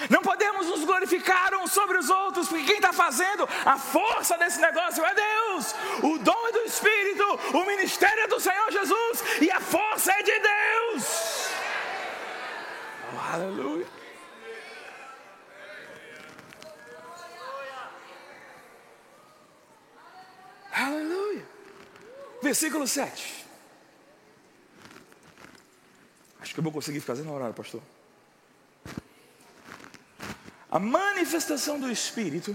Não 0.09 0.22
podemos 0.22 0.66
nos 0.66 0.84
glorificar 0.84 1.55
uns 1.55 1.70
sobre 1.70 1.98
os 1.98 2.11
outros, 2.11 2.48
porque 2.48 2.64
quem 2.64 2.76
está 2.76 2.92
fazendo 2.92 3.48
a 3.64 3.78
força 3.78 4.36
desse 4.38 4.61
negócio 4.61 5.05
é 5.05 5.14
Deus. 5.14 5.72
O 6.03 6.18
dom 6.18 6.48
é 6.48 6.53
do 6.53 6.62
Espírito, 6.64 7.24
o 7.55 7.64
ministério 7.64 8.24
é 8.24 8.26
do 8.26 8.40
Senhor 8.40 8.72
Jesus 8.72 9.22
e 9.40 9.48
a 9.53 9.61
força 9.61 10.11
é 10.12 10.22
de 10.24 10.36
Deus. 10.40 11.05
Oh, 13.14 13.34
aleluia. 13.34 13.86
Aleluia. 20.72 21.46
Versículo 22.42 22.88
7. 22.88 23.40
Acho 26.40 26.49
que 26.49 26.49
eu 26.61 26.62
vou 26.62 26.70
conseguir 26.70 27.00
fazer 27.00 27.22
na 27.22 27.32
hora, 27.32 27.54
pastor. 27.54 27.80
A 30.70 30.78
manifestação 30.78 31.80
do 31.80 31.90
Espírito 31.90 32.54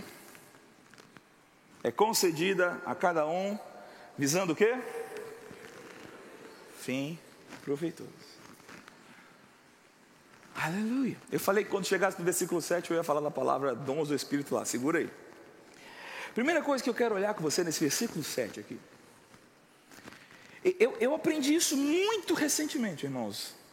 é 1.83 1.91
concedida 1.91 2.79
a 2.85 2.93
cada 2.93 3.25
um, 3.25 3.57
visando 4.15 4.53
o 4.53 4.55
quê? 4.55 4.77
Fim 6.79 7.17
proveitoso. 7.63 8.11
Aleluia. 10.55 11.17
Eu 11.31 11.39
falei 11.39 11.63
que 11.63 11.71
quando 11.71 11.85
chegasse 11.85 12.19
no 12.19 12.23
versículo 12.23 12.61
7 12.61 12.91
eu 12.91 12.97
ia 12.97 13.03
falar 13.03 13.21
da 13.21 13.31
palavra 13.31 13.73
dons 13.73 14.09
do 14.09 14.15
Espírito 14.15 14.53
lá. 14.53 14.63
Segura 14.65 14.99
aí. 14.99 15.09
Primeira 16.35 16.61
coisa 16.61 16.83
que 16.83 16.89
eu 16.89 16.93
quero 16.93 17.15
olhar 17.15 17.33
com 17.33 17.41
você 17.41 17.63
nesse 17.63 17.79
versículo 17.79 18.23
7 18.23 18.59
aqui. 18.59 18.79
Eu, 20.79 20.95
eu 20.99 21.15
aprendi 21.15 21.55
isso 21.55 21.75
muito 21.75 22.35
recentemente, 22.35 23.07
irmãos 23.07 23.64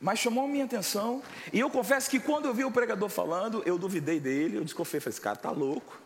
mas 0.00 0.18
chamou 0.18 0.44
a 0.44 0.48
minha 0.48 0.64
atenção. 0.64 1.22
E 1.52 1.58
eu 1.60 1.70
confesso 1.70 2.08
que 2.08 2.20
quando 2.20 2.46
eu 2.46 2.54
vi 2.54 2.64
o 2.64 2.70
pregador 2.70 3.08
falando, 3.08 3.62
eu 3.66 3.78
duvidei 3.78 4.20
dele, 4.20 4.56
eu 4.56 4.64
desconfiei, 4.64 5.00
falei, 5.00 5.12
esse 5.12 5.20
cara 5.20 5.36
está 5.36 5.50
louco. 5.50 5.98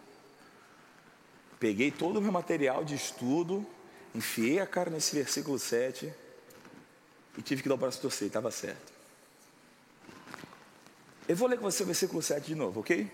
Peguei 1.60 1.90
todo 1.90 2.16
o 2.16 2.20
meu 2.20 2.32
material 2.32 2.84
de 2.84 2.94
estudo, 2.94 3.64
enfiei 4.14 4.58
a 4.60 4.66
cara 4.66 4.90
nesse 4.90 5.14
versículo 5.14 5.58
7 5.58 6.12
e 7.38 7.42
tive 7.42 7.62
que 7.62 7.68
dar 7.68 7.74
o 7.74 7.78
braço 7.78 8.00
torcer, 8.00 8.28
estava 8.28 8.50
certo. 8.50 8.92
Eu 11.28 11.36
vou 11.36 11.48
ler 11.48 11.56
com 11.56 11.62
você 11.62 11.82
o 11.82 11.86
versículo 11.86 12.20
7 12.20 12.46
de 12.46 12.54
novo, 12.54 12.80
ok? 12.80 13.10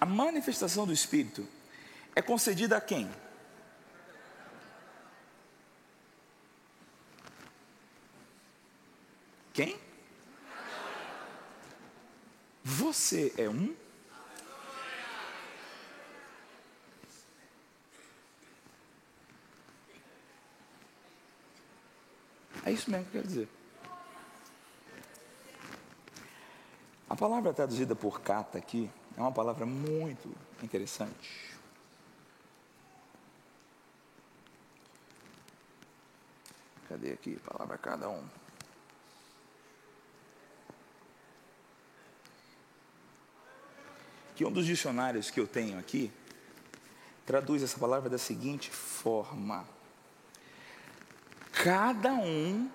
A 0.00 0.06
manifestação 0.06 0.86
do 0.86 0.92
Espírito 0.92 1.46
é 2.16 2.22
concedida 2.22 2.76
a 2.76 2.80
quem? 2.80 3.08
Quem? 9.52 9.76
Você 12.62 13.32
é 13.36 13.48
um? 13.48 13.74
É 22.64 22.72
isso 22.72 22.90
mesmo 22.90 23.06
que 23.06 23.16
eu 23.16 23.22
quero 23.22 23.26
dizer. 23.26 23.48
A 27.08 27.16
palavra 27.16 27.52
traduzida 27.52 27.96
por 27.96 28.20
cata 28.20 28.58
aqui 28.58 28.88
é 29.16 29.20
uma 29.20 29.32
palavra 29.32 29.66
muito 29.66 30.32
interessante. 30.62 31.58
Cadê 36.88 37.12
aqui? 37.12 37.36
Palavra 37.38 37.76
cada 37.76 38.08
um. 38.08 38.24
Que 44.40 44.44
um 44.46 44.50
dos 44.50 44.64
dicionários 44.64 45.30
que 45.30 45.38
eu 45.38 45.46
tenho 45.46 45.78
aqui 45.78 46.10
traduz 47.26 47.62
essa 47.62 47.78
palavra 47.78 48.08
da 48.08 48.16
seguinte 48.16 48.70
forma: 48.70 49.68
cada 51.52 52.14
um 52.14 52.70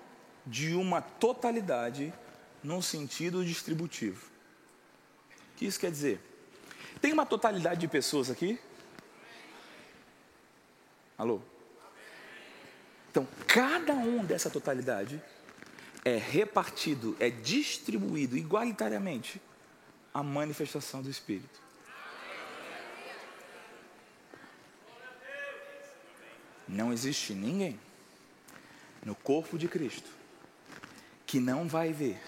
de 0.46 0.76
uma 0.76 1.02
totalidade 1.02 2.14
num 2.62 2.80
sentido 2.80 3.44
distributivo. 3.44 4.30
O 5.54 5.56
que 5.56 5.66
isso 5.66 5.80
quer 5.80 5.90
dizer? 5.90 6.20
Tem 7.00 7.12
uma 7.12 7.26
totalidade 7.26 7.80
de 7.80 7.88
pessoas 7.88 8.30
aqui? 8.30 8.60
Alô? 11.18 11.40
Então, 13.10 13.26
cada 13.44 13.94
um 13.94 14.24
dessa 14.24 14.48
totalidade 14.48 15.20
é 16.04 16.16
repartido, 16.16 17.16
é 17.18 17.28
distribuído 17.28 18.36
igualitariamente 18.36 19.40
a 20.16 20.22
manifestação 20.22 21.02
do 21.02 21.10
Espírito. 21.10 21.60
Não 26.66 26.90
existe 26.90 27.34
ninguém 27.34 27.78
no 29.04 29.14
corpo 29.14 29.58
de 29.58 29.68
Cristo 29.68 30.08
que 31.26 31.38
não 31.38 31.68
vai 31.68 31.92
ver 31.92 32.18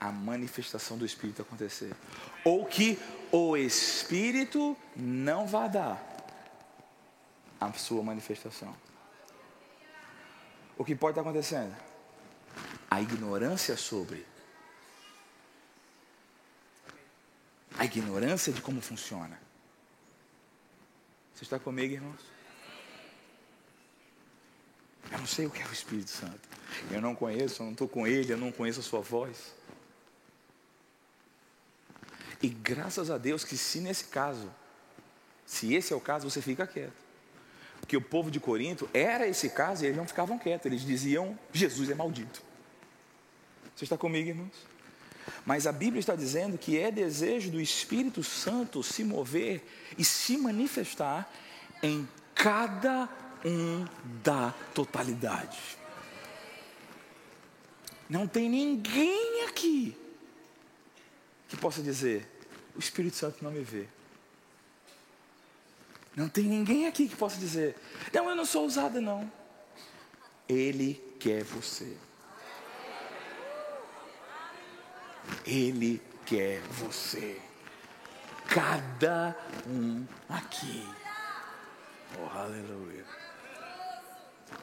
a 0.00 0.10
manifestação 0.10 0.96
do 0.96 1.04
Espírito 1.04 1.42
acontecer, 1.42 1.94
ou 2.42 2.64
que 2.64 2.98
o 3.30 3.58
Espírito 3.58 4.74
não 4.96 5.46
vai 5.46 5.68
dar 5.68 6.02
a 7.60 7.70
sua 7.74 8.02
manifestação. 8.02 8.74
O 10.78 10.84
que 10.86 10.96
pode 10.96 11.10
estar 11.10 11.20
acontecendo? 11.20 11.76
A 12.90 13.02
ignorância 13.02 13.76
sobre 13.76 14.26
a 17.80 17.86
ignorância 17.86 18.52
de 18.52 18.60
como 18.60 18.78
funciona. 18.82 19.40
Você 21.34 21.44
está 21.44 21.58
comigo, 21.58 21.94
irmãos? 21.94 22.20
Eu 25.10 25.18
não 25.18 25.26
sei 25.26 25.46
o 25.46 25.50
que 25.50 25.62
é 25.62 25.66
o 25.66 25.72
Espírito 25.72 26.10
Santo. 26.10 26.46
Eu 26.90 27.00
não 27.00 27.14
conheço, 27.14 27.62
eu 27.62 27.64
não 27.64 27.72
estou 27.72 27.88
com 27.88 28.06
ele, 28.06 28.34
eu 28.34 28.36
não 28.36 28.52
conheço 28.52 28.80
a 28.80 28.82
sua 28.82 29.00
voz. 29.00 29.54
E 32.42 32.50
graças 32.50 33.10
a 33.10 33.16
Deus 33.16 33.44
que 33.44 33.56
se 33.56 33.80
nesse 33.80 34.04
caso, 34.04 34.52
se 35.46 35.72
esse 35.72 35.94
é 35.94 35.96
o 35.96 36.00
caso, 36.02 36.28
você 36.28 36.42
fica 36.42 36.66
quieto. 36.66 36.92
Porque 37.80 37.96
o 37.96 38.02
povo 38.02 38.30
de 38.30 38.38
Corinto 38.38 38.90
era 38.92 39.26
esse 39.26 39.48
caso 39.48 39.84
e 39.84 39.86
eles 39.86 39.96
não 39.96 40.06
ficavam 40.06 40.38
quietos, 40.38 40.66
eles 40.66 40.82
diziam: 40.82 41.38
Jesus 41.50 41.88
é 41.88 41.94
maldito. 41.94 42.42
Você 43.74 43.84
está 43.84 43.96
comigo, 43.96 44.28
irmãos? 44.28 44.52
Mas 45.44 45.66
a 45.66 45.72
Bíblia 45.72 46.00
está 46.00 46.14
dizendo 46.14 46.58
que 46.58 46.78
é 46.78 46.90
desejo 46.90 47.50
do 47.50 47.60
Espírito 47.60 48.22
Santo 48.22 48.82
se 48.82 49.04
mover 49.04 49.64
e 49.96 50.04
se 50.04 50.36
manifestar 50.36 51.30
em 51.82 52.08
cada 52.34 53.08
um 53.44 53.86
da 54.22 54.54
totalidade. 54.74 55.58
Não 58.08 58.26
tem 58.26 58.48
ninguém 58.48 59.44
aqui 59.46 59.96
que 61.48 61.56
possa 61.56 61.82
dizer: 61.82 62.26
o 62.74 62.78
Espírito 62.78 63.16
Santo 63.16 63.42
não 63.42 63.50
me 63.50 63.62
vê. 63.62 63.86
Não 66.16 66.28
tem 66.28 66.44
ninguém 66.44 66.86
aqui 66.86 67.08
que 67.08 67.16
possa 67.16 67.38
dizer: 67.38 67.76
não, 68.12 68.28
eu 68.28 68.36
não 68.36 68.44
sou 68.44 68.62
ousada, 68.62 69.00
não. 69.00 69.30
Ele 70.48 70.94
quer 71.18 71.44
você. 71.44 71.96
Ele 75.46 76.00
quer 76.26 76.60
você. 76.62 77.40
Cada 78.48 79.36
um 79.66 80.04
aqui. 80.28 80.86
Oh, 82.18 82.38
aleluia. 82.38 83.04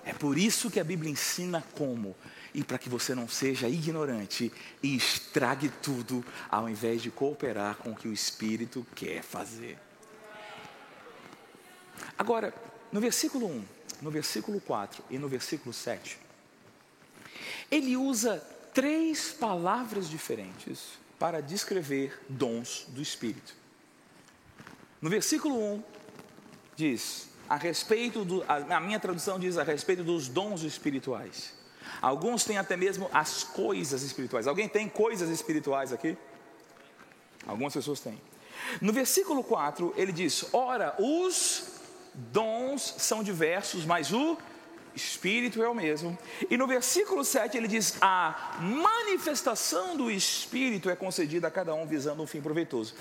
É 0.05 0.13
por 0.13 0.37
isso 0.37 0.69
que 0.69 0.79
a 0.79 0.83
Bíblia 0.83 1.11
ensina 1.11 1.63
como. 1.73 2.15
E 2.53 2.63
para 2.63 2.77
que 2.77 2.89
você 2.89 3.13
não 3.13 3.27
seja 3.27 3.67
ignorante 3.67 4.51
e 4.81 4.95
estrague 4.95 5.69
tudo, 5.81 6.25
ao 6.49 6.69
invés 6.69 7.01
de 7.01 7.11
cooperar 7.11 7.75
com 7.75 7.91
o 7.91 7.95
que 7.95 8.07
o 8.07 8.13
Espírito 8.13 8.85
quer 8.95 9.21
fazer. 9.21 9.77
Agora, 12.17 12.53
no 12.91 12.99
versículo 12.99 13.47
1, 13.47 13.65
no 14.01 14.09
versículo 14.09 14.59
4 14.61 15.03
e 15.09 15.17
no 15.17 15.27
versículo 15.27 15.73
7, 15.73 16.17
ele 17.69 17.95
usa 17.95 18.43
três 18.77 19.31
palavras 19.33 20.07
diferentes 20.07 20.99
para 21.17 21.41
descrever 21.41 22.21
dons 22.29 22.85
do 22.89 23.01
Espírito. 23.01 23.55
No 25.01 25.09
versículo 25.09 25.57
1, 25.57 25.83
diz 26.75 27.27
a 27.49 27.55
respeito 27.55 28.23
do, 28.23 28.43
a, 28.47 28.77
a 28.77 28.79
minha 28.79 28.99
tradução 28.99 29.39
diz 29.39 29.57
a 29.57 29.63
respeito 29.63 30.03
dos 30.03 30.27
dons 30.27 30.61
espirituais. 30.61 31.55
Alguns 31.99 32.43
têm 32.43 32.59
até 32.59 32.77
mesmo 32.77 33.09
as 33.11 33.43
coisas 33.43 34.03
espirituais. 34.03 34.45
Alguém 34.45 34.69
tem 34.69 34.87
coisas 34.87 35.31
espirituais 35.31 35.91
aqui? 35.91 36.15
Algumas 37.47 37.73
pessoas 37.73 37.99
têm. 37.99 38.21
No 38.79 38.93
versículo 38.93 39.43
4, 39.43 39.95
ele 39.97 40.11
diz: 40.11 40.53
Ora, 40.53 40.95
os 40.99 41.79
dons 42.13 42.93
são 42.99 43.23
diversos, 43.23 43.85
mas 43.85 44.13
o 44.13 44.37
Espírito 44.97 45.61
é 45.61 45.69
o 45.69 45.75
mesmo. 45.75 46.17
E 46.49 46.57
no 46.57 46.67
versículo 46.67 47.23
7 47.23 47.55
ele 47.55 47.67
diz: 47.67 47.95
A 48.01 48.57
manifestação 48.59 49.95
do 49.95 50.09
Espírito 50.09 50.89
é 50.89 50.95
concedida 50.95 51.47
a 51.47 51.51
cada 51.51 51.73
um 51.73 51.85
visando 51.85 52.21
um 52.21 52.27
fim 52.27 52.41
proveitoso. 52.41 52.95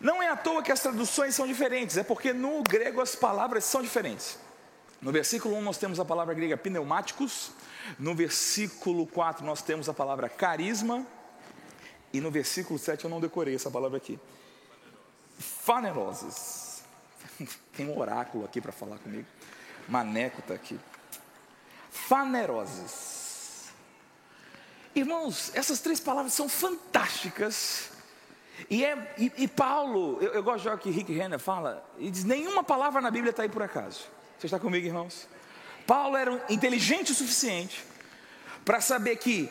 Não 0.00 0.20
é 0.22 0.28
à 0.28 0.36
toa 0.36 0.62
que 0.62 0.72
as 0.72 0.80
traduções 0.80 1.34
são 1.34 1.46
diferentes, 1.46 1.96
é 1.96 2.02
porque 2.02 2.32
no 2.32 2.62
grego 2.62 3.00
as 3.00 3.14
palavras 3.14 3.62
são 3.64 3.82
diferentes. 3.82 4.38
No 5.00 5.12
versículo 5.12 5.54
1 5.56 5.62
nós 5.62 5.78
temos 5.78 6.00
a 6.00 6.04
palavra 6.04 6.34
grega 6.34 6.56
pneumáticos, 6.56 7.52
no 7.98 8.14
versículo 8.14 9.06
4 9.06 9.44
nós 9.44 9.62
temos 9.62 9.88
a 9.88 9.94
palavra 9.94 10.28
carisma, 10.28 11.06
e 12.12 12.20
no 12.20 12.30
versículo 12.30 12.78
7 12.78 13.04
eu 13.04 13.10
não 13.10 13.20
decorei 13.20 13.54
essa 13.54 13.70
palavra 13.70 13.98
aqui. 13.98 14.18
Faneroses. 15.38 16.82
Tem 17.76 17.86
um 17.86 17.98
oráculo 17.98 18.44
aqui 18.44 18.60
para 18.60 18.72
falar 18.72 18.98
comigo. 18.98 19.26
Maneco 19.88 20.40
está 20.40 20.54
aqui. 20.54 20.78
Faneroses. 21.92 23.70
Irmãos, 24.94 25.52
essas 25.54 25.78
três 25.80 26.00
palavras 26.00 26.34
são 26.34 26.48
fantásticas 26.48 27.92
e, 28.68 28.84
é, 28.84 29.14
e, 29.18 29.32
e 29.38 29.48
Paulo, 29.48 30.18
eu, 30.20 30.32
eu, 30.34 30.42
gosto 30.42 30.68
de 30.68 30.76
que 30.78 30.90
Rick 30.90 31.12
Renner 31.12 31.38
fala, 31.38 31.84
e 31.98 32.10
diz: 32.10 32.24
nenhuma 32.24 32.62
palavra 32.62 33.00
na 33.00 33.10
Bíblia 33.10 33.30
está 33.30 33.42
aí 33.42 33.48
por 33.48 33.62
acaso. 33.62 34.04
Você 34.38 34.46
está 34.46 34.58
comigo, 34.58 34.86
irmãos? 34.86 35.28
Paulo 35.86 36.16
era 36.16 36.44
inteligente 36.48 37.12
o 37.12 37.14
suficiente 37.14 37.84
para 38.64 38.80
saber 38.80 39.16
que 39.16 39.50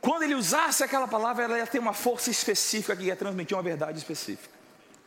quando 0.00 0.22
ele 0.22 0.34
usasse 0.34 0.82
aquela 0.82 1.08
palavra, 1.08 1.44
ela 1.44 1.58
ia 1.58 1.66
ter 1.66 1.78
uma 1.78 1.92
força 1.92 2.30
específica 2.30 2.96
que 2.96 3.04
ia 3.04 3.16
transmitir 3.16 3.56
uma 3.56 3.62
verdade 3.62 3.98
específica. 3.98 4.54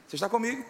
Você 0.07 0.15
está 0.15 0.29
comigo? 0.29 0.65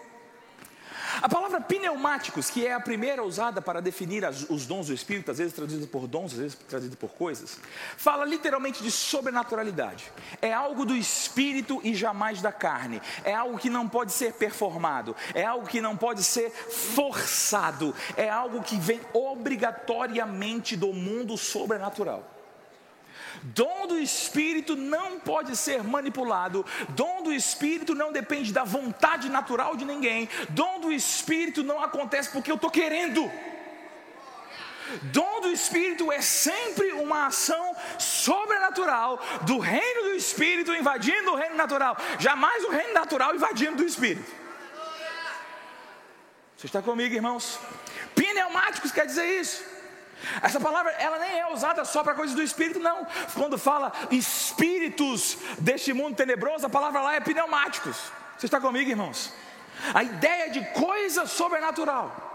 A 1.22 1.28
palavra 1.28 1.60
pneumáticos, 1.60 2.50
que 2.50 2.66
é 2.66 2.74
a 2.74 2.80
primeira 2.80 3.24
usada 3.24 3.62
para 3.62 3.82
definir 3.82 4.24
as, 4.24 4.50
os 4.50 4.66
dons 4.66 4.88
do 4.88 4.94
Espírito, 4.94 5.32
às 5.32 5.38
vezes 5.38 5.54
traduzida 5.54 5.88
por 5.88 6.08
dons, 6.08 6.34
às 6.34 6.40
vezes 6.40 6.58
traduzida 6.68 6.96
por 6.96 7.10
coisas, 7.12 7.58
fala 7.98 8.24
literalmente 8.26 8.84
de 8.84 8.92
sobrenaturalidade. 8.92 10.12
É 10.42 10.54
algo 10.54 10.86
do 10.86 10.96
Espírito 10.96 11.82
e 11.84 11.96
jamais 11.96 12.42
da 12.42 12.52
carne. 12.52 13.02
É 13.24 13.34
algo 13.34 13.58
que 13.58 13.70
não 13.70 13.88
pode 13.88 14.12
ser 14.12 14.34
performado. 14.34 15.16
É 15.34 15.44
algo 15.44 15.68
que 15.68 15.82
não 15.82 15.98
pode 15.98 16.24
ser 16.24 16.52
forçado. 16.52 17.94
É 18.16 18.30
algo 18.30 18.62
que 18.62 18.78
vem 18.78 19.02
obrigatoriamente 19.14 20.76
do 20.76 20.94
mundo 20.94 21.38
sobrenatural. 21.38 22.41
Dom 23.44 23.88
do 23.88 23.98
Espírito 23.98 24.76
não 24.76 25.20
pode 25.20 25.56
ser 25.56 25.84
manipulado. 25.84 26.66
Dom 26.90 27.24
do 27.24 27.34
Espírito 27.34 27.96
não 27.96 28.12
depende 28.12 28.52
da 28.52 28.64
vontade 28.64 29.30
natural 29.30 29.76
de 29.76 29.86
ninguém. 29.86 30.30
Dom 30.50 30.80
do 30.80 30.92
Espírito 30.92 31.64
não 31.64 31.82
acontece 31.82 32.30
porque 32.30 32.52
eu 32.52 32.56
estou 32.56 32.70
querendo. 32.70 33.32
Dom 35.04 35.42
do 35.42 35.50
Espírito 35.50 36.12
é 36.12 36.22
sempre 36.22 36.92
uma 36.94 37.28
ação 37.28 37.76
sobrenatural 37.98 39.20
do 39.44 39.58
reino 39.58 40.04
do 40.04 40.16
Espírito 40.16 40.74
invadindo 40.74 41.32
o 41.32 41.36
reino 41.36 41.56
natural, 41.56 41.96
jamais 42.20 42.64
o 42.66 42.72
reino 42.72 42.94
natural 42.94 43.34
invadindo 43.36 43.78
do 43.78 43.86
Espírito. 43.86 44.30
Você 46.58 46.68
está 46.68 46.82
comigo, 46.82 47.16
irmãos? 47.16 47.58
Pneumáticos 48.14 48.92
quer 48.92 49.06
dizer 49.06 49.26
isso. 49.40 49.71
Essa 50.42 50.60
palavra, 50.60 50.92
ela 50.92 51.20
nem 51.20 51.40
é 51.40 51.52
usada 51.52 51.84
só 51.84 52.04
para 52.04 52.14
coisas 52.14 52.36
do 52.36 52.42
espírito, 52.42 52.80
não. 52.80 53.06
Quando 53.34 53.58
fala 53.58 53.92
espíritos 54.12 55.38
deste 55.60 55.94
mundo 55.94 56.16
tenebroso, 56.16 56.66
a 56.66 56.70
palavra 56.70 57.02
lá 57.02 57.16
é 57.16 57.20
pneumáticos. 57.20 57.98
Você 58.38 58.46
está 58.46 58.60
comigo, 58.60 58.90
irmãos? 58.90 59.34
A 59.94 60.04
ideia 60.04 60.50
de 60.52 60.64
coisa 60.74 61.26
sobrenatural. 61.26 62.30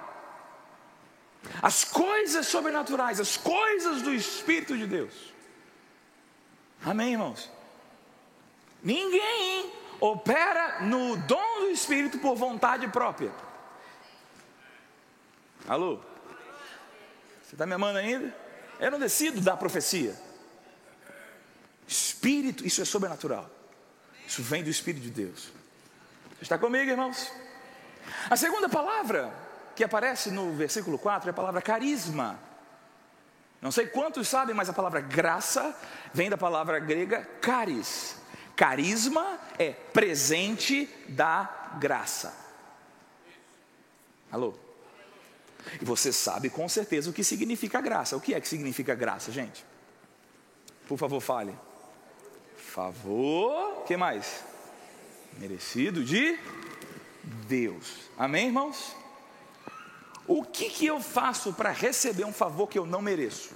As 1.62 1.84
coisas 1.84 2.46
sobrenaturais, 2.46 3.20
as 3.20 3.36
coisas 3.36 4.02
do 4.02 4.12
Espírito 4.12 4.76
de 4.76 4.86
Deus. 4.86 5.14
Amém, 6.84 7.12
irmãos? 7.12 7.50
Ninguém 8.82 9.72
opera 10.00 10.82
no 10.82 11.16
dom 11.18 11.60
do 11.60 11.70
Espírito 11.70 12.18
por 12.18 12.34
vontade 12.34 12.88
própria. 12.88 13.32
Alô? 15.68 16.00
Você 17.46 17.54
está 17.54 17.64
me 17.64 17.74
amando 17.74 17.98
ainda? 17.98 18.34
Eu 18.80 18.90
não 18.90 18.98
decido 18.98 19.40
dar 19.40 19.56
profecia. 19.56 20.16
Espírito, 21.86 22.66
isso 22.66 22.82
é 22.82 22.84
sobrenatural. 22.84 23.48
Isso 24.26 24.42
vem 24.42 24.64
do 24.64 24.68
Espírito 24.68 25.04
de 25.04 25.10
Deus. 25.12 25.52
Você 26.30 26.42
está 26.42 26.58
comigo, 26.58 26.90
irmãos? 26.90 27.30
A 28.28 28.36
segunda 28.36 28.68
palavra 28.68 29.32
que 29.76 29.84
aparece 29.84 30.32
no 30.32 30.54
versículo 30.54 30.98
4 30.98 31.28
é 31.28 31.30
a 31.30 31.34
palavra 31.34 31.62
carisma. 31.62 32.36
Não 33.62 33.70
sei 33.70 33.86
quantos 33.86 34.26
sabem, 34.26 34.52
mas 34.52 34.68
a 34.68 34.72
palavra 34.72 35.00
graça 35.00 35.72
vem 36.12 36.28
da 36.28 36.36
palavra 36.36 36.80
grega 36.80 37.24
caris. 37.40 38.16
Carisma 38.56 39.38
é 39.56 39.70
presente 39.70 40.86
da 41.08 41.76
graça. 41.78 42.34
Alô? 44.32 44.65
E 45.80 45.84
você 45.84 46.12
sabe 46.12 46.48
com 46.50 46.68
certeza 46.68 47.10
o 47.10 47.12
que 47.12 47.24
significa 47.24 47.80
graça. 47.80 48.16
O 48.16 48.20
que 48.20 48.34
é 48.34 48.40
que 48.40 48.48
significa 48.48 48.94
graça, 48.94 49.32
gente? 49.32 49.64
Por 50.88 50.98
favor, 50.98 51.20
fale. 51.20 51.54
Favor, 52.56 53.84
que 53.84 53.96
mais? 53.96 54.44
Merecido 55.38 56.04
de 56.04 56.38
Deus. 57.48 58.10
Amém, 58.16 58.46
irmãos? 58.46 58.94
O 60.26 60.44
que, 60.44 60.70
que 60.70 60.86
eu 60.86 61.00
faço 61.00 61.52
para 61.52 61.70
receber 61.70 62.24
um 62.24 62.32
favor 62.32 62.66
que 62.66 62.78
eu 62.78 62.86
não 62.86 63.00
mereço? 63.00 63.54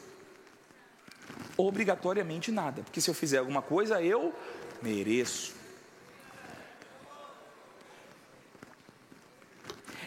Obrigatoriamente 1.57 2.51
nada, 2.51 2.83
porque 2.83 3.01
se 3.01 3.11
eu 3.11 3.15
fizer 3.15 3.39
alguma 3.39 3.61
coisa, 3.61 4.03
eu 4.03 4.35
mereço. 4.81 5.55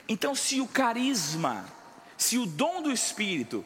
Então, 0.08 0.36
se 0.36 0.62
o 0.62 0.68
carisma 0.68 1.66
se 2.24 2.38
o 2.38 2.46
dom 2.46 2.82
do 2.82 2.90
Espírito 2.90 3.66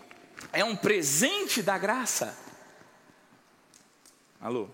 é 0.52 0.64
um 0.64 0.76
presente 0.76 1.62
da 1.62 1.78
graça, 1.78 2.36
alô? 4.42 4.68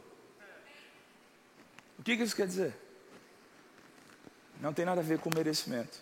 O 1.99 2.03
que 2.03 2.13
isso 2.13 2.33
quer 2.33 2.47
dizer? 2.47 2.73
Não 4.61 4.73
tem 4.73 4.85
nada 4.85 5.01
a 5.01 5.03
ver 5.03 5.19
com 5.19 5.29
merecimento. 5.35 5.99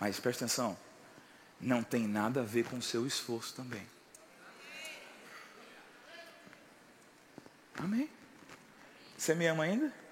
Mas 0.00 0.18
preste 0.18 0.44
atenção, 0.44 0.78
não 1.60 1.82
tem 1.82 2.08
nada 2.08 2.40
a 2.40 2.44
ver 2.44 2.64
com 2.64 2.78
o 2.78 2.82
seu 2.82 3.06
esforço 3.06 3.54
também. 3.54 3.86
Amém? 7.74 8.08
Você 9.14 9.34
me 9.34 9.46
ama 9.46 9.64
ainda? 9.64 10.05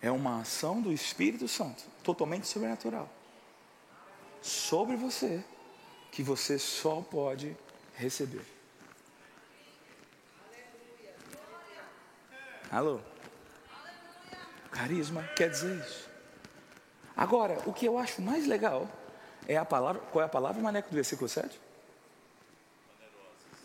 É 0.00 0.10
uma 0.10 0.40
ação 0.40 0.80
do 0.80 0.92
Espírito 0.92 1.48
Santo, 1.48 1.84
totalmente 2.02 2.46
sobrenatural, 2.46 3.08
sobre 4.40 4.96
você, 4.96 5.44
que 6.12 6.22
você 6.22 6.58
só 6.58 7.00
pode 7.00 7.56
receber. 7.94 8.44
Alô? 12.70 13.00
Carisma 14.70 15.22
quer 15.34 15.50
dizer 15.50 15.76
isso. 15.84 16.08
Agora, 17.16 17.60
o 17.66 17.72
que 17.72 17.86
eu 17.86 17.98
acho 17.98 18.22
mais 18.22 18.46
legal 18.46 18.88
é 19.46 19.56
a 19.56 19.64
palavra, 19.64 20.00
qual 20.12 20.22
é 20.22 20.26
a 20.26 20.28
palavra, 20.28 20.62
Maneco, 20.62 20.90
do 20.90 20.94
versículo 20.94 21.28
7? 21.28 21.58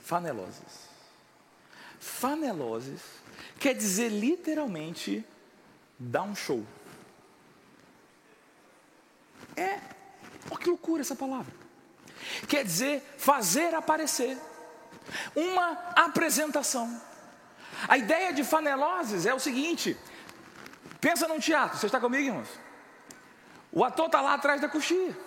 Faneloses. 0.03 0.89
Faneloses 1.99 3.01
quer 3.59 3.73
dizer 3.75 4.09
literalmente 4.09 5.23
dar 5.99 6.23
um 6.23 6.35
show. 6.35 6.65
É, 9.55 9.79
oh, 10.49 10.57
que 10.57 10.67
loucura 10.67 11.01
essa 11.01 11.15
palavra. 11.15 11.53
Quer 12.47 12.63
dizer, 12.63 13.01
fazer 13.17 13.73
aparecer. 13.73 14.37
Uma 15.35 15.71
apresentação. 15.95 17.01
A 17.87 17.97
ideia 17.97 18.31
de 18.31 18.43
faneloses 18.43 19.25
é 19.25 19.33
o 19.33 19.39
seguinte: 19.39 19.97
pensa 21.01 21.27
num 21.27 21.39
teatro, 21.39 21.77
você 21.77 21.87
está 21.87 21.99
comigo, 21.99 22.27
irmãos? 22.27 22.49
O 23.71 23.83
ator 23.83 24.05
está 24.05 24.21
lá 24.21 24.35
atrás 24.35 24.61
da 24.61 24.69
coxia. 24.69 25.17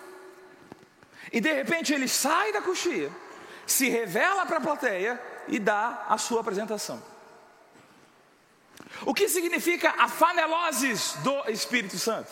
E 1.33 1.41
de 1.41 1.53
repente 1.53 1.93
ele 1.93 2.09
sai 2.09 2.53
da 2.53 2.63
coxia, 2.63 3.11
se 3.67 3.89
revela 3.89 4.47
para 4.47 4.59
a 4.59 4.61
plateia 4.61 5.21
e 5.49 5.59
dá 5.59 6.07
a 6.09 6.17
sua 6.17 6.41
apresentação. 6.41 7.03
O 9.05 9.13
que 9.13 9.29
significa 9.29 9.91
a 9.99 10.09
faneloses 10.09 11.15
do 11.23 11.51
Espírito 11.51 11.99
Santo? 11.99 12.31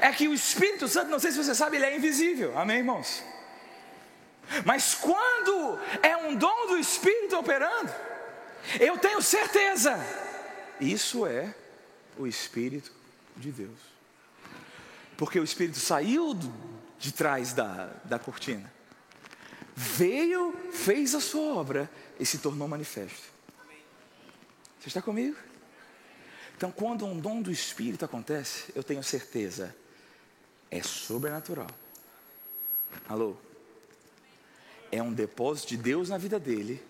É 0.00 0.10
que 0.12 0.26
o 0.26 0.34
Espírito 0.34 0.88
Santo, 0.88 1.10
não 1.10 1.18
sei 1.18 1.30
se 1.30 1.38
você 1.38 1.54
sabe, 1.54 1.76
ele 1.76 1.86
é 1.86 1.96
invisível. 1.96 2.58
Amém, 2.58 2.78
irmãos? 2.78 3.22
Mas 4.64 4.94
quando 4.94 5.78
é 6.02 6.16
um 6.16 6.34
dom 6.34 6.68
do 6.68 6.78
Espírito 6.78 7.36
operando, 7.36 7.92
eu 8.80 8.98
tenho 8.98 9.22
certeza, 9.22 9.98
isso 10.80 11.26
é 11.26 11.54
o 12.16 12.26
Espírito 12.26 12.92
de 13.36 13.52
Deus. 13.52 13.78
Porque 15.16 15.38
o 15.38 15.44
Espírito 15.44 15.78
saiu 15.78 16.36
de 16.98 17.12
trás 17.12 17.52
da, 17.52 17.90
da 18.04 18.18
cortina, 18.18 18.72
veio, 19.74 20.54
fez 20.72 21.14
a 21.14 21.20
sua 21.20 21.54
obra 21.54 21.90
e 22.18 22.26
se 22.26 22.38
tornou 22.38 22.66
manifesto. 22.66 23.37
Você 24.88 24.92
está 24.92 25.02
comigo? 25.02 25.36
Então, 26.56 26.72
quando 26.72 27.04
um 27.04 27.20
dom 27.20 27.42
do 27.42 27.52
Espírito 27.52 28.06
acontece, 28.06 28.72
eu 28.74 28.82
tenho 28.82 29.02
certeza, 29.04 29.76
é 30.70 30.82
sobrenatural. 30.82 31.68
Alô? 33.06 33.36
É 34.90 35.02
um 35.02 35.12
depósito 35.12 35.68
de 35.68 35.76
Deus 35.76 36.08
na 36.08 36.16
vida 36.16 36.40
dele 36.40 36.82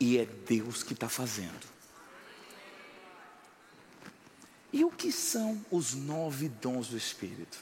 e 0.00 0.16
é 0.16 0.24
Deus 0.24 0.82
que 0.82 0.94
está 0.94 1.06
fazendo. 1.06 1.68
E 4.72 4.82
o 4.82 4.90
que 4.90 5.12
são 5.12 5.62
os 5.70 5.92
nove 5.92 6.48
dons 6.48 6.88
do 6.88 6.96
Espírito? 6.96 7.58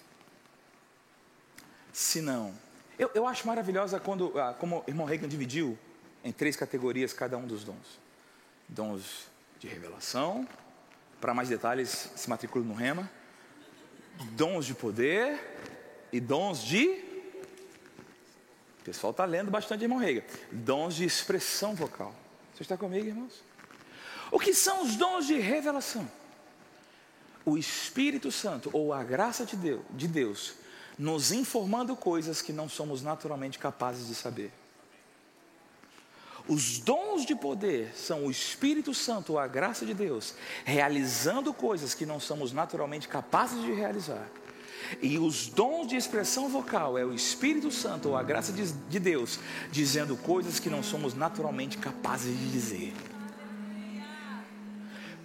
Se 1.92 2.20
não, 2.20 2.54
eu, 2.96 3.10
eu 3.16 3.26
acho 3.26 3.44
maravilhosa 3.48 3.98
quando, 3.98 4.38
ah, 4.38 4.54
como 4.54 4.78
o 4.78 4.84
irmão 4.86 5.04
Reagan 5.04 5.26
dividiu 5.26 5.76
em 6.22 6.30
três 6.30 6.54
categorias 6.54 7.12
cada 7.12 7.36
um 7.36 7.48
dos 7.48 7.64
dons: 7.64 7.98
dons 8.68 9.28
de 9.58 9.66
revelação, 9.66 10.46
para 11.20 11.34
mais 11.34 11.48
detalhes, 11.48 12.10
se 12.14 12.28
matricule 12.28 12.64
no 12.64 12.74
Rema, 12.74 13.10
dons 14.32 14.66
de 14.66 14.74
poder 14.74 15.38
e 16.12 16.20
dons 16.20 16.62
de. 16.62 16.86
O 18.80 18.84
pessoal 18.84 19.10
está 19.10 19.24
lendo 19.24 19.50
bastante, 19.50 19.82
irmão 19.82 19.98
Reagan. 19.98 20.22
Dons 20.50 20.94
de 20.94 21.04
expressão 21.04 21.74
vocal. 21.74 22.14
Você 22.54 22.62
está 22.62 22.76
comigo, 22.76 23.06
irmãos? 23.06 23.42
O 24.30 24.38
que 24.38 24.54
são 24.54 24.82
os 24.82 24.96
dons 24.96 25.26
de 25.26 25.38
revelação? 25.38 26.08
O 27.44 27.56
Espírito 27.56 28.30
Santo, 28.30 28.70
ou 28.72 28.92
a 28.92 29.02
graça 29.02 29.44
de 29.44 29.56
Deus, 29.56 29.82
de 29.90 30.06
Deus, 30.06 30.54
nos 30.98 31.32
informando 31.32 31.96
coisas 31.96 32.42
que 32.42 32.52
não 32.52 32.68
somos 32.68 33.02
naturalmente 33.02 33.58
capazes 33.58 34.08
de 34.08 34.14
saber. 34.14 34.52
Os 36.49 36.78
dons 36.78 37.26
de 37.26 37.34
poder 37.34 37.92
são 37.94 38.24
o 38.24 38.30
Espírito 38.30 38.94
Santo, 38.94 39.34
ou 39.34 39.38
a 39.38 39.46
graça 39.46 39.84
de 39.84 39.92
Deus, 39.92 40.34
realizando 40.64 41.53
coisas 41.53 41.92
que 41.92 42.07
não 42.07 42.18
somos 42.18 42.53
naturalmente 42.53 43.07
capazes 43.07 43.62
de 43.62 43.72
realizar. 43.72 44.26
E 45.03 45.18
os 45.18 45.49
dons 45.49 45.86
de 45.86 45.96
expressão 45.96 46.49
vocal 46.49 46.96
é 46.96 47.05
o 47.05 47.12
Espírito 47.12 47.70
Santo 47.70 48.09
ou 48.09 48.16
a 48.16 48.22
graça 48.22 48.51
de, 48.53 48.72
de 48.72 48.99
Deus 48.99 49.38
dizendo 49.70 50.16
coisas 50.16 50.59
que 50.59 50.70
não 50.70 50.82
somos 50.82 51.12
naturalmente 51.12 51.76
capazes 51.76 52.34
de 52.34 52.51
dizer. 52.51 52.94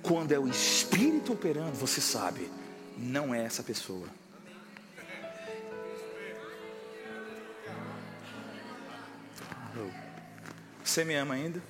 Quando 0.02 0.34
é 0.34 0.40
o 0.40 0.50
Espírito 0.50 1.32
operando, 1.32 1.78
você 1.78 2.02
sabe, 2.02 2.52
não 2.98 3.34
é 3.34 3.46
essa 3.46 3.64
pessoa. 3.64 4.08
Você 10.84 11.06
me 11.06 11.16
ama 11.16 11.36
ainda? 11.36 11.62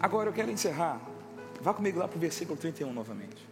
Agora 0.00 0.28
eu 0.28 0.32
quero 0.32 0.50
encerrar. 0.50 1.00
Vá 1.60 1.74
comigo 1.74 1.98
lá 1.98 2.08
para 2.08 2.16
o 2.16 2.20
versículo 2.20 2.56
31 2.56 2.92
novamente. 2.92 3.46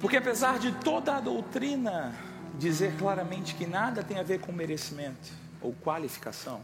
Porque 0.00 0.16
apesar 0.16 0.58
de 0.58 0.72
toda 0.72 1.16
a 1.16 1.20
doutrina 1.20 2.14
dizer 2.58 2.96
claramente 2.96 3.54
que 3.54 3.66
nada 3.66 4.02
tem 4.02 4.18
a 4.18 4.22
ver 4.22 4.40
com 4.40 4.52
merecimento 4.52 5.32
ou 5.60 5.72
qualificação, 5.74 6.62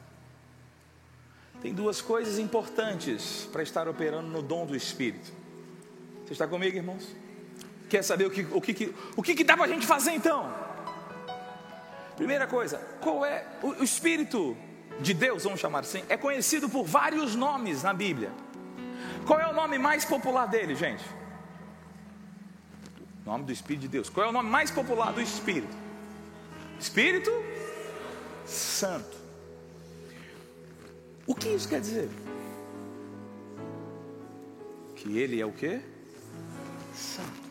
tem 1.61 1.75
duas 1.75 2.01
coisas 2.01 2.39
importantes 2.39 3.49
para 3.51 3.63
estar 3.63 3.89
operando 3.89 4.29
no 4.29 4.43
dom 4.43 4.65
do 4.65 4.77
Espírito. 4.77 5.33
Você 6.25 6.33
está 6.33 6.47
comigo, 6.47 6.77
irmãos? 6.77 7.15
Quer 7.89 8.03
saber 8.05 8.27
o 8.27 8.31
que, 8.31 8.43
o 8.53 8.61
que, 8.61 8.95
o 9.17 9.23
que, 9.23 9.35
que 9.35 9.45
dá 9.45 9.57
para 9.57 9.67
a 9.67 9.69
gente 9.69 9.87
fazer 9.87 10.13
então? 10.13 10.53
Primeira 12.17 12.47
coisa, 12.47 12.79
qual 13.01 13.25
é 13.25 13.45
o, 13.63 13.69
o 13.69 13.85
Espírito 13.85 14.57
de 15.01 15.15
Deus, 15.15 15.45
vamos 15.45 15.61
chamar 15.61 15.81
assim, 15.81 16.03
é 16.09 16.17
conhecido 16.17 16.69
por 16.69 16.85
vários 16.85 17.35
nomes 17.35 17.83
na 17.83 17.93
Bíblia. 17.93 18.33
Qual 19.27 19.41
é 19.41 19.47
o 19.47 19.53
nome 19.53 19.79
mais 19.79 20.05
popular 20.05 20.47
dele, 20.47 20.75
gente? 20.75 21.05
nome 23.29 23.45
do 23.45 23.53
Espírito 23.53 23.83
de 23.83 23.89
Deus. 23.89 24.09
Qual 24.09 24.27
é 24.27 24.29
o 24.31 24.33
nome 24.33 24.49
mais 24.49 24.71
popular 24.71 25.13
do 25.13 25.21
Espírito? 25.21 25.77
Espírito 26.81 27.31
Santo. 28.47 29.17
O 31.27 31.35
que 31.35 31.51
isso 31.51 31.69
quer 31.69 31.81
dizer? 31.81 32.09
Que 34.97 35.19
ele 35.19 35.39
é 35.39 35.45
o 35.45 35.53
que? 35.53 35.81
Santo. 36.95 37.49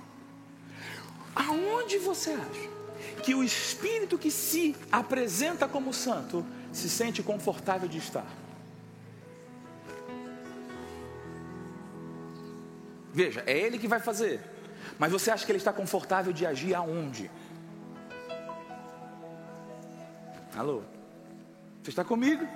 Aonde 1.36 2.00
você 2.00 2.32
acha 2.32 2.78
que 3.24 3.36
o 3.36 3.44
Espírito 3.44 4.18
que 4.18 4.32
se 4.32 4.76
apresenta 4.92 5.68
como 5.68 5.94
santo 5.94 6.44
se 6.78 6.90
sente 6.90 7.24
confortável 7.24 7.88
de 7.88 7.98
estar? 7.98 8.28
Veja, 13.14 13.44
é 13.48 13.58
ele 13.58 13.80
que 13.80 13.88
vai 13.88 14.00
fazer. 14.00 14.40
Mas 15.00 15.12
você 15.12 15.32
acha 15.32 15.46
que 15.46 15.52
ele 15.52 15.58
está 15.58 15.74
confortável 15.74 16.32
de 16.32 16.46
agir 16.46 16.76
aonde? 16.76 17.32
Alô? 20.56 20.82
Você 21.82 21.90
está 21.90 22.04
comigo? 22.04 22.48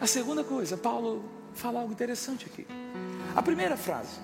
A 0.00 0.06
segunda 0.06 0.42
coisa, 0.44 0.76
Paulo 0.76 1.24
fala 1.54 1.80
algo 1.80 1.92
interessante 1.92 2.46
aqui. 2.46 2.66
A 3.34 3.42
primeira 3.42 3.76
frase. 3.76 4.18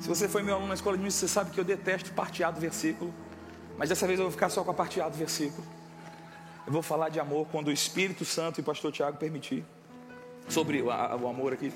Se 0.00 0.08
você 0.08 0.28
foi 0.28 0.42
meu 0.42 0.54
aluno 0.54 0.68
na 0.68 0.74
escola 0.74 0.96
de 0.96 1.02
mim, 1.02 1.10
você 1.10 1.28
sabe 1.28 1.50
que 1.50 1.60
eu 1.60 1.64
detesto 1.64 2.12
partear 2.12 2.52
do 2.52 2.60
versículo. 2.60 3.12
Mas 3.76 3.88
dessa 3.88 4.06
vez 4.06 4.18
eu 4.18 4.24
vou 4.24 4.32
ficar 4.32 4.48
só 4.48 4.64
com 4.64 4.70
a 4.70 4.74
parteada 4.74 5.10
do 5.10 5.16
versículo. 5.16 5.66
Eu 6.66 6.72
vou 6.72 6.82
falar 6.82 7.08
de 7.08 7.18
amor 7.18 7.46
quando 7.50 7.68
o 7.68 7.72
Espírito 7.72 8.24
Santo 8.24 8.58
e 8.58 8.62
o 8.62 8.64
pastor 8.64 8.92
Tiago 8.92 9.16
permitir. 9.16 9.64
Sobre 10.48 10.82
o, 10.82 10.86
o 10.86 11.28
amor 11.28 11.52
aqui. 11.52 11.72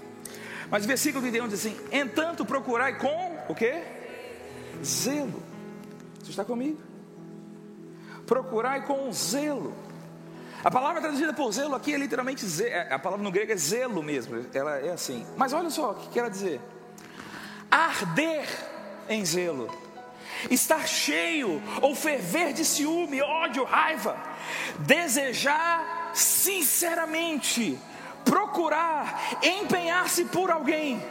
Mas 0.70 0.84
o 0.84 0.88
versículo 0.88 1.22
31 1.22 1.48
diz 1.48 1.60
assim: 1.60 1.76
Entanto, 1.92 2.44
procurai 2.44 2.98
com 2.98 3.38
o 3.48 3.54
quê? 3.54 3.82
Zelo. 4.82 5.42
Você 6.20 6.30
está 6.30 6.44
comigo? 6.44 6.78
Procurai 8.26 8.84
com 8.86 9.12
zelo. 9.12 9.74
A 10.64 10.70
palavra 10.70 11.00
traduzida 11.02 11.34
por 11.34 11.52
zelo 11.52 11.74
aqui 11.74 11.92
é 11.92 11.98
literalmente 11.98 12.46
zelo, 12.46 12.70
é, 12.70 12.94
a 12.94 12.98
palavra 12.98 13.22
no 13.22 13.30
grego 13.30 13.52
é 13.52 13.56
zelo 13.56 14.02
mesmo, 14.02 14.46
ela 14.54 14.78
é 14.78 14.92
assim. 14.92 15.26
Mas 15.36 15.52
olha 15.52 15.68
só 15.68 15.90
o 15.90 15.94
que 15.94 16.08
quer 16.08 16.30
dizer: 16.30 16.60
arder 17.70 18.48
em 19.08 19.22
zelo, 19.24 19.68
estar 20.50 20.86
cheio 20.86 21.62
ou 21.80 21.94
ferver 21.94 22.52
de 22.52 22.64
ciúme, 22.64 23.22
ódio, 23.22 23.64
raiva, 23.64 24.16
desejar 24.78 26.12
sinceramente, 26.14 27.78
procurar, 28.24 29.38
empenhar-se 29.42 30.24
por 30.26 30.50
alguém 30.50 31.02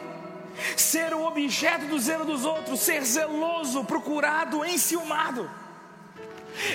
ser 0.77 1.13
o 1.13 1.25
objeto 1.25 1.85
do 1.87 1.99
zelo 1.99 2.25
dos 2.25 2.45
outros, 2.45 2.79
ser 2.79 3.03
zeloso, 3.03 3.83
procurado, 3.83 4.63
enciumado. 4.65 5.49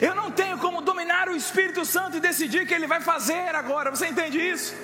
Eu 0.00 0.14
não 0.14 0.30
tenho 0.30 0.58
como 0.58 0.82
dominar 0.82 1.28
o 1.28 1.36
Espírito 1.36 1.84
Santo 1.84 2.16
e 2.16 2.20
decidir 2.20 2.62
o 2.62 2.66
que 2.66 2.74
ele 2.74 2.86
vai 2.86 3.00
fazer 3.00 3.54
agora, 3.54 3.90
você 3.90 4.08
entende 4.08 4.38
isso? 4.38 4.74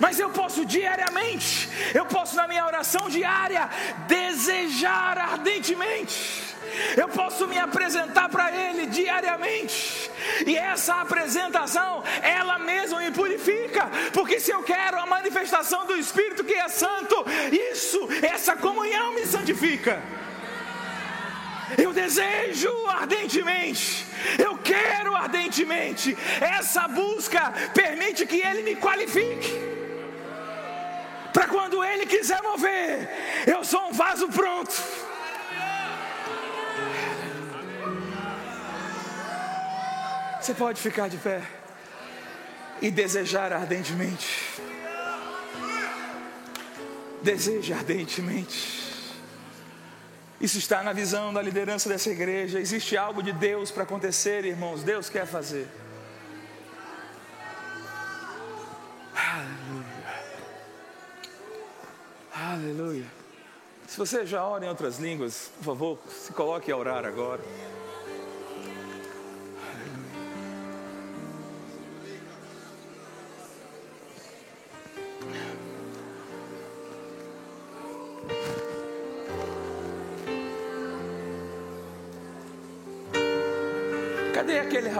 Mas 0.00 0.18
eu 0.18 0.30
posso 0.30 0.64
diariamente, 0.64 1.68
eu 1.94 2.06
posso 2.06 2.36
na 2.36 2.46
minha 2.46 2.64
oração 2.64 3.08
diária 3.08 3.68
desejar 4.06 5.18
ardentemente 5.18 6.51
eu 6.96 7.08
posso 7.08 7.46
me 7.46 7.58
apresentar 7.58 8.28
para 8.28 8.50
Ele 8.50 8.86
diariamente, 8.86 10.10
e 10.46 10.56
essa 10.56 11.00
apresentação, 11.00 12.02
ela 12.22 12.58
mesma 12.58 13.00
me 13.00 13.10
purifica, 13.10 13.90
porque 14.12 14.40
se 14.40 14.50
eu 14.50 14.62
quero 14.62 14.98
a 14.98 15.06
manifestação 15.06 15.86
do 15.86 15.96
Espírito 15.96 16.44
que 16.44 16.54
é 16.54 16.68
Santo, 16.68 17.24
isso, 17.72 18.08
essa 18.22 18.56
comunhão 18.56 19.14
me 19.14 19.26
santifica. 19.26 20.02
Eu 21.78 21.92
desejo 21.92 22.70
ardentemente, 22.88 24.06
eu 24.38 24.58
quero 24.58 25.14
ardentemente, 25.16 26.16
essa 26.40 26.86
busca 26.86 27.52
permite 27.72 28.26
que 28.26 28.42
Ele 28.42 28.62
me 28.62 28.76
qualifique. 28.76 29.52
Para 31.32 31.46
quando 31.48 31.82
Ele 31.82 32.04
quiser 32.04 32.42
mover, 32.42 33.08
eu 33.46 33.64
sou 33.64 33.88
um 33.88 33.92
vaso 33.92 34.28
pronto. 34.28 34.74
Você 40.42 40.54
pode 40.54 40.82
ficar 40.82 41.08
de 41.08 41.16
pé 41.18 41.40
e 42.80 42.90
desejar 42.90 43.52
ardentemente. 43.52 44.60
Deseja 47.22 47.76
ardentemente. 47.76 48.92
Isso 50.40 50.58
está 50.58 50.82
na 50.82 50.92
visão 50.92 51.32
da 51.32 51.40
liderança 51.40 51.88
dessa 51.88 52.10
igreja. 52.10 52.58
Existe 52.58 52.96
algo 52.96 53.22
de 53.22 53.30
Deus 53.32 53.70
para 53.70 53.84
acontecer, 53.84 54.44
irmãos. 54.44 54.82
Deus 54.82 55.08
quer 55.08 55.26
fazer. 55.28 55.68
Aleluia. 59.14 59.84
Aleluia. 62.34 63.06
Se 63.86 63.96
você 63.96 64.26
já 64.26 64.44
ora 64.44 64.64
em 64.64 64.68
outras 64.68 64.98
línguas, 64.98 65.52
por 65.58 65.64
favor, 65.64 65.98
se 66.08 66.32
coloque 66.32 66.72
a 66.72 66.76
orar 66.76 67.04
agora. 67.04 67.40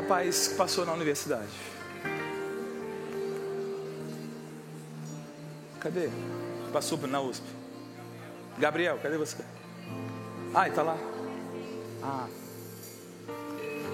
Rapaz 0.02 0.48
que 0.48 0.54
passou 0.56 0.84
na 0.84 0.92
universidade? 0.92 1.48
Cadê? 5.78 6.08
Passou 6.72 6.98
na 7.06 7.20
USP. 7.20 7.44
Gabriel, 8.58 8.98
cadê 9.00 9.16
você? 9.16 9.44
Ah, 10.54 10.68
está 10.68 10.82
lá. 10.82 10.98
Ah. 12.02 12.28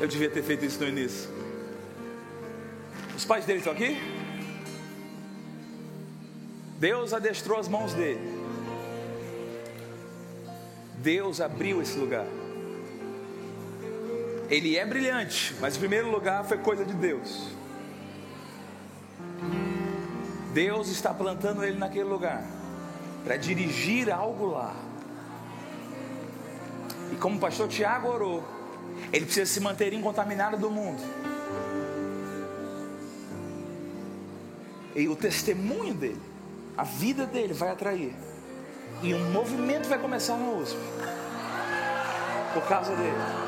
Eu 0.01 0.09
devia 0.09 0.31
ter 0.31 0.43
feito 0.43 0.65
isso 0.65 0.81
no 0.81 0.89
início. 0.89 1.29
Os 3.17 3.25
pais 3.25 3.45
dele 3.45 3.59
estão 3.59 3.73
aqui? 3.73 3.97
Deus 6.79 7.13
adestrou 7.13 7.59
as 7.59 7.69
mãos 7.69 7.93
dele. 7.93 8.21
Deus 11.03 11.41
abriu 11.41 11.83
esse 11.83 11.99
lugar. 11.99 12.27
Ele 14.51 14.79
é 14.79 14.87
brilhante, 14.87 15.55
mas 15.61 15.77
em 15.77 15.79
primeiro 15.79 16.11
lugar 16.11 16.45
foi 16.45 16.57
coisa 16.59 16.85
de 16.85 16.95
Deus. 16.95 17.49
Deus 20.55 20.89
está 20.89 21.13
plantando 21.13 21.63
ele 21.63 21.79
naquele 21.79 22.05
lugar 22.05 22.43
para 23.25 23.37
dirigir 23.37 24.11
algo 24.11 24.47
lá. 24.47 24.75
E 27.13 27.17
como 27.17 27.37
o 27.37 27.41
pastor 27.41 27.69
Tiago 27.69 28.09
orou, 28.09 28.43
ele 29.13 29.27
precisa 29.27 29.45
se 29.45 29.61
manter 29.61 29.93
incontaminado 29.93 30.57
do 30.57 30.71
mundo. 30.71 31.03
E 34.97 35.07
o 35.09 35.15
testemunho 35.15 35.93
dele, 35.93 36.23
a 36.77 36.85
vida 36.85 37.27
dele 37.27 37.53
vai 37.53 37.69
atrair. 37.69 38.15
E 39.03 39.15
um 39.15 39.31
movimento 39.31 39.89
vai 39.89 39.99
começar 39.99 40.39
na 40.39 40.51
USP. 40.53 40.79
Por 42.55 42.67
causa 42.67 42.97
dele 42.97 43.48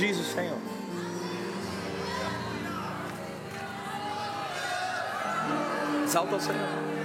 diz 0.00 0.18
o 0.18 0.24
Senhor. 0.24 0.56
Exalta 6.04 6.36
o 6.36 6.40
Senhor. 6.40 6.99